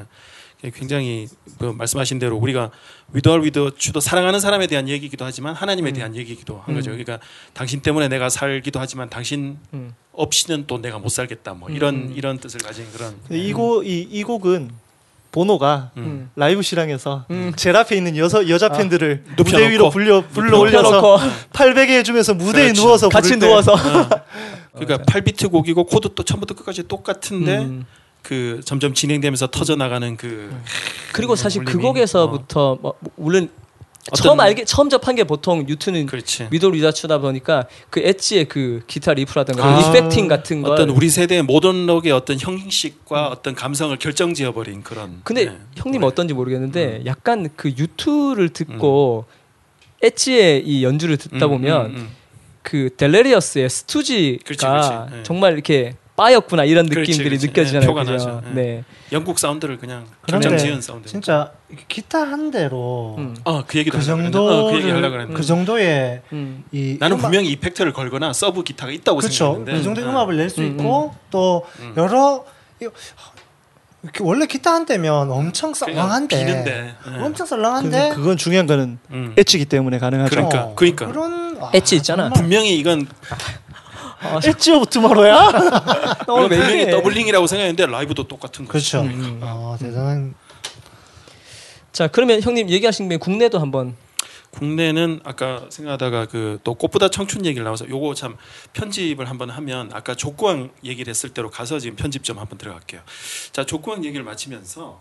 [0.74, 1.28] 굉장히
[1.58, 2.70] 그 말씀하신 대로 우리가
[3.12, 6.90] with or without you도 사랑하는 사람에 대한 얘기이기도 하지만 하나님에 대한 얘기이기도 한 거죠.
[6.90, 6.98] 음.
[6.98, 9.94] 그러니까 당신 때문에 내가 살기도 하지만 당신 음.
[10.12, 11.54] 없이는 또 내가 못 살겠다.
[11.54, 12.12] 뭐 이런 음.
[12.16, 14.70] 이런 뜻을 가진 그런 이곡 이, 이 곡은
[15.30, 16.30] 보노가 음.
[16.34, 17.52] 라이브 실황에서 음.
[17.54, 19.44] 제일 앞에 있는 여서 여자 팬들을 눕혀놓고.
[19.44, 21.18] 무대 위로 불려 불러 올려서 눕혀놓고
[21.52, 22.82] 팔베개 해주면서 무대에 그렇죠.
[22.82, 23.76] 누워서 같이 누워서
[24.74, 27.86] 그러니까 8비트 곡이고 코드 또 처음부터 끝까지 똑같은데 음.
[28.28, 30.54] 그 점점 진행되면서 터져 나가는 그
[31.14, 31.78] 그리고 사실 그.
[31.78, 33.48] 곡에서부터 뭐 물론
[34.12, 36.48] 어떤- 처음 알게 처음 접한 게 보통 U2는 그렇지.
[36.50, 40.90] with or without you다 보니까 그 엣지의 그 기타 riff라든가 아, effecting 같은 걸 어떤
[40.90, 45.22] 우리 세대의 모던 록의 어떤 형식과 어떤 감성을 결정지어 버린 그런.
[45.24, 45.58] 근데 네.
[45.76, 46.02] 형님.
[46.02, 49.24] 어떤지 모르겠는데 약간 그 U2를 듣고
[50.02, 52.08] 엣지의 이 연주를 듣다 음, 보면 음, 음.
[52.60, 54.90] 그 Delirious의 Stu G가 그렇지, 그렇지.
[55.16, 55.22] 네.
[55.22, 57.46] 정말 이렇게 빠였구나 이런 그렇지, 느낌들이 그렇지.
[57.46, 57.80] 느껴지잖아요.
[57.80, 58.12] 네, 표가 그죠?
[58.12, 58.42] 나죠.
[58.52, 58.62] 네.
[58.62, 58.84] 네.
[59.12, 61.08] 영국 사운드를 그냥 결정지은 사운드.
[61.08, 61.52] 진짜
[61.86, 63.36] 기타 한 대로 음.
[63.44, 64.36] 어, 그 얘기도 그 그랬는데.
[64.36, 65.34] 어, 그 얘기 하려고 정도를 그랬는데.
[65.40, 66.64] 그 정도의 음.
[66.72, 69.36] 이 나는 음악- 분명히 effect를 걸거나 서브 기타가 있다고 그렇죠.
[69.36, 69.72] 생각했는데.
[69.72, 70.10] 그 정도의 어.
[70.10, 71.94] 음악을 낼수 음, 있고 또 음.
[71.96, 72.44] 여러
[74.20, 76.94] 원래 기타 한 대면 엄청 썰렁한데 비는데.
[77.16, 77.22] 예.
[77.22, 79.34] 엄청 썰렁한데 그건 중요한 거는 음.
[79.36, 80.30] 엣지기 때문에 가능하죠.
[80.30, 81.06] 그러니까, 어, 그러니까.
[81.06, 82.24] 그런 아, 엣지 있잖아.
[82.24, 83.06] 정말 분명히 이건
[84.20, 86.24] 아, Edge of Tomorrow야?
[86.26, 86.90] 너무 맹해.
[86.90, 88.72] doubling이라고 생각했는데 라이브도 똑같은 거.
[88.72, 89.00] 그렇죠.
[89.02, 89.40] 음.
[89.42, 90.34] 아 대단한
[91.92, 93.96] 자 그러면 형님 얘기하신 김에 국내도 한번
[94.50, 98.36] 국내는 아까 생각하다가 그 또 꽃보다 청춘 얘기를 나와서 요거 참
[98.72, 103.00] 편집을 한번 하면 아까 족구왕 얘기를 했을 때로 가서 지금 편집 좀 한번 들어갈게요.
[103.52, 105.00] 자 족구왕 얘기를 마치면서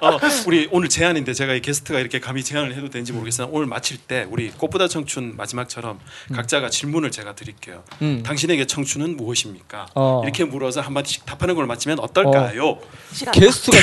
[0.00, 3.98] 어, 우리 오늘 제안인데 제가 이 게스트가 이렇게 감히 제안을 해도 되는지 모르겠으나 오늘 마칠
[3.98, 5.98] 때 우리 꽃보다 청춘 마지막처럼
[6.32, 7.82] 각자가 질문을 제가 드릴게요.
[8.02, 8.22] 음.
[8.24, 9.86] 당신에게 청춘은 무엇입니까?
[9.94, 10.22] 어.
[10.24, 12.78] 이렇게 물어서 한 마디씩 답하는 걸 마치면 어떨까요?
[13.12, 13.76] 시간 게스트가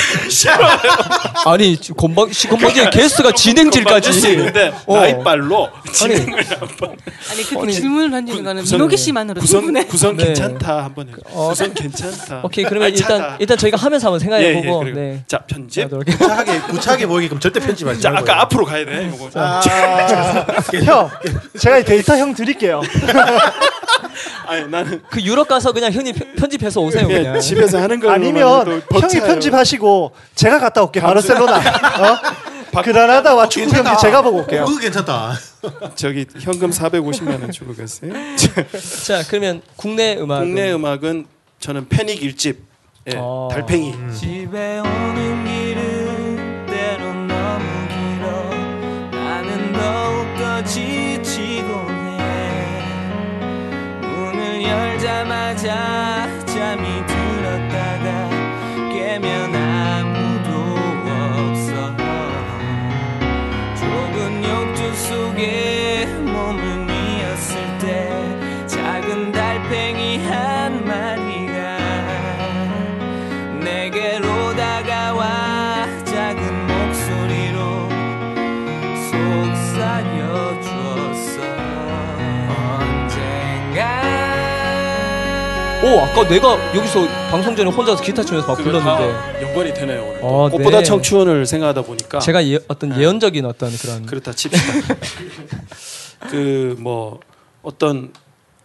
[1.46, 4.96] 아니 건방 시 건방지게 게스트가 진행질까지 수 있는데 어.
[4.96, 6.96] 나이빨로 진행을 한번
[7.30, 9.86] 아니 그 아니, 질문을 던지는 거는 구성- 민호기 씨만으로 구성 충분해.
[9.86, 10.24] 구성 네.
[10.24, 11.12] 괜찮다 한번 해.
[11.30, 11.48] 어.
[11.50, 12.40] 구성 괜찮다.
[12.44, 13.14] 오케이 그러면 알차다.
[13.14, 15.22] 일단 일단 저희가 하면서 한번 생각해 예, 예, 보고 네.
[15.26, 15.88] 자 편집.
[15.90, 18.12] 구차하게 구차하게 보이게끔 절대 편집하지 자.
[18.14, 19.10] 아까 앞으로 가야 돼.
[19.34, 19.60] 아,
[20.84, 21.10] 형,
[21.58, 22.82] 제가 이 데이터 형 드릴게요.
[24.46, 27.40] 아니 나는 그 유럽 가서 그냥 형님 편- 편집해서 오세요 예, 그냥.
[27.40, 31.00] 집에서 하는 걸 아니면 형이 편집하시고 제가 갔다 올게.
[31.00, 31.56] 바르셀로나.
[31.56, 32.82] 어?
[32.82, 34.64] 그라나다와 축구 경기 제가 보고 올게요.
[34.64, 35.32] 그거 괜찮다.
[35.96, 38.12] 저기 현금 450만 원 주고 갔어요.
[39.04, 41.26] 자 그러면 국내 음악 국내 음악은
[41.58, 42.67] 저는 패닉 일집
[43.06, 43.48] 예, 어.
[43.50, 43.94] 달팽이.
[44.12, 48.50] 집에 오는 길은 때론 너무 길어.
[49.10, 51.88] 나는 더욱더 지치곤
[52.20, 52.82] 해.
[54.02, 56.97] 문을 열자마자 잠이
[85.94, 90.18] 오 아까 내가 여기서 방송 전에 혼자서 기타 치면서 막 불렀는데 다 연관이 되네요 오늘.
[90.22, 90.82] 어, 꽃보다 네.
[90.84, 92.98] 청춘을 생각하다 보니까 제가 예, 어떤 네.
[93.00, 94.62] 예언적인 어떤 그런 그렇다 칩시다.
[96.30, 97.20] 그 뭐
[97.62, 98.12] 어떤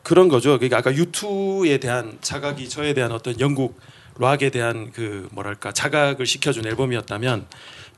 [0.02, 0.58] 그런 거죠.
[0.58, 3.80] 그러니까 아까 유투에 대한 자각이 저에 대한 어떤 영국
[4.20, 7.46] 락에 대한 그 뭐랄까 자각을 시켜준 앨범이었다면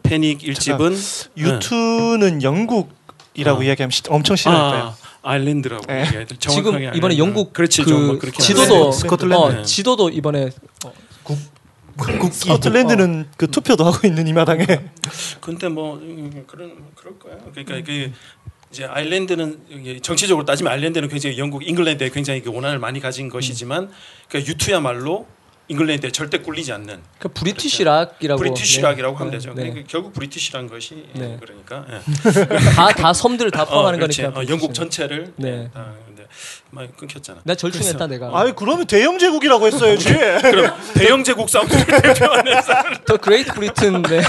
[0.03, 0.95] 패닉 일집은
[1.37, 3.63] 유투는 영국이라고 어.
[3.63, 4.93] 이야기하면 시- 엄청 싫어할 거예요.
[5.25, 6.25] 아, 아일랜드라고 네.
[6.39, 7.17] 지금 이번에 아일랜드.
[7.17, 8.91] 영국 그렇지 그 지도도.
[8.91, 9.43] 스코틀랜드.
[9.43, 9.63] 어, 네.
[9.63, 10.51] 지도도 이번에
[12.31, 14.65] 스코틀랜드는 그 투표도 하고 있는 이 마당에
[15.41, 17.37] 근데 뭐 음, 그런 그럴 거야.
[17.53, 18.11] 그러니까 그
[18.71, 23.89] 이제 아일랜드는 이게 정치적으로 따지면 아일랜드는 굉장히 영국 잉글랜드에 굉장히 그 원한을 많이 가진 것이지만
[24.27, 25.25] 그러니까 U2야말로
[25.67, 29.17] 잉글랜드에 절대 꿀리지 않는 그 British rock이라고 British rock이라고 네.
[29.17, 29.37] 하면 네.
[29.37, 29.53] 되죠.
[29.53, 29.63] 네.
[29.63, 31.39] 그러니까 결국 British란 것이 예, 네.
[31.39, 32.01] 그러니까 예.
[32.75, 34.21] 다, 다 섬들을 다 포함하는 그렇지.
[34.21, 34.39] 거니까.
[34.39, 35.51] 어, 영국 전체를 네.
[35.51, 35.69] 네.
[35.73, 36.27] 다 근데
[36.69, 37.41] 많이 끊겼잖아.
[37.43, 38.29] 나 절충했다 내가.
[38.39, 40.13] 아이 그러면 대영 제국이라고 했어야지.
[40.13, 42.93] 그럼 대영 제국 사운드를 대표하는 사람.
[43.05, 44.21] The Great Britain 네.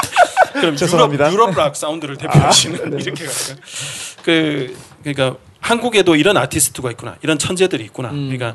[0.52, 1.32] 그럼 죄송합니다.
[1.32, 3.62] 유럽, 유럽 락 사운드를 대표하시는 이렇게 갈까?
[4.22, 7.16] 그 그러니까 한국에도 이런 아티스트가 있구나.
[7.22, 8.10] 이런 천재들이 있구나.
[8.10, 8.28] 음.
[8.30, 8.54] 그러니까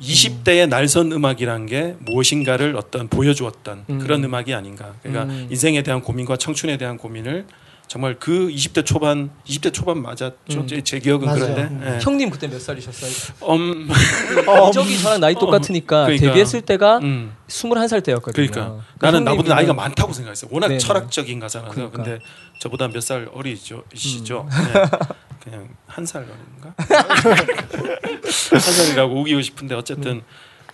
[0.00, 3.98] 20대의 날선 음악이란 게 무엇인가를 어떤 보여주었던 음.
[3.98, 4.94] 그런 음악이 아닌가.
[5.02, 5.48] 그러니까 음.
[5.50, 7.46] 인생에 대한 고민과 청춘에 대한 고민을
[7.88, 10.34] 정말 그 20대 초반, 20대 초반 맞았죠.
[10.50, 10.66] 음.
[10.66, 11.54] 제, 제 기억은 맞아요.
[11.54, 11.94] 그런데.
[11.94, 11.98] 예.
[12.02, 13.10] 형님 그때 몇 살이셨어요?
[13.50, 13.88] 음,
[14.70, 16.26] 이적이 저랑 나이 똑같으니까 그러니까.
[16.26, 17.34] 되비했을 때가 음.
[17.48, 18.46] 21살 때였거든요.
[18.50, 20.50] 그러니까 나는 나보다 나이가 많다고 생각했어요.
[20.52, 20.78] 워낙 네네.
[20.80, 21.70] 철학적인 가잖아요.
[21.72, 21.98] 그러니까.
[21.98, 22.04] 음.
[22.04, 22.18] 근데
[22.60, 24.46] 저보다 몇 살 어리죠, 시죠.
[24.50, 24.82] 네.
[25.42, 26.74] 그냥 한 살 어린가?
[28.50, 30.22] 한 살이라고 우기고 싶은데 어쨌든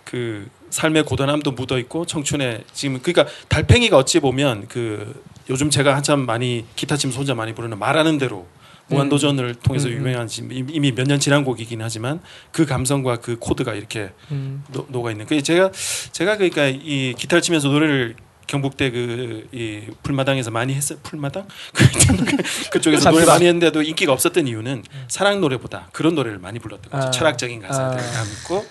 [0.03, 6.25] 그 삶의 고단함도 묻어 있고 청춘에 지금 그러니까 달팽이가 어찌 보면 그 요즘 제가 한참
[6.25, 8.47] 많이 기타 치면서 혼자 많이 부르는 말하는 대로
[8.87, 9.97] 무한도전을 통해서 음, 음.
[9.97, 12.19] 유명한 지금 이미 몇 년 지난 곡이긴 하지만
[12.51, 14.63] 그 감성과 그 코드가 이렇게 음.
[14.71, 15.25] 노, 녹아 있는.
[15.25, 15.71] 그 제가
[16.11, 18.15] 제가 그러니까 이 기타를 치면서 노래를
[18.47, 20.99] 경북대 그 이 풀마당에서 많이 했어요.
[21.01, 26.91] 풀마당 그- 그쪽에서 노래 많이 했는데도 인기가 없었던 이유는 사랑 노래보다 그런 노래를 많이 불렀던
[26.91, 27.07] 거죠.
[27.07, 27.11] 아.
[27.11, 28.01] 철학적인 가사들 아.
[28.11, 28.65] 담고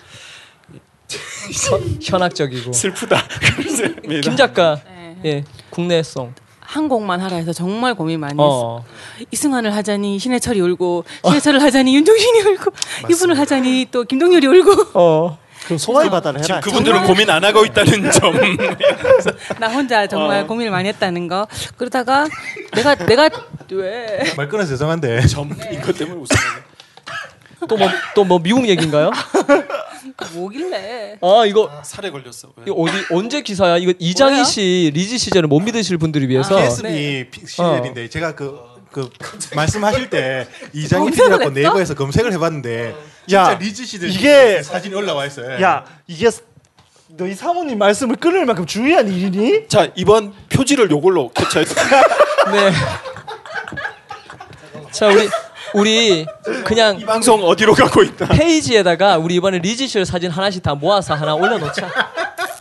[2.01, 2.71] 현학적이고.
[2.73, 3.21] 슬프다.
[4.23, 5.17] 김 작가 네.
[5.25, 6.33] 예 국내송.
[6.67, 8.43] 한 곡만 하라 해서 정말 고민 많이 했어.
[8.43, 8.85] 어.
[9.31, 12.71] 이승환을 하자니 신해철이 울고 신해철을 하자니 윤종신이 울고
[13.09, 15.37] 이분을 하자니 또 김동률이 울고 어.
[15.65, 16.59] 그럼 소화의 바다를 해라.
[16.61, 18.33] 지금 그분들은 고민 안 하고 있다는 점.
[19.59, 20.45] 나 혼자 정말 어.
[20.47, 21.47] 고민을 많이 했다는 거.
[21.77, 22.27] 그러다가
[22.75, 23.29] 내가 내가
[23.71, 26.65] 왜 말 끊어서 죄송한데 점 이것 때문에 웃어요.
[27.67, 29.09] 또뭐 또 뭐 미국 얘기인가요?
[30.33, 31.17] 뭐길래?
[31.21, 32.49] 아 이거 사레 걸렸어.
[32.55, 32.63] 왜?
[32.67, 33.77] 이거 어디 언제 기사야?
[33.77, 34.45] 이거 이장희?
[34.45, 37.27] 씨 리즈 시절을 못 믿으실 분들을 위해서 PSB 네.
[37.29, 38.59] 피- 시절인데 제가 그,
[38.91, 39.09] 그
[39.55, 41.49] 말씀하실 때 이장희 PD라고?
[41.49, 42.95] 네이버에서 검색을 해봤는데
[43.33, 45.61] 야, 진짜 리즈 시절 이게- 사진이 올라와 있어요.
[45.61, 46.29] 야 이게
[47.09, 49.67] 너희 사모님 말씀을 끊을 만큼 중요한 일이니?
[49.67, 51.65] 자 이번 표지를 요걸로 캡처해.
[52.53, 52.71] 네.
[54.91, 55.27] 자 우리
[55.79, 56.25] 우리
[56.63, 58.27] 그냥 이 방송 어디로 가고 있다.
[58.29, 61.89] 페이지에다가 우리 이번에 리즈 시절 사진 하나씩 다 모아서 하나 올려놓자.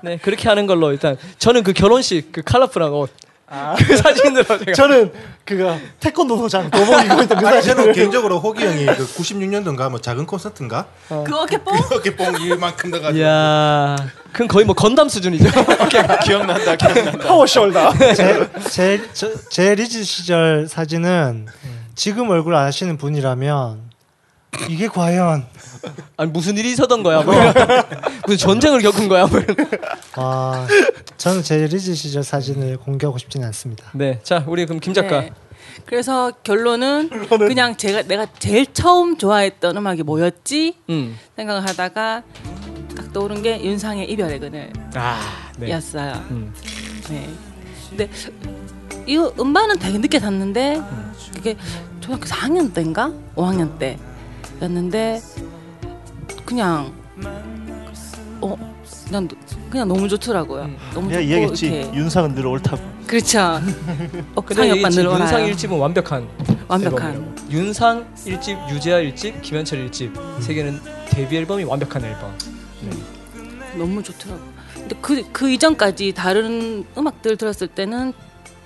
[0.03, 3.11] 네 그렇게 하는 걸로 일단 저는 그 결혼식 그 컬러풀한 옷.
[3.87, 5.12] 그 사진으로 제가 저는
[5.45, 9.91] 그거 태권도 도장 도복 입고 있던 그 아니 사진을 저는 개인적으로 호기 형이 그 96년도인가
[9.91, 11.77] 뭐 작은 콘서트인가 그 어깨뽕?
[11.93, 13.95] 이렇게 뽕 이만큼 나가지고 이야
[14.33, 15.45] 그건 거의 뭐 건담 수준이죠.
[16.25, 16.75] 기억난다.
[16.75, 17.29] 기억난다.
[17.29, 18.17] power shoulder.
[18.17, 21.47] 제, 제, 저- 제 리즈 시절 사진은
[21.95, 23.95] 지금 얼굴 아시는 분이라면
[24.69, 25.47] 이게 과연
[26.17, 27.23] 아니 무슨 일이 있었던 거야?
[27.23, 27.35] 뭐.
[28.27, 29.27] 무슨 전쟁을 겪은 거야?
[29.27, 29.41] 뭐.
[30.17, 30.67] 아
[31.17, 33.91] 저는 제 리즈 시절 사진을 공개하고 싶지는 않습니다.
[33.95, 35.21] 네, 자 우리 그럼 김 작가.
[35.21, 35.33] 네.
[35.87, 41.19] 그래서 결론은 그냥 제가 내가 제일 처음 좋아했던 음악이 뭐였지 음.
[41.37, 42.23] 생각을 하다가
[42.97, 44.73] 딱 떠오른 게 윤상의 이별의 그늘.
[44.95, 45.21] 아,
[45.59, 45.71] 네.
[45.71, 46.12] 였어요.
[46.31, 46.55] 음.
[47.09, 47.29] 네.
[47.91, 48.09] 근데
[49.07, 50.81] 이 음반은 되게 늦게 샀는데
[51.35, 51.56] 그게
[52.01, 53.70] 초등학교 4학년 때인가 5학년
[54.61, 55.20] 때였는데
[56.44, 56.93] 그냥
[58.40, 58.56] 어
[59.06, 59.28] 그냥
[59.70, 60.70] 그냥 너무 좋더라고요.
[60.94, 61.66] 너무 내가 좋고 이야기했지.
[61.66, 62.82] 이렇게 윤상은 늘 옳다고.
[63.06, 63.61] 그렇죠.
[64.35, 65.23] 어, 근데 이게 오빠 지금 늘어나요.
[65.24, 66.28] 윤상 일집은 완벽한
[66.69, 67.12] 완벽한.
[67.15, 67.51] 앨범이라고.
[67.51, 70.81] 윤상 일집, 유재하 일집, 김현철 일집 세 개는
[71.11, 72.32] 데뷔 앨범이 완벽한 앨범.
[73.77, 74.40] 너무 좋더라고.
[74.74, 78.12] 근데 그, 그 이전까지 다른 음악들 들었을 때는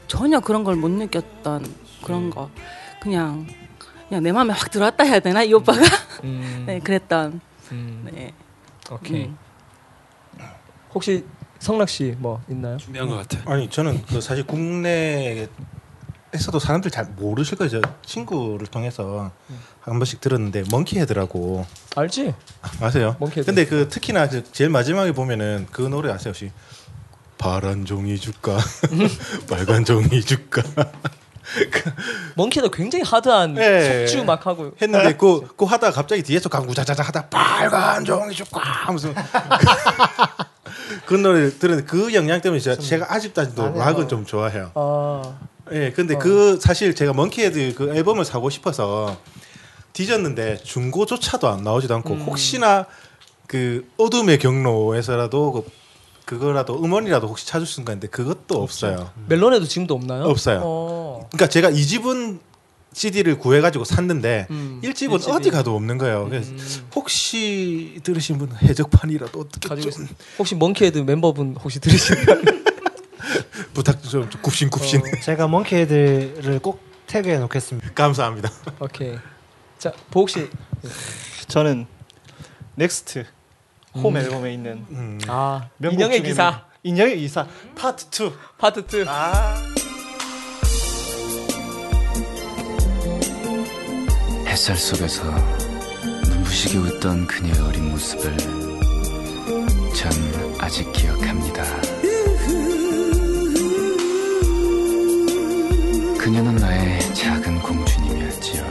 [0.06, 1.64] 전혀 그런 걸 못 느꼈던
[2.02, 2.50] 그런 거.
[3.00, 3.46] 그냥,
[4.08, 5.42] 그냥 내 마음에 확 들어왔다 해야 되나?
[5.42, 5.80] 이 오빠가?
[6.24, 7.40] 음, 네, 그랬던.
[7.72, 8.32] 음, 네.
[8.90, 9.24] 오케이.
[9.26, 9.36] 음.
[10.94, 11.24] 혹시
[11.58, 12.76] 성락 씨 뭐 있나요?
[12.78, 13.38] 준비한 것 같아.
[13.50, 15.48] 아니 저는 그 사실 국내
[16.32, 17.70] 에서도 사람들 잘 모르실 거예요.
[17.70, 19.30] 저 친구를 통해서
[19.80, 21.64] 한 번씩 들었는데 먼키헤드라고
[21.96, 22.34] 알지?
[22.80, 23.16] 아세요?
[23.18, 23.46] 먼키헤드.
[23.46, 26.50] 근데 그 특히나 그 제일 마지막에 보면은 그 노래 아세요 혹시?
[27.38, 28.58] 파란 종이 줄까?
[29.48, 30.62] 빨간 종이 줄까?
[32.34, 34.06] 멍키도 굉장히 hard한 예.
[34.06, 38.60] 속주 막 하고 했는데 그, 그 하다가 갑자기 뒤에서 강구 자자자 하다 빨간 종이 줄까?
[38.60, 39.12] 하면서
[41.06, 43.78] 그 노래를 들었는데 그 영향 때문에 제가, 제가 아직까지도 아니요.
[43.78, 44.72] 락은 좀 좋아해요.
[44.74, 45.38] 아
[45.72, 49.18] 예, 근데 그 사실 제가 먼키헤드 그 앨범을 사고 싶어서
[49.92, 52.86] 뒤졌는데 중고조차도 안 나오지도 않고 혹시나
[53.46, 55.70] 그 어둠의 경로에서라도 그
[56.28, 59.10] 그거라도 음원이라도 혹시 찾을 수 있는가 했는데 그것도 없어요.
[59.28, 60.24] 멜론에도 지금도 없나요?
[60.24, 60.60] 없어요.
[60.62, 61.26] 어.
[61.32, 62.38] 그러니까 제가 이 집은
[62.92, 65.32] CD를 구해가지고 샀는데 음, 일 1집은 일집이.
[65.32, 66.26] 어디 가도 없는 거예요.
[66.28, 66.52] 그래서
[66.94, 70.08] 혹시 들으신 분 해적판이라도 어떻게 가지고 좀.
[70.38, 72.42] 혹시 멍키헤드 멤버분 혹시 들으실까요?
[73.72, 77.92] 부탁 좀 굽신굽신 제가 멍키헤드를 꼭 태그해 놓겠습니다.
[77.94, 78.50] 감사합니다.
[78.80, 79.16] 오케이.
[79.78, 80.50] 자, 보옥 씨.
[81.46, 81.86] 저는
[82.74, 83.24] 넥스트
[84.02, 85.18] 홈 앨범에 있는 음.
[85.26, 88.32] 아, 명곡 인형의 중에 기사 인형의 기사 파트 2.
[88.58, 89.04] 파트 2.
[89.08, 89.54] 아.
[94.46, 95.24] 햇살 속에서
[96.28, 98.36] 눈부시게 웃던 그녀의 어린 모습을
[99.94, 100.12] 전
[100.58, 101.62] 아직 기억합니다.
[106.18, 108.70] 그녀는 나의 작은 공주님이었지요.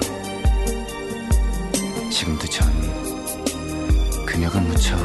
[2.11, 2.67] 지금도 전
[4.25, 4.97] 그녀가 무척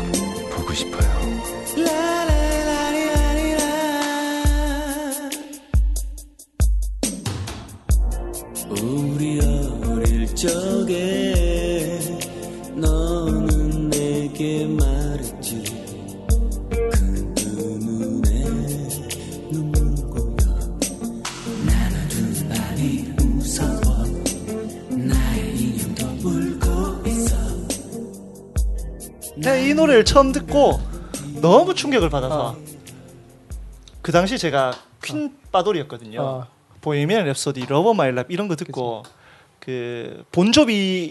[0.74, 2.11] 싶어요.
[30.12, 30.78] 처음 듣고
[31.40, 32.55] 너무 충격을 받아서
[34.02, 36.20] 그 당시 제가 퀸 빠돌이었거든요.
[36.22, 36.48] 아.
[36.82, 39.05] 보헤미안 랩소디, Love of My Life 이런 거 듣고
[39.59, 41.06] 그 본조비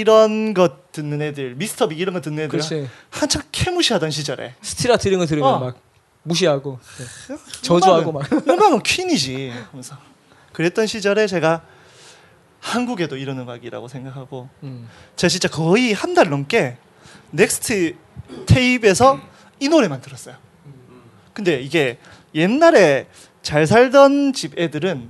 [0.00, 2.60] 이런 것 듣는 애들, 미스터 빅 이런 거 듣는 애들.
[3.08, 5.58] 한참 캐무시하던 시절에 스틸하트 이런 거 들으면 어.
[5.58, 5.78] 막
[6.24, 6.80] 무시하고
[7.28, 7.36] 네.
[7.62, 8.30] 저주하고 막.
[8.46, 9.96] 음악은 퀸이지 하면서
[10.52, 11.62] 그랬던 시절에 제가
[12.60, 14.86] 한국에도 이런 음악이라고 생각하고 음.
[15.16, 16.76] 제가 진짜 거의 한 달 넘게
[17.30, 17.96] 넥스트
[18.46, 19.20] 테이프에서
[19.60, 20.36] 이 노래만 들었어요.
[21.32, 21.98] 근데 이게
[22.34, 23.06] 옛날에
[23.42, 25.08] 잘 살던 집 애들은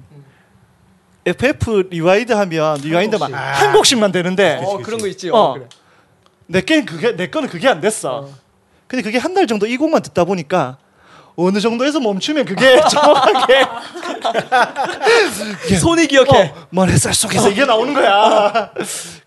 [1.27, 3.33] FF rewind 하면 rewind만.
[3.35, 5.31] 한 곡씩만 되는데 어, 그런 거 있지.
[5.31, 5.37] 어.
[5.37, 5.67] 어, 그래.
[6.47, 8.29] 내게 그게 내 거는 그게 안 됐어.
[8.87, 10.77] 근데 그게 한 달 정도 이 곡만 듣다 보니까
[11.37, 13.65] 어느 정도에서 멈추면 그게 정확하게
[15.81, 16.53] 손이 기억해.
[16.55, 18.73] 어, 먼 햇살 속에서 이게 나오는 거야.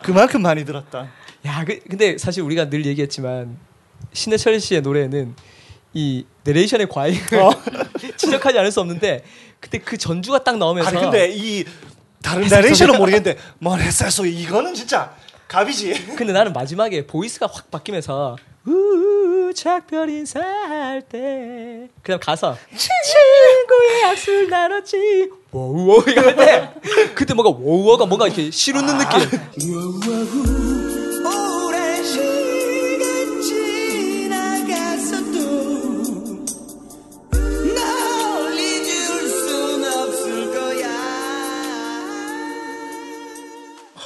[0.04, 1.08] 그만큼 많이 들었다.
[1.46, 3.58] 야, 그, 근데 사실 우리가 늘 얘기했지만
[4.14, 5.36] 신해철 씨의 노래는
[5.94, 7.52] 이 내레이션의 과잉을 어.
[8.18, 9.24] 지적하지 않을 수 없는데
[9.60, 11.64] 그때 그 전주가 딱 나오면서 아니 근데 이
[12.22, 15.16] 다른 속에- 모르겠는데 먼 햇살 속에 이거는 진짜
[15.48, 16.16] 갑이지.
[16.16, 25.30] 근데 나는 마지막에 voice가 확 바뀌면서 우우 작별 인사할 때 그다음 가사 친구의 악수를 나눴지
[25.52, 26.70] 워우워 이거 할 때
[27.14, 29.20] 그때 뭔가 워우워가 뭔가 이렇게 시루는 느낌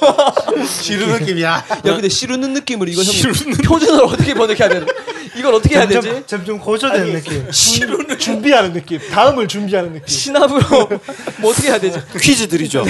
[0.82, 1.50] 지루 느낌이야.
[1.50, 3.32] 야 근데 시루는 느낌을 이거 형
[3.64, 4.86] 표준어로 어떻게 번역해야 되는
[5.36, 7.50] 이걸 어떻게 해야 되지 점점, 점점 고조되는 느낌.
[7.50, 8.98] 준, 준비하는 느낌.
[9.10, 10.06] 다음을 준비하는 느낌.
[10.06, 10.88] 신압으로
[11.38, 12.84] 뭐 어떻게 해야 되지 퀴즈 드리죠.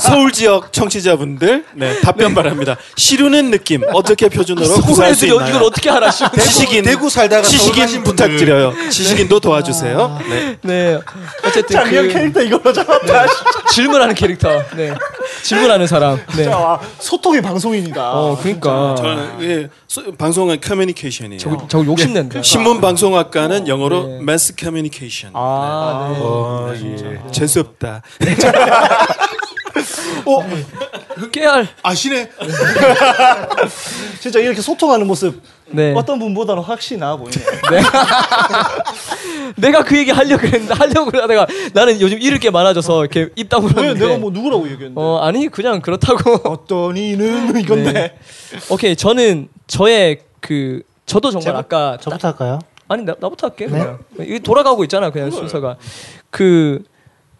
[0.00, 2.76] 서울 지역 청취자분들 네, 답변 바랍니다.
[2.96, 5.48] 시루는 느낌 어떻게 표준어로 구사할 수 있나요?
[5.48, 6.24] 이걸 어떻게 알아 씨.
[6.38, 8.04] 지식인 대구 살다가 지식인.
[8.04, 8.74] 부탁드려요.
[8.90, 10.20] 지식인도 도와주세요.
[10.28, 10.58] 네.
[10.62, 10.98] 네
[11.44, 13.26] 어쨌든 작년 그 캐릭터 이걸로 잡았다.
[13.72, 14.94] 질문하는 캐릭터 네
[15.42, 18.12] 질문하는 사람 네 와, 소통의 방송인이다.
[18.12, 18.94] 어, 그러니까.
[18.96, 21.38] 저는 예, 소- 방송은 커뮤니케이션이에요.
[21.38, 22.42] 저거, 저거 욕심낸다.
[22.42, 24.18] 신문 방송학과는 영어로 네.
[24.22, 25.30] 매스 커뮤니케이션.
[25.34, 26.20] 아, 네.
[26.22, 27.30] 어, 예.
[27.32, 28.02] 재수 없다.
[31.32, 31.68] 깨알.
[31.82, 32.30] 아시네.
[34.20, 35.92] 진짜 이렇게 소통하는 모습 네.
[35.96, 37.36] 어떤 분보다는 확실히 나아 보이네.
[37.70, 37.80] 네.
[39.56, 44.06] 내가 그 얘기 하려고 그랬는데, 하려고 그러다가 나는 요즘 잃을 게 많아져서 이렇게 입왜 다물었는데.
[44.06, 45.00] 내가 뭐 누구라고 얘기했는데?
[45.00, 46.50] 어, 아니, 그냥 그렇다고.
[46.50, 47.92] 어떤 이는 이건데.
[47.92, 48.14] 네.
[48.70, 51.96] 오케이, 저는 저의 그, 저도 정말 제가- 아까.
[52.00, 52.58] 저부터 할까요?
[52.88, 53.66] 아니, 나, 나부터 할게.
[53.66, 53.98] 그냥.
[54.20, 55.76] 이게 돌아가고 있잖아, 그냥 순서가.
[56.30, 56.82] 그,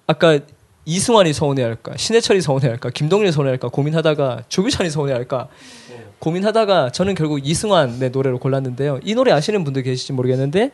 [0.06, 0.38] 아까
[0.86, 5.48] 이승환이 서운해할까, 신해철이 서운해할까, 김동률이 서운해할까 고민하다가 조규찬이 서운해할까
[6.20, 9.00] 고민하다가 저는 결국 이승환의 노래를 골랐는데요.
[9.04, 10.70] 이 노래 아시는 분들 계실지 모르겠는데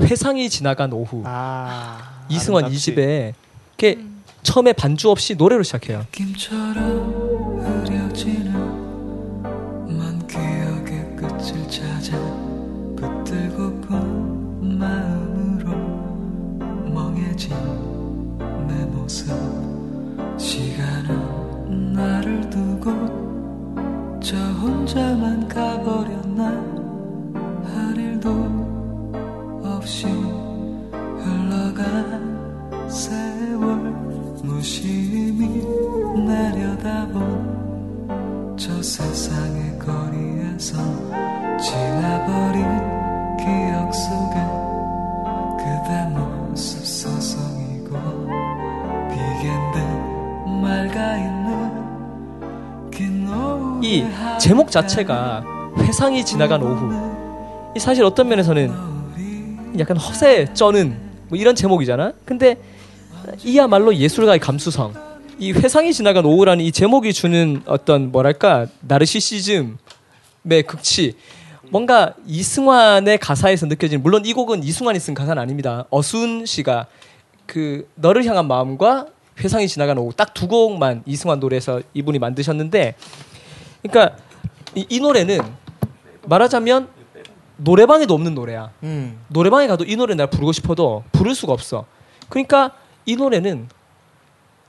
[0.00, 2.78] 회상이 지나간 오후 아 이승환 이.
[2.78, 3.34] 집에
[3.76, 3.98] 이렇게
[4.42, 6.06] 처음에 반주 없이 노래로 시작해요.
[22.86, 26.44] 두고 저 혼자만 가버렸나?
[27.74, 28.30] 할 일도
[29.64, 30.06] 없이
[31.18, 33.76] 흘러간 세월
[34.44, 35.64] 무심히
[36.26, 37.16] 내려다본
[38.56, 40.76] 저 세상의 거리에서
[41.58, 42.64] 지나버린
[43.36, 44.36] 기억 속에
[45.58, 47.90] 그대 모습 서성이고
[49.10, 49.76] 비겐데
[50.62, 51.35] 맑아있는 긴
[53.86, 54.04] 이
[54.40, 55.44] 제목 자체가
[55.78, 57.72] 회상이 지나간 오후.
[57.76, 58.72] 이 사실 어떤 면에서는
[59.78, 60.98] 약간 허세 쩌는
[61.28, 62.12] 뭐 이런 제목이잖아.
[62.24, 62.56] 근데
[63.44, 64.92] 이야말로 예술가의 감수성.
[65.38, 69.76] 이 회상이 지나간 오후라는 이 제목이 주는 어떤 뭐랄까 나르시시즘의
[70.66, 71.14] 극치.
[71.70, 75.84] 뭔가 이승환의 가사에서 느껴지는 물론 이 곡은 이승환이 쓴 가사는 아닙니다.
[75.90, 76.86] 어순 씨가
[77.46, 79.06] 그 너를 향한 마음과
[79.38, 82.96] 회상이 지나간 오후 딱 두 곡만 이승환 노래에서 이분이 만드셨는데
[83.82, 84.16] 그러니까
[84.74, 85.40] 이, 이 노래는
[86.26, 86.88] 말하자면
[87.58, 88.70] 노래방에도 없는 노래야.
[88.82, 89.18] 음.
[89.28, 91.84] 노래방에 가도 이 노래 내가 부르고 싶어도 부를 수가 없어.
[92.28, 92.72] 그러니까
[93.06, 93.68] 이 노래는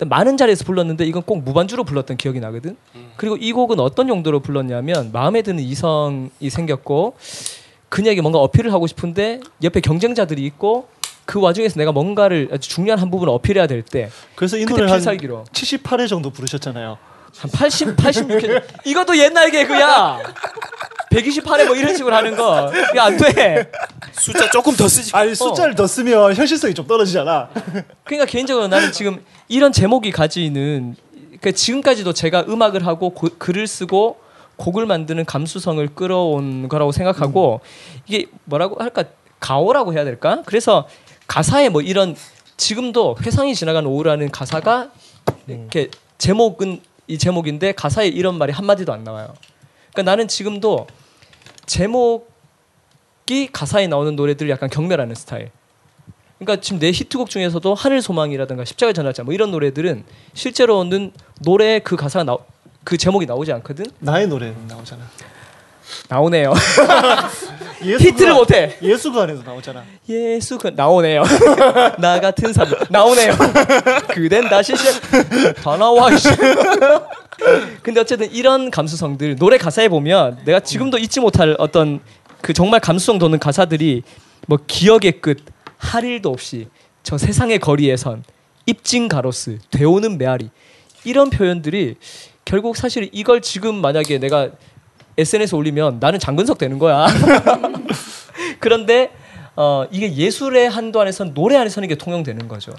[0.06, 2.78] 많은 자리에서 불렀는데 이건 꼭 무반주로 불렀던 기억이 나거든.
[3.18, 7.16] 그리고 이 곡은 어떤 용도로 불렀냐면 마음에 드는 이성이 생겼고
[7.90, 10.88] 그녀에게 뭔가 어필을 하고 싶은데 옆에 경쟁자들이 있고
[11.26, 14.98] 그 와중에서 내가 뭔가를 아주 중요한 한 부분을 어필해야 될 때 그래서 이 노래를 한
[15.00, 16.98] 필살기로 78회 정도 부르셨잖아요.
[17.36, 20.20] 한 80, 86회 이것도 옛날 개그야.
[21.12, 22.72] 128회 뭐 이런 식으로 하는 거.
[22.92, 23.72] 이게 안 돼.
[24.14, 25.12] 숫자 조금 더 쓰지.
[25.16, 27.50] 아니 숫자를 더 쓰면 현실성이 좀 떨어지잖아.
[28.04, 30.96] 그러니까 개인적으로 나는 지금 이런 제목이 가지는
[31.28, 34.18] 그러니까 지금까지도 제가 음악을 하고 고- 글을 쓰고
[34.58, 37.62] 곡을 만드는 감수성을 끌어온 거라고 생각하고
[38.08, 39.04] 이게 뭐라고 할까
[39.40, 40.42] 가오라고 해야 될까?
[40.46, 40.88] 그래서
[41.28, 42.16] 가사에 뭐 이런
[42.58, 44.90] 지금도 회상이 지나간 오후라는 가사가
[45.48, 49.34] 이렇게 제목은 이 제목인데 가사에 이런 말이 한 마디도 안 나와요.
[49.92, 50.88] 그러니까 나는 지금도
[51.66, 55.52] 제목이 가사에 나오는 노래들을 약간 경멸하는 스타일.
[56.38, 60.04] 그러니까 지금 내 히트곡 중에서도 하늘 소망이라든가 십자가 전화자 뭐 이런 노래들은
[60.34, 61.12] 실제로는
[61.42, 62.38] 노래 그 가사가 나,
[62.84, 63.86] 그 제목이 나오지 않거든.
[64.00, 65.04] 나의 노래 나오잖아.
[66.10, 66.54] 나오네요.
[67.82, 68.78] 히트를 그 못해.
[68.82, 69.84] 예수 그 안에서 나오잖아.
[70.10, 71.24] 예수 그 나오네요.
[72.00, 73.34] 나 같은 사람 나오네요.
[74.10, 74.74] 그댄 다시.
[75.64, 76.10] 다 나와.
[77.84, 82.00] 근데 어쨌든 이런 감수성들 노래 가사에 보면 내가 지금도 잊지 못할 어떤
[82.42, 84.04] 그 정말 감수성 돋는 가사들이
[84.48, 85.44] 뭐 기억의 끝,
[85.78, 86.68] 할 일도 없이
[87.04, 88.24] 저 세상의 거리에선
[88.66, 90.50] 입진 가로스, 되오는 메아리
[91.04, 91.96] 이런 표현들이
[92.44, 94.50] 결국 사실 이걸 지금 만약에 내가
[95.18, 97.08] SNS 에 올리면 나는 장근석 되는 거야.
[98.60, 99.12] 그런데
[99.56, 102.74] 어, 이게 예술의 한도 안에선 노래 안에서는 이게 통용되는 거죠.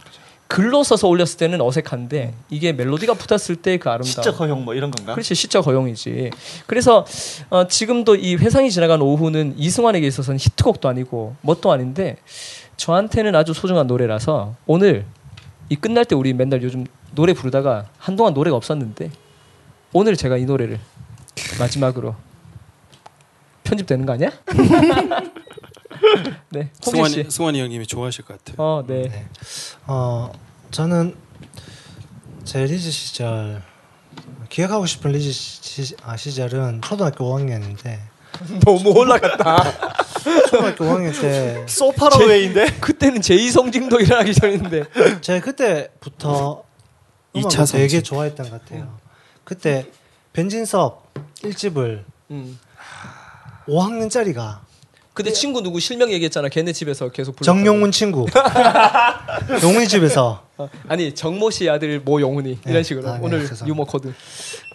[0.47, 4.05] 글로 써서 올렸을 때는 어색한데 이게 멜로디가 붙었을 때 그 아름다움.
[4.05, 5.13] 시적 허용 뭐 이런 건가?
[5.13, 6.31] 그렇지 시적 허용이지.
[6.67, 7.05] 그래서
[7.51, 12.17] 어, 지금도 이 회상이 지나간 오후는 이승환에게 있어서는 히트곡도 아니고 뭣도 아닌데
[12.79, 15.05] 저한테는 아주 소중한 노래라서 오늘
[15.69, 19.11] 이 끝날 때 우리 맨날 요즘 노래 부르다가 한동안 노래가 없었는데
[19.93, 20.79] 오늘 제가 이 노래를
[21.59, 22.15] 마지막으로
[23.69, 24.31] 편집되는 거 아니야?
[26.51, 26.71] 네.
[26.81, 28.57] 승환이, 승환이 형님이 좋아하실 것 같아요.
[28.59, 29.27] 어, 네.
[29.87, 30.31] 어
[30.71, 31.15] 저는
[32.45, 33.63] 제 리즈 시절
[34.49, 37.99] 기억하고 싶은 리즈 시, 아, 시절은 초등학교 5학년인데
[38.65, 39.65] 너무 올라갔다.
[40.49, 44.85] 초등학교 5학년 때 So Far Away인데 그때는 제2성징도 일어나기 전인데.
[45.21, 46.65] 제가 그때부터
[47.37, 48.03] 음악을 이차 되게 성징.
[48.03, 48.99] 좋아했던 것 같아요.
[49.45, 49.87] 그때
[50.33, 51.13] 변진섭
[51.43, 52.59] 1집을 음.
[53.69, 54.61] 5학년짜리가
[55.19, 56.49] 근데 친구 누구 실명 얘기했잖아.
[56.49, 57.59] 걔네 집에서 계속 불렀다고.
[57.59, 58.25] 정용훈 친구
[59.65, 62.71] 용훈이 집에서 어, 아니 정모 씨 아들 모 영훈이 네.
[62.71, 63.67] 이런 식으로 아, 네, 오늘 죄송합니다.
[63.67, 64.15] 유머 코드.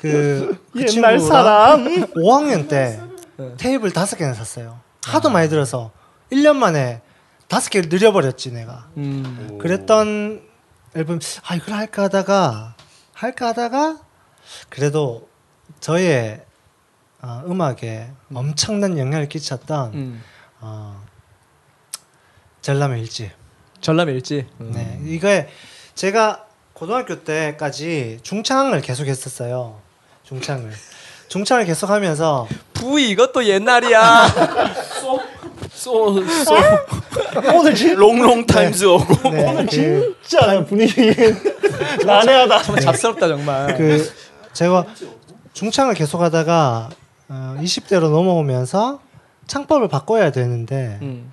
[0.02, 2.99] 그, 그 옛날 친구랑 사람 5학년 때
[3.38, 3.53] 네.
[3.56, 4.82] 테이블 다섯 개나 샀어요.
[5.06, 5.91] 하도 많이 들어서
[6.30, 7.02] 1년 만에
[7.48, 8.90] 다섯 개를 늘려버렸지 내가.
[8.98, 9.57] 음.
[9.61, 10.41] 그랬던
[10.95, 12.76] 앨범 아 이걸 할까 하다가
[13.14, 13.98] 할까 하다가
[14.68, 15.30] 그래도
[15.80, 16.41] 저의
[17.26, 20.24] 어, 음악에 엄청난 영향을 끼쳤던 음.
[20.60, 21.02] 어,
[22.62, 23.32] 전람의 일집.
[23.80, 24.45] 전람회 일지.
[24.58, 25.48] 네, 이거에
[25.95, 29.80] 제가 고등학교 때까지 중창을 계속 했었어요.
[30.24, 30.70] 중창을.
[31.30, 34.28] 중창을 계속 하면서 부이 이것도 옛날이야.
[34.91, 35.22] 쏘,
[35.72, 36.16] 쏘.
[37.56, 39.30] 오늘 진, 롱롱 타임즈 오고.
[39.30, 41.14] 네, 오늘 그, 진짜 분위기
[42.06, 42.64] 난해하다.
[42.64, 43.78] 정말 잡스럽다 정말.
[43.78, 44.12] 그
[44.52, 44.86] 제가
[45.54, 46.90] 중창을 계속 하다가
[47.30, 49.02] 어, 20대로 넘어오면서
[49.48, 51.32] 창법을 바꿔야 되는데 음.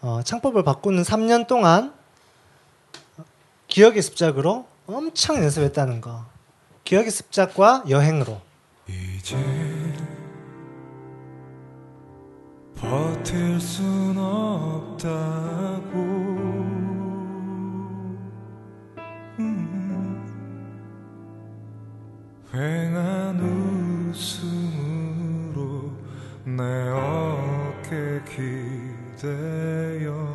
[0.00, 1.92] 어, 창법을 바꾸는 3년 동안
[3.68, 6.26] 기억의 습작으로 엄청 연습했다는 거.
[6.84, 8.40] 기억의 습작과 여행으로.
[8.86, 9.36] 이제
[12.76, 15.98] 버틸 순 없다고
[19.38, 20.26] 음.
[22.52, 24.63] 휑한 웃음으로
[26.56, 28.20] 내 어깨
[29.16, 30.33] 기대어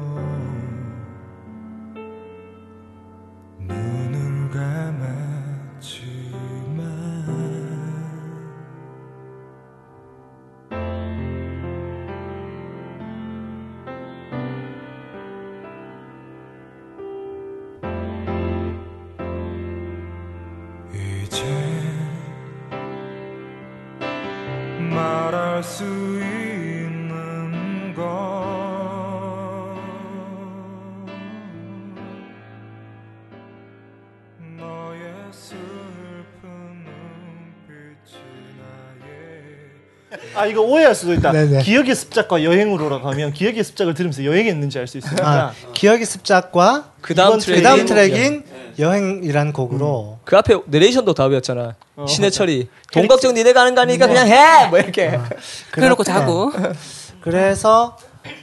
[40.40, 41.32] 아 이거 오해할 수도 있다.
[41.34, 41.64] 네네.
[41.64, 45.30] 기억의 습작과 여행으로라고 하면 기억의 습작을 들으면서 여행했는지 알 수 있으니까.
[45.30, 48.44] 아, 기억의 습작과 그 다음 이번 트랙이 그 다음 트랙인- 트랙인
[48.80, 51.76] 여행이란 곡으로 그 앞에 내레이션도 답이었잖아.
[51.98, 54.68] 어, 신해철이 돈 걱정 니네 가는 거니까 그냥 해.
[54.70, 55.20] 뭐 이렇게.
[55.72, 56.52] 그래놓고 그렇- 자고.
[57.20, 57.98] 그래서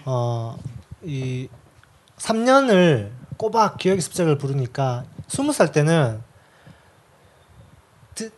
[0.05, 0.59] 어,
[1.03, 1.49] 이
[2.19, 3.09] 3년을
[3.39, 6.21] 꼬박 기억의 습작을 부르니까 20살 때는
[8.15, 8.31] 드-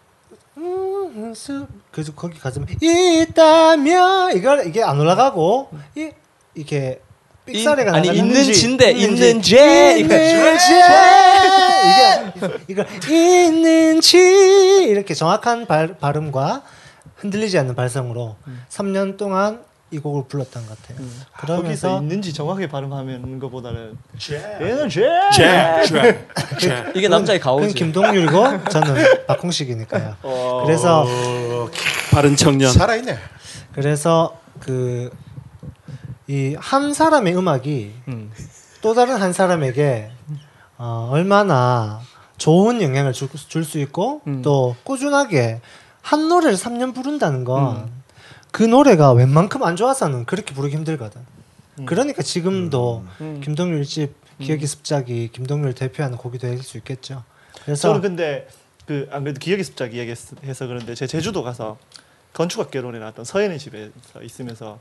[1.15, 6.11] 음, 수- 그래서 거기 가서 있다면 이걸 이게 안 올라가고 이
[6.55, 7.01] 이렇게
[7.47, 9.97] 삑사리 가 아니 나가는 있는 진데 있는 죄.
[9.99, 10.15] 이거.
[10.15, 10.75] 있는지
[11.89, 12.33] 이게
[12.69, 14.19] 이거 있는 지
[14.89, 16.63] 이렇게 정확한 발, 발음과
[17.17, 18.37] 흔들리지 않는 발성으로
[18.69, 20.99] 3년 동안 이 곡을 불렀던 것 같아요.
[20.99, 23.97] 거기서 그러면서 있는지 정확하게 발음하는 것보다는
[24.61, 25.09] 얘는 죄.
[25.35, 26.29] 잭, 잭,
[26.61, 26.93] 잭.
[26.95, 27.75] 이게 남자의 가오지.
[27.75, 30.17] 김동률이고 저는 박홍식이니까요.
[30.67, 31.07] 그래서
[32.13, 32.71] 바른 청년.
[32.73, 33.17] 살아있네.
[33.73, 35.11] 그래서 그
[36.31, 38.31] 이 한 사람의 음악이 음.
[38.83, 40.11] 또 다른 한 사람에게
[40.77, 42.01] 어, 얼마나
[42.37, 44.43] 좋은 영향을 줄수 있고 음.
[44.43, 45.63] 또 꾸준하게
[46.03, 47.91] 한 노래를 3년 부른다는 건
[48.53, 51.21] 그 노래가 웬만큼 안 좋아서는 그렇게 부르기 힘들거든.
[51.87, 53.41] 그러니까 지금도 음.
[53.45, 57.23] 김동률 집 기억의 습작이 김동률 대표하는 곡이 될 수 있겠죠.
[57.65, 58.49] 그래서 저는 근데
[58.87, 61.79] 그 안 그래도 기억의 습작 이야기해서 그런데 제 제주도 가서
[62.33, 64.79] 건축학개론에 나왔던 서현의 집에서 있으면서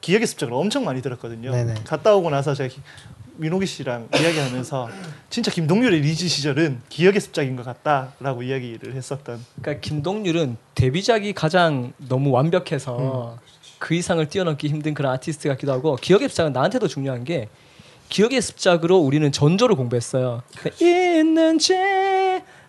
[0.00, 1.50] 기억의 습작을 엄청 많이 들었거든요.
[1.52, 1.74] 네네.
[1.84, 2.80] 갔다 오고 나서 제가 기-
[3.36, 4.88] 민호기 씨랑 이야기하면서
[5.30, 9.44] 진짜 김동률의 리즈 시절은 기억의 습작인 것 같다라고 이야기를 했었던.
[9.60, 10.56] 그러니까 김동률은
[10.86, 13.38] 데뷔작이 가장 너무 완벽해서
[13.78, 17.48] 그 이상을 뛰어넘기 힘든 그런 아티스트 같기도 하고 기억의 습작은 나한테도 중요한 게
[18.08, 20.42] 기억의 습작으로 우리는 전조를 공부했어요.
[20.58, 21.76] 그러니까 있는지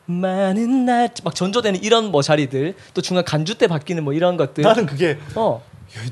[0.06, 4.62] 많은 날 막 전조되는 이런 뭐 자리들 또 중간 간주 때 바뀌는 뭐 이런 것들.
[4.64, 5.64] 나는 그게 어.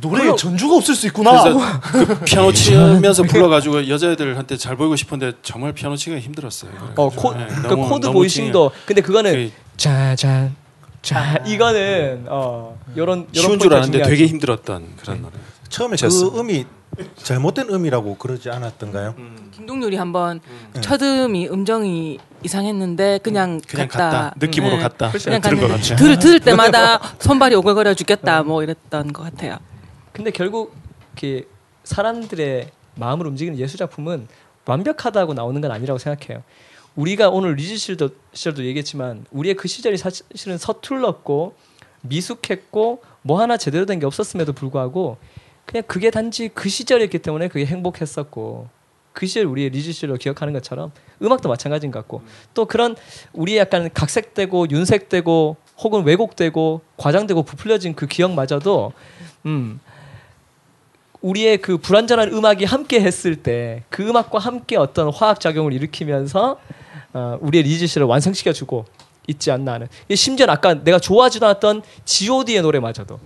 [0.01, 1.43] 노래에 전주가 없을 수 있구나.
[1.43, 6.71] 그래서 그 피아노 치면서 불러가지고 여자애들한테 잘 보이고 싶은데 정말 피아노 치기가 힘들었어요.
[6.95, 10.55] 어, 코, 네, 그 너무- 코드 너무 voicing도 근데 그거는 그 짜잔
[11.01, 13.91] 자 이거는 어 요런 요런 쉬운 줄 중요하지.
[13.91, 15.33] 되게 힘들었던 그런 노래.
[15.69, 16.29] 처음에 쳤어.
[16.31, 16.65] 그 음이
[17.15, 19.15] 잘못된 음이라고 그러지 않았던가요?
[19.51, 20.41] 김동률이 한번
[20.81, 24.09] 첫 음이 음정이 이상했는데 그냥, 그냥 갔다.
[24.09, 24.35] 갔다.
[24.39, 24.81] 느낌으로 네.
[24.81, 25.11] 갔다.
[25.11, 25.95] 그냥 들은 것 갔는데 같아.
[25.95, 29.57] 들, 들을 때마다 손발이 오글거려 죽겠다 뭐 이랬던 것 같아요.
[30.11, 30.75] 근데 결국
[31.13, 31.47] 이렇게
[31.83, 34.27] 사람들의 마음을 움직이는 예술 작품은
[34.65, 36.43] 완벽하다고 나오는 건 아니라고 생각해요.
[36.95, 41.55] 우리가 오늘 리즈 시절도, 시절도 얘기했지만 우리의 그 시절이 사실은 서툴렀고
[42.01, 45.17] 미숙했고 뭐 하나 제대로 된 게 없었음에도 불구하고
[45.65, 48.67] 그냥 그게 단지 그 시절이었기 때문에 그게 행복했었고
[49.13, 50.91] 그 시절 우리의 리즈 시절로 기억하는 것처럼
[51.21, 52.23] 음악도 마찬가지인 것 같고
[52.53, 52.95] 또 그런
[53.33, 58.93] 우리의 약간 각색되고 윤색되고 혹은 왜곡되고 과장되고 부풀려진 그 기억마저도
[59.45, 59.79] 음
[61.21, 66.59] 우리의 그 불완전한 음악이 함께 했을 때 그 음악과 함께 어떤 화학 작용을 일으키면서
[67.13, 68.85] 어, 우리의 리즈 시절을 완성시켜 주고
[69.27, 69.87] 있지 않나 하는.
[70.15, 73.19] 심지어 아까 내가 좋아하지도 않았던 G.O.D의 노래마저도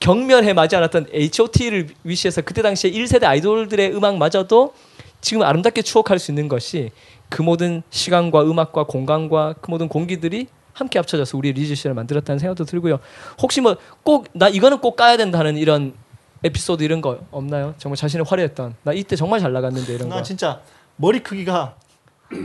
[0.00, 4.74] 경멸해 마지 않았던 H.O.T.를 위시해서 그때 당시에 1세대 아이돌들의 음악마저도
[5.20, 6.90] 지금 아름답게 추억할 수 있는 것이
[7.28, 12.64] 그 모든 시간과 음악과 공간과 그 모든 공기들이 함께 합쳐져서 우리 리즈 시절을 만들었다는 생각도
[12.64, 13.00] 들고요.
[13.40, 15.94] 혹시 뭐 꼭 나 이거는 꼭 까야 된다는 이런
[16.44, 17.74] 에피소드 이런 거 없나요?
[17.78, 20.14] 정말 자신의 화려했던 나 이때 정말 잘 나갔는데 이런 거.
[20.14, 20.60] 난 진짜
[20.96, 21.74] 머리 크기가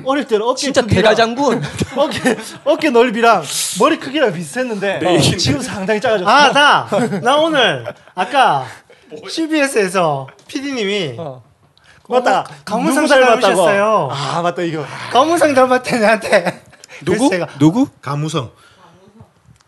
[0.05, 1.61] 어릴 때는 어깨 진짜 크기랑 대가장군.
[1.97, 3.43] 어깨 어깨 넓이랑
[3.79, 6.29] 머리 크기랑 비슷했는데 네, 어, 지금 상당히 작아졌어.
[6.29, 6.87] 아, 나,
[7.21, 8.65] 나 오늘 아까
[9.29, 11.43] CBS에서 PD님이 어.
[12.09, 12.45] 맞다.
[12.65, 14.11] 강문상 누구 닮았다고?
[14.11, 14.85] 아 맞다 이거.
[15.11, 16.61] 검은상 닮았대 나한테.
[17.05, 17.29] 누구?
[17.59, 17.87] 누구?
[18.01, 18.51] 가무성.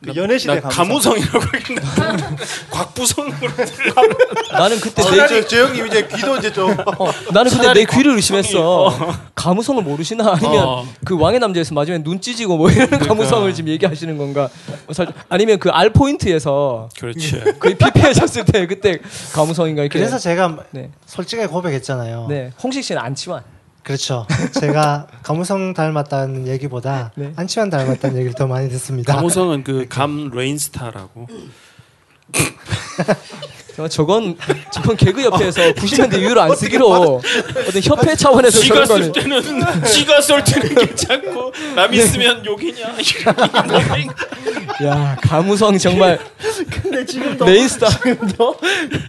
[0.06, 1.82] 그 연애시대 나 가무성이라고 했는데
[2.72, 3.34] 곽부성으로
[4.52, 7.86] 나는 그때 어, 내 저, 저 형님 이제 귀도 이제 좀 어, 나는 근데 내
[7.86, 8.96] 귀를 의심했어.
[9.36, 10.88] 가무성을 모르시나 아니면 어.
[11.04, 14.50] 그 왕의 남자에서 마지막에 눈 찢이고 뭐 이런 가무성을 지금 얘기하시는 건가?
[14.88, 17.42] 어, 살- 아니면 그알 포인트에서 그렇지.
[17.60, 19.00] 거의 피폐해졌을 때 그때
[19.34, 20.00] 가무성인가 이렇게.
[20.00, 20.90] 그래서 제가 네.
[21.06, 22.28] 솔직하게 고백했잖아요.
[22.30, 22.52] 네.
[22.62, 23.55] 홍식 씨는 안치환.
[23.86, 24.26] 그렇죠.
[24.60, 27.32] 제가 감우성 닮았다는 얘기보다 네.
[27.36, 29.16] 안치환 닮았다는 얘기를 더 많이 듣습니다.
[29.16, 31.28] 감우성은 그 감 rain star라고.
[33.76, 34.38] 정말 저건
[34.72, 36.90] 저건 개그 협회에서 90년대 이후로 안 쓰기로
[37.68, 42.96] 어떤 협회 차원에서 지가 쓸 거는 때는 지가 쓸 때는 괜찮고 남이 쓰면 욕이냐?
[44.86, 46.18] 야 감우성 정말
[46.82, 47.90] 근데 지금도 rain star.
[47.90, 48.56] 지금도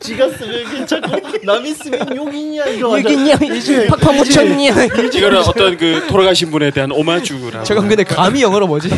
[0.01, 3.35] 지가 쓰면 괜찮고 남이 쓰면 욕이냐 이거 얘기냐?
[3.57, 4.85] 이제 팍팍 묻혔냐?
[4.85, 7.65] 이거는 어떤 그 돌아가신 분에 대한 오마주라고.
[7.65, 8.91] 저건 근데 감이 영어로 뭐지?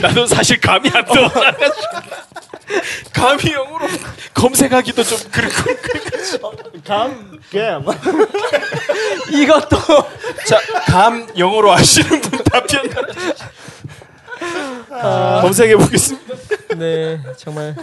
[0.00, 1.54] 나도 사실 감이 안 떠올라.
[3.12, 3.86] 감이 영어로
[4.34, 5.70] 검색하기도 좀 그렇고.
[6.86, 7.78] 감게
[9.32, 9.76] 이것도
[10.46, 12.82] 자, 감 영어로 아시는 분 답변.
[15.42, 16.34] 검색해 보겠습니다.
[16.76, 17.74] 네 정말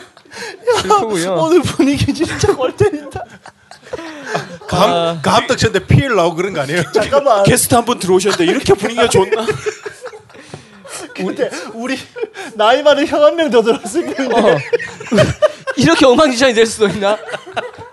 [0.82, 1.34] 슬프고요.
[1.36, 3.24] 오늘 분위기 진짜 골 때린다.
[4.68, 5.20] 감 아.
[5.22, 6.84] 감떡 쳤는데 피를 나오고 그런 거 아니에요?
[6.94, 7.44] 잠깐만.
[7.44, 9.46] 게스트 한 분 들어오셨는데 이렇게 분위기가 좋나?
[11.18, 11.98] 근데 우리
[12.56, 14.58] 나이 많은 형 한 명 더 들었을 텐데 어.
[15.78, 17.18] 이렇게 엉망진창이 될 수도 있나?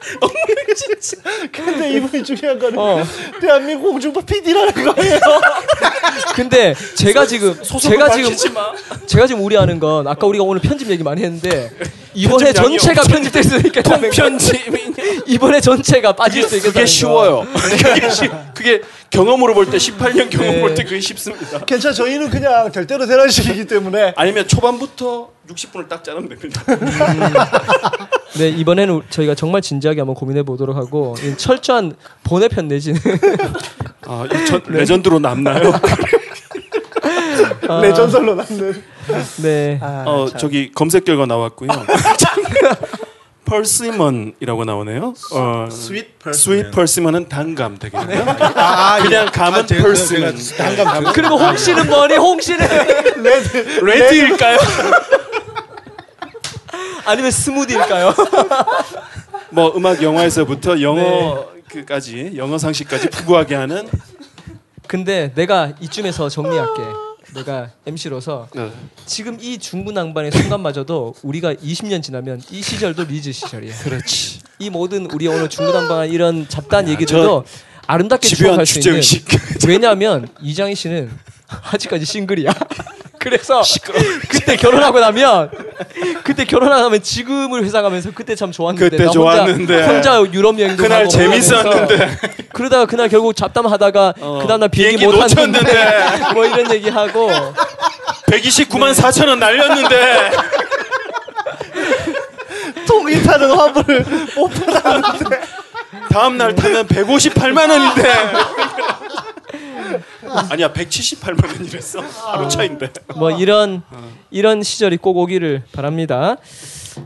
[1.52, 3.02] 근데 이분이 중요한 거는 어.
[3.40, 5.18] 대한민국 공중파 PD라는 거예요.
[6.34, 8.34] 근데 제가 지금 제가 지금.
[9.06, 11.70] 제가 지금 우려하는 건 아까 우리가 오늘 편집 얘기 많이 했는데
[12.14, 14.14] 이번에 전체가 편집될 수 있겠다는 거.
[14.14, 14.94] 편집이
[15.26, 16.86] 이번에 전체가 빠질 수 있겠다는 그게 거.
[16.86, 17.46] 쉬워요.
[17.54, 20.60] 그게, 쉬- 그게 경험으로 볼 때 18년 경험 네.
[20.60, 21.64] 볼때 그게 쉽습니다.
[21.64, 26.62] 괜찮아 저희는 그냥 될 대로 되는 식이기 때문에 아니면 초반부터 60분을 딱 짜면 됩니다.
[28.38, 31.94] 네 이번에는 저희가 정말 진지하게 한번 고민해 보도록 하고 이 철저한
[32.24, 33.00] 본회편 내지는
[34.06, 35.72] 아, 이 전, 레전드로 남나요?
[37.68, 38.82] 아, 레전설로 남는.
[39.42, 41.68] 네 어, 저기 검색 결과 나왔고요.
[43.44, 45.12] persimmon이라고 나오네요.
[45.34, 48.24] 어, sweet sweet persimmon은 단감 되겠네요.
[48.56, 50.34] 아, 그냥 감은 제가- persimmon.
[50.56, 51.12] 단감 감.
[51.12, 52.66] 그리고 홍시는 뭐니 홍시는
[53.82, 54.58] red일까요?
[57.06, 58.14] 아니면 스무디일까요?
[59.50, 63.88] 뭐 음악 영화에서부터 영어 그까지 영어 상식까지 풍부하게 하는
[64.86, 66.82] 근데 내가 이쯤에서 정리할게.
[67.34, 68.70] 내가 MC로서 네.
[69.06, 73.74] 지금 이 중구난방의 순간마저도 우리가 20년 지나면 이 시절도 리즈 시절이야.
[73.78, 74.38] 그렇지.
[74.60, 77.44] 이 모든 우리 오늘 중구난방한 이런 잡다한 얘기들도
[77.88, 79.00] 아름답게 추억할 수 있는.
[79.66, 81.10] 왜냐하면 이장희 씨는
[81.72, 82.52] 아직까지 싱글이야.
[83.24, 83.62] 그래서
[84.28, 85.50] 그때 결혼하고 나면
[86.24, 89.86] 그때 결혼하고 나면 지금을 회상하면서 그때 참 좋았는데 그때 나 좋았는데.
[89.86, 92.18] 혼자, 혼자 유럽 여행도 그날 재밌었는데.
[92.52, 96.32] 그러다가 그날 결국 잡담하다가 어, 그 다음날 비행기, 비행기 못 탔는데 놓쳤는데.
[96.34, 97.30] 뭐 이런 얘기하고
[98.26, 100.30] 129만 4천 원 날렸는데
[102.86, 104.04] 통이 타는 화물을
[104.36, 105.40] 못 받았는데
[106.10, 108.12] 다음 날 타면 158만 원인데.
[110.50, 112.90] 아니야 178만 원이랬어 하루 차인데.
[113.16, 113.82] 뭐 이런
[114.30, 116.36] 이런 시절이 꼭 오기를 바랍니다.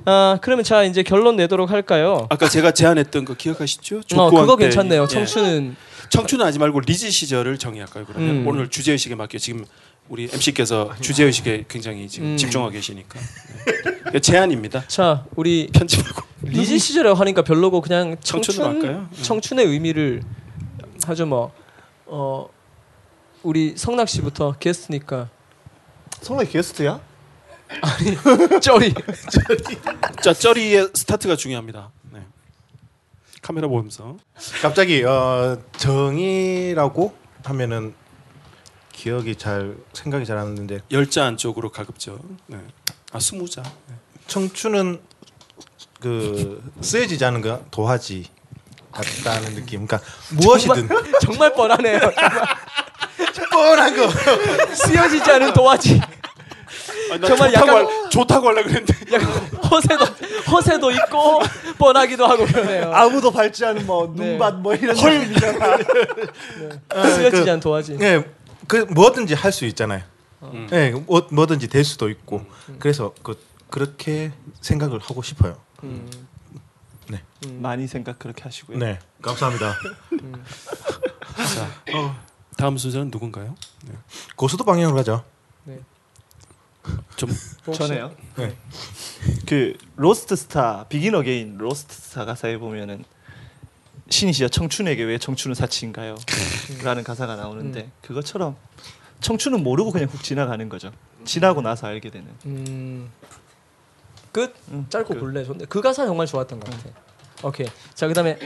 [0.05, 2.27] 아 그러면 자 이제 결론 내도록 할까요?
[2.31, 4.03] 아까 제가 제안했던 거 기억하시죠?
[4.17, 4.65] 어 그거 때.
[4.65, 5.03] 괜찮네요.
[5.03, 5.07] 예.
[5.07, 5.77] 청춘은
[6.11, 8.05] 청춘은 하지 말고 리즈 시절을 정의할까요?
[8.07, 8.47] 그러면 음.
[8.47, 9.65] 오늘 주제 의식에 맞게 지금
[10.09, 12.37] 우리 MC께서 주제 의식에 굉장히 지금 음.
[12.37, 13.19] 집중하고 계시니까
[14.13, 14.21] 네.
[14.21, 14.85] 제안입니다.
[14.89, 18.83] 자 우리 편집하고 리즈 시절에 하니까 별로고 그냥 청춘?
[18.85, 19.09] 음.
[19.23, 20.23] 청춘의 의미를
[21.07, 21.53] 하죠 뭐
[22.07, 22.49] 어.
[23.43, 25.29] 우리 성락 씨부터 게스트니까
[26.23, 27.01] 성락이 게스트야?
[28.63, 28.95] 쩌리
[30.23, 31.91] 자 쩌리의 스타트가 중요합니다.
[32.11, 32.23] 네.
[33.43, 34.17] 카메라 보면서
[34.63, 37.95] 갑자기 어, 정이라고 하면은
[38.93, 42.19] 기억이 잘 생각이 잘 안 나는데 열자 안쪽으로 가급적.
[42.47, 42.59] 네.
[43.13, 43.63] 아 스무자.
[43.63, 43.95] 네.
[44.27, 45.01] 청춘은
[46.01, 48.27] 그 쓰여지지 않은 거 도화지
[48.93, 49.87] 같다는 느낌.
[49.87, 50.01] 그러니까
[50.33, 50.89] 무엇이든
[51.21, 52.01] 정말 뻔하네요.
[52.01, 52.43] 정말.
[53.51, 54.09] 뻔한 거.
[54.75, 56.01] 쓰여지지 않은 도화지.
[57.11, 59.29] 아, 나 정말 좋다고 약간- 할, 좋다고 하려 그랬는데 약간
[59.71, 60.05] 허세도
[60.51, 61.41] 허세도 있고
[61.79, 62.93] 뻔하기도 하고 그러네요.
[62.93, 64.33] 아무도 밟지 않은 뭐 네.
[64.33, 65.77] 눈밭 뭐 이런 느낌이잖아.
[67.15, 67.99] 쓰여지지 그- 않은 도화지.
[68.01, 68.25] 예,
[68.67, 70.03] 그 뭐든지 할 수 있잖아요.
[70.43, 70.69] 음.
[70.73, 72.45] 예, 뭐, 뭐든지 될 수도 있고.
[72.79, 73.39] 그래서 그
[73.71, 75.57] 그렇게 생각을 하고 싶어요.
[75.85, 76.09] 음.
[77.51, 78.79] 많이 생각 그렇게 하시고요.
[78.79, 79.75] 네, 감사합니다.
[82.59, 83.55] 다음 순서는 누군가요?
[84.35, 85.25] 고수도 방향으로 가죠.
[87.17, 87.31] 좀
[87.73, 88.13] 전에요.
[88.37, 88.57] 네.
[89.47, 93.05] 그 Lost Star Begin Again Lost Star 가사에 보면은
[94.11, 96.17] 신이시여 청춘에게 왜 청춘은 사치인가요?
[96.83, 98.57] 라는 가사가 나오는데 그것처럼
[99.21, 100.91] 청춘은 모르고 그냥 훅 지나가는 거죠.
[101.25, 102.27] 지나고 나서 알게 되는.
[102.47, 103.11] 음.
[104.33, 104.53] 끝.
[104.71, 105.21] 음, 짧고 끝.
[105.21, 105.67] 굴레 좋네.
[105.69, 106.91] 그 가사 정말 좋았던 것 같아.
[107.43, 107.67] 오케이.
[107.95, 108.37] 자 그다음에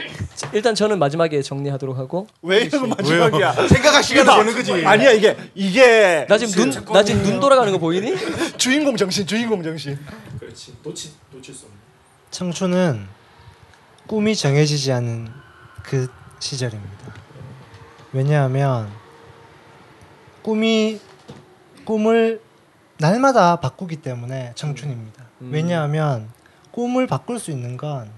[0.53, 3.67] 일단 저는 마지막에 정리하도록 하고 왜 이런 마지막이야?
[3.67, 4.85] 생각할 시간을 주는 거지.
[4.85, 8.15] 아니야 이게 이게 나 지금 눈 나 지금 눈 돌아가는 거 보이니?
[8.57, 9.97] 주인공 정신 주인공 정신.
[10.39, 11.79] 그렇지 놓치 놓칠 수 없는.
[12.29, 13.07] 청춘은
[14.07, 15.29] 꿈이 정해지지 않은
[15.83, 16.07] 그
[16.39, 17.13] 시절입니다.
[18.11, 18.89] 왜냐하면
[20.43, 20.99] 꿈이
[21.85, 22.41] 꿈을
[22.99, 25.25] 날마다 바꾸기 때문에 청춘입니다.
[25.41, 25.49] 음.
[25.51, 26.29] 왜냐하면
[26.71, 28.09] 꿈을 바꿀 수 있는 건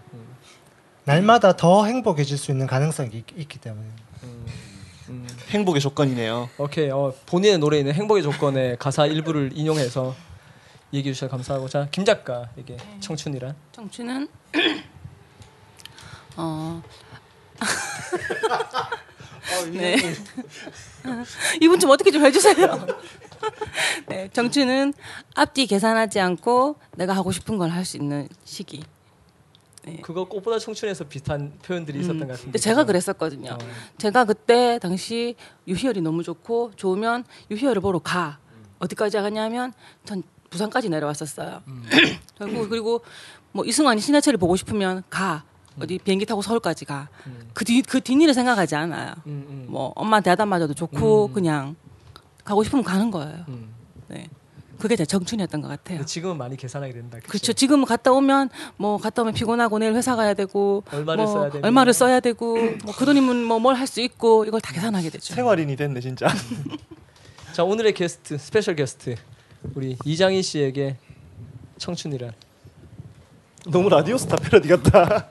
[1.06, 3.88] 날마다 더 행복해질 수 있는 가능성이 있, 있기 때문에.
[4.23, 5.27] 음.
[5.49, 6.49] 행복의 조건이네요.
[6.57, 6.90] 오케이.
[6.90, 10.15] 어, 본인의 노래 있는 행복의 조건의 가사 일부를 인용해서
[10.94, 14.27] 얘기해 주셔서 감사하고 자 김 작가에게 청춘이란 청춘은
[16.38, 16.82] 어.
[19.73, 19.95] 네.
[21.61, 22.88] 이분 좀 어떻게 좀 해주세요.
[24.10, 24.94] 네, 정춘은
[25.36, 28.84] 앞뒤 계산하지 않고 내가 하고 싶은 걸 할 수 있는 시기.
[30.02, 32.57] 그거 꽃보다 청춘에서 비슷한 표현들이 있었던 것 같은데.
[32.60, 33.52] 제가 그랬었거든요.
[33.52, 33.57] 어.
[33.98, 35.36] 제가 그때 당시
[35.68, 38.40] 유희열이 너무 좋고 좋으면 유희열을 보러 가.
[38.80, 41.62] 어디까지 가냐면 전 부산까지 내려왔었어요.
[42.40, 43.02] 그리고 그리고
[43.52, 45.44] 뭐 이승환이 신해철을 보고 싶으면 가.
[45.80, 47.10] 어디 비행기 타고 서울까지 가.
[47.53, 49.14] 그 뒤 그 뒷일을 생각하지 않아요.
[49.28, 49.66] 음, 음.
[49.70, 51.76] 뭐 엄마한테 하다 맞아도 좋고 그냥
[52.44, 53.45] 가고 싶으면 가는 거예요.
[53.49, 53.74] 음.
[54.07, 54.28] 네.
[54.86, 56.06] 그게 제 정춘이었던 것 같아요.
[56.06, 57.18] 지금은 많이 계산하게 된다.
[57.18, 57.28] 그치?
[57.28, 57.53] 그렇죠.
[57.53, 61.66] 지금 갔다 오면 뭐 갔다 오면 피곤하고 내일 회사 가야 되고 얼마를 뭐 써야 되고.
[61.66, 65.34] 얼마를 써야 되고 뭐 그 돈이면 뭐 뭘 할 수 있고 이걸 다 계산하게 되죠.
[65.34, 66.28] 생활인이 됐네 진짜.
[67.52, 69.16] 자 오늘의 게스트 스페셜 게스트
[69.74, 70.98] 우리 이장희 씨에게
[71.80, 72.32] 청춘이란
[73.72, 75.28] 너무 라디오 스타 패러디 같다.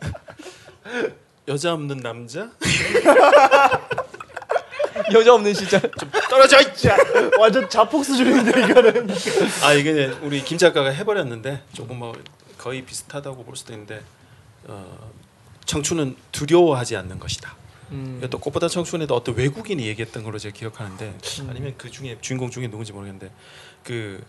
[1.47, 2.51] 여자 없는 남자?
[5.13, 5.81] 여자 없는 시절.
[6.31, 6.89] 떨어져 있지.
[7.39, 9.09] 완전 자폭 수준인데 이거는.
[9.63, 12.13] 아 이게 우리 김 작가가 해버렸는데 조금 뭐
[12.59, 14.03] 거의 비슷하다고 볼 수도 있는데
[14.67, 15.11] 어,
[15.67, 17.55] 청춘은 두려워하지 않는 것이다.
[17.91, 18.17] 음.
[18.19, 21.19] 이것도 꽃보다 청춘에도 어떤 외국인이 얘기했던 걸로 제가 기억하는데
[21.51, 23.31] 아니면 그 중에 주인공 중에 누군지 모르겠는데
[23.83, 24.25] 그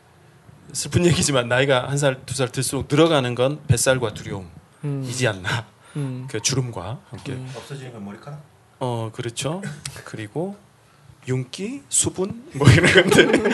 [0.73, 6.27] 슬픈 얘기지만 나이가 한 살 두 살 들수록 늘어가는 건 뱃살과 두려움이지 않나 음.
[6.30, 8.41] 그 주름과 함께 없어지는 건 머리카락?
[8.80, 9.61] 어 그렇죠
[10.03, 10.57] 그리고
[11.27, 11.81] 윤기?
[11.89, 12.43] 수분?
[12.53, 13.49] 뭐 이런 건데.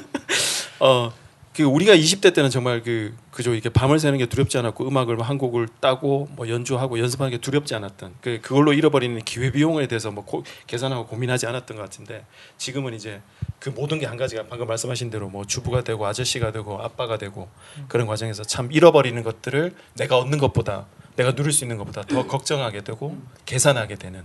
[0.80, 1.24] 어
[1.54, 5.38] 그 우리가 20대 때는 정말 그 그저 이렇게 밤을 새는 게 두렵지 않았고 음악을 한
[5.38, 10.24] 곡을 따고 뭐 연주하고 연습하는 게 두렵지 않았던 그 그걸로 잃어버리는 기회 비용에 대해서 뭐
[10.24, 12.26] 고, 계산하고 고민하지 않았던 것 같은데
[12.58, 13.20] 지금은 이제
[13.60, 17.48] 그 모든 게 한 가지가 방금 말씀하신 대로 뭐 주부가 되고 아저씨가 되고 아빠가 되고
[17.88, 20.86] 그런 과정에서 참 잃어버리는 것들을 내가 얻는 것보다
[21.16, 23.16] 내가 누릴 수 있는 것보다 더 걱정하게 되고
[23.46, 24.24] 계산하게 되는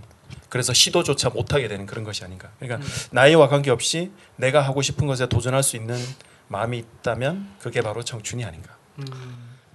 [0.50, 2.50] 그래서 시도조차 못하게 되는 그런 것이 아닌가.
[2.58, 5.96] 그러니까 나이와 관계없이 내가 하고 싶은 것에 도전할 수 있는
[6.48, 8.76] 마음이 있다면 그게 바로 청춘이 아닌가.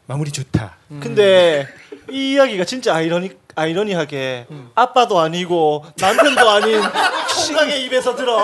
[0.06, 0.76] 마무리 좋다.
[1.00, 1.68] 근데
[2.12, 4.46] 이 이야기가 진짜 아이러니 아이러니하게
[4.76, 6.82] 아빠도 아니고 남편도 아닌
[7.34, 8.38] 총각의 입에서 들어.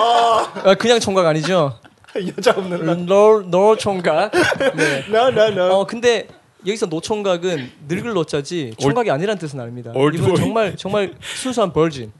[0.43, 1.77] 아, 그냥 총각 아니죠?
[2.37, 3.05] 여자 없는 남.
[3.05, 4.31] 노, 노 총각.
[4.75, 5.05] 네.
[5.09, 5.73] 나나나.
[5.75, 6.27] 어 근데
[6.65, 9.91] 여기서 노총각은 늙을 노자지 총각이 아니란 뜻은 아닙니다.
[9.95, 10.35] 이분.
[10.35, 12.11] 정말 정말 순수한 virgin.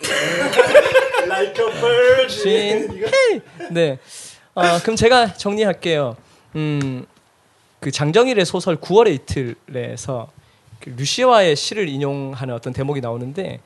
[1.25, 2.87] Like a virgin.
[2.89, 3.05] 진.
[3.71, 3.99] 네.
[4.55, 6.17] 아 그럼 제가 정리할게요.
[6.55, 7.05] 음,
[7.79, 10.31] 그 장정일의 소설 9월의 이틀에서
[10.79, 13.59] 그 루시와의 시를 인용하는 어떤 대목이 나오는데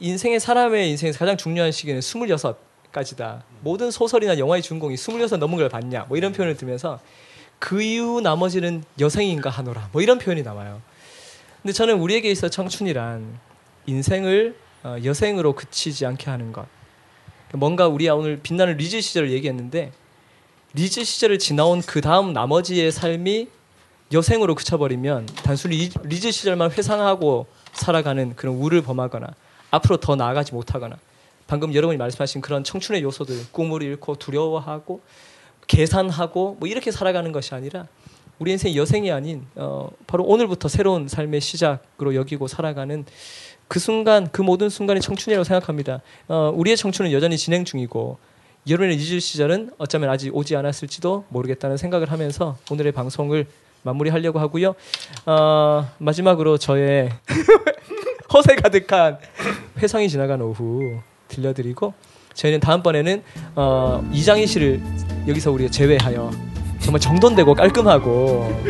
[0.00, 3.42] 인생의 사람의 인생에서 가장 중요한 시기는 26까지다.
[3.60, 6.06] 모든 소설이나 영화의 주인공이 26 넘은 걸 봤냐?
[6.08, 6.98] 뭐 이런 표현을 들면서
[7.58, 9.90] 그 이후 나머지는 여생인가 하노라.
[9.92, 10.80] 뭐 이런 표현이 나와요.
[11.62, 13.38] 근데 저는 우리에게 있어 청춘이란
[13.86, 16.66] 인생을 어, 여생으로 그치지 않게 하는 것.
[17.52, 19.90] 뭔가 우리가 오늘 빛나는 리즈 시절을 얘기했는데
[20.74, 23.48] 리즈 시절을 지나온 그 다음 나머지의 삶이
[24.12, 29.26] 여생으로 그쳐버리면 단순히 리- 리즈 시절만 회상하고 살아가는 그런 우를 범하거나
[29.70, 30.96] 앞으로 더 나아가지 못하거나
[31.46, 35.00] 방금 여러분이 말씀하신 그런 청춘의 요소들 꿈을 잃고 두려워하고
[35.68, 37.86] 계산하고 뭐 이렇게 살아가는 것이 아니라
[38.38, 43.04] 우리 인생 여생이 아닌 어, 바로 오늘부터 새로운 삶의 시작으로 여기고 살아가는
[43.68, 46.00] 그 순간 그 모든 순간이 청춘이라고 생각합니다.
[46.28, 48.18] 어, 우리의 청춘은 여전히 진행 중이고
[48.68, 53.46] 여러분의 잊을 시절은 어쩌면 아직 오지 않았을지도 모르겠다는 생각을 하면서 오늘의 방송을
[53.82, 54.74] 마무리하려고 하고요.
[55.26, 57.10] 어, 마지막으로 저의
[58.32, 59.18] 허세 가득한
[59.78, 61.94] 회상이 지나간 오후 들려드리고
[62.38, 63.22] 저희는 다음번에는
[63.56, 64.80] 어, 이장희 씨를
[65.26, 66.30] 여기서 우리가 제외하여
[66.80, 68.62] 정말 정돈되고 깔끔하고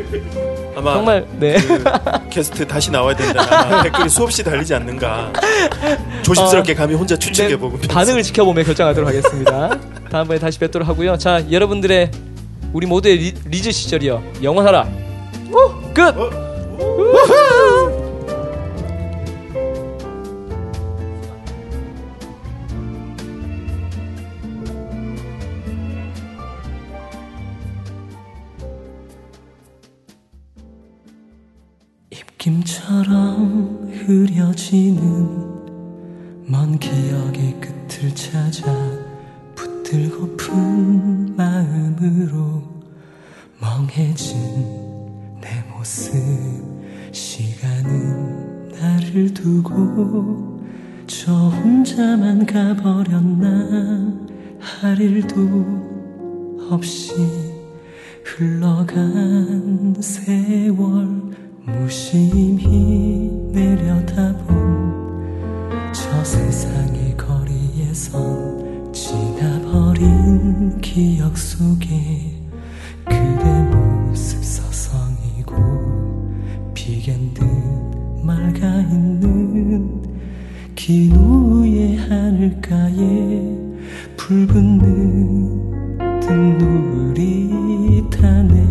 [0.74, 1.58] 아마 정말 네.
[1.60, 1.84] 그
[2.30, 3.82] 게스트 다시 나와야 된다.
[3.84, 5.32] 댓글이 수없이 달리지 않는가.
[6.22, 9.78] 조심스럽게 감히 혼자 추측해보고 네, 반응을 지켜보며 결정하도록 하겠습니다.
[10.10, 11.18] 다음번에 다시 뵙도록 하고요.
[11.18, 12.10] 자, 여러분들의
[12.72, 14.88] 우리 모두의 리, 리즈 시절이여 영원하라.
[15.92, 17.37] 끝.
[32.48, 35.04] 김처럼 흐려지는
[36.46, 38.72] 먼 기억의 끝을 찾아
[39.54, 42.62] 붙들고픈 마음으로
[43.60, 44.34] 멍해진
[45.42, 46.14] 내 모습
[47.12, 50.64] 시간은 나를 두고
[51.06, 54.26] 저 혼자만 가버렸나?
[54.58, 55.36] 할 일도
[56.70, 57.12] 없이
[58.24, 65.12] 흘러간 세월 무심히 내려다본
[65.92, 72.32] 저 세상의 거리에선 지나버린 기억 속에
[73.04, 75.54] 그대 모습 서성이고
[76.72, 77.44] 비겐 듯
[78.24, 80.02] 맑아 있는
[80.74, 83.58] 긴 오후의 하늘가에
[84.16, 88.67] 붉은 눈뜬 노을이 타네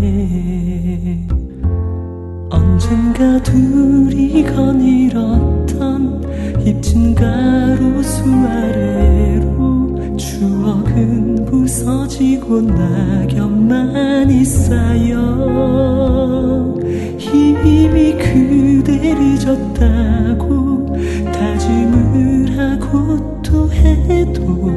[2.90, 6.24] 언젠가 둘이 거닐었던
[6.66, 15.18] 입진 가로수 아래로 추억은 부서지고 낙엽만이 쌓여
[17.20, 20.86] 이미 그대를 졌다고
[21.26, 24.72] 다짐을 하고 또 해도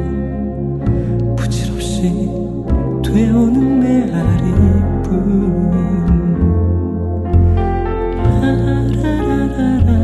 [1.37, 2.11] 부질없이
[3.03, 4.70] 되어오는 메아리.
[9.61, 10.00] será.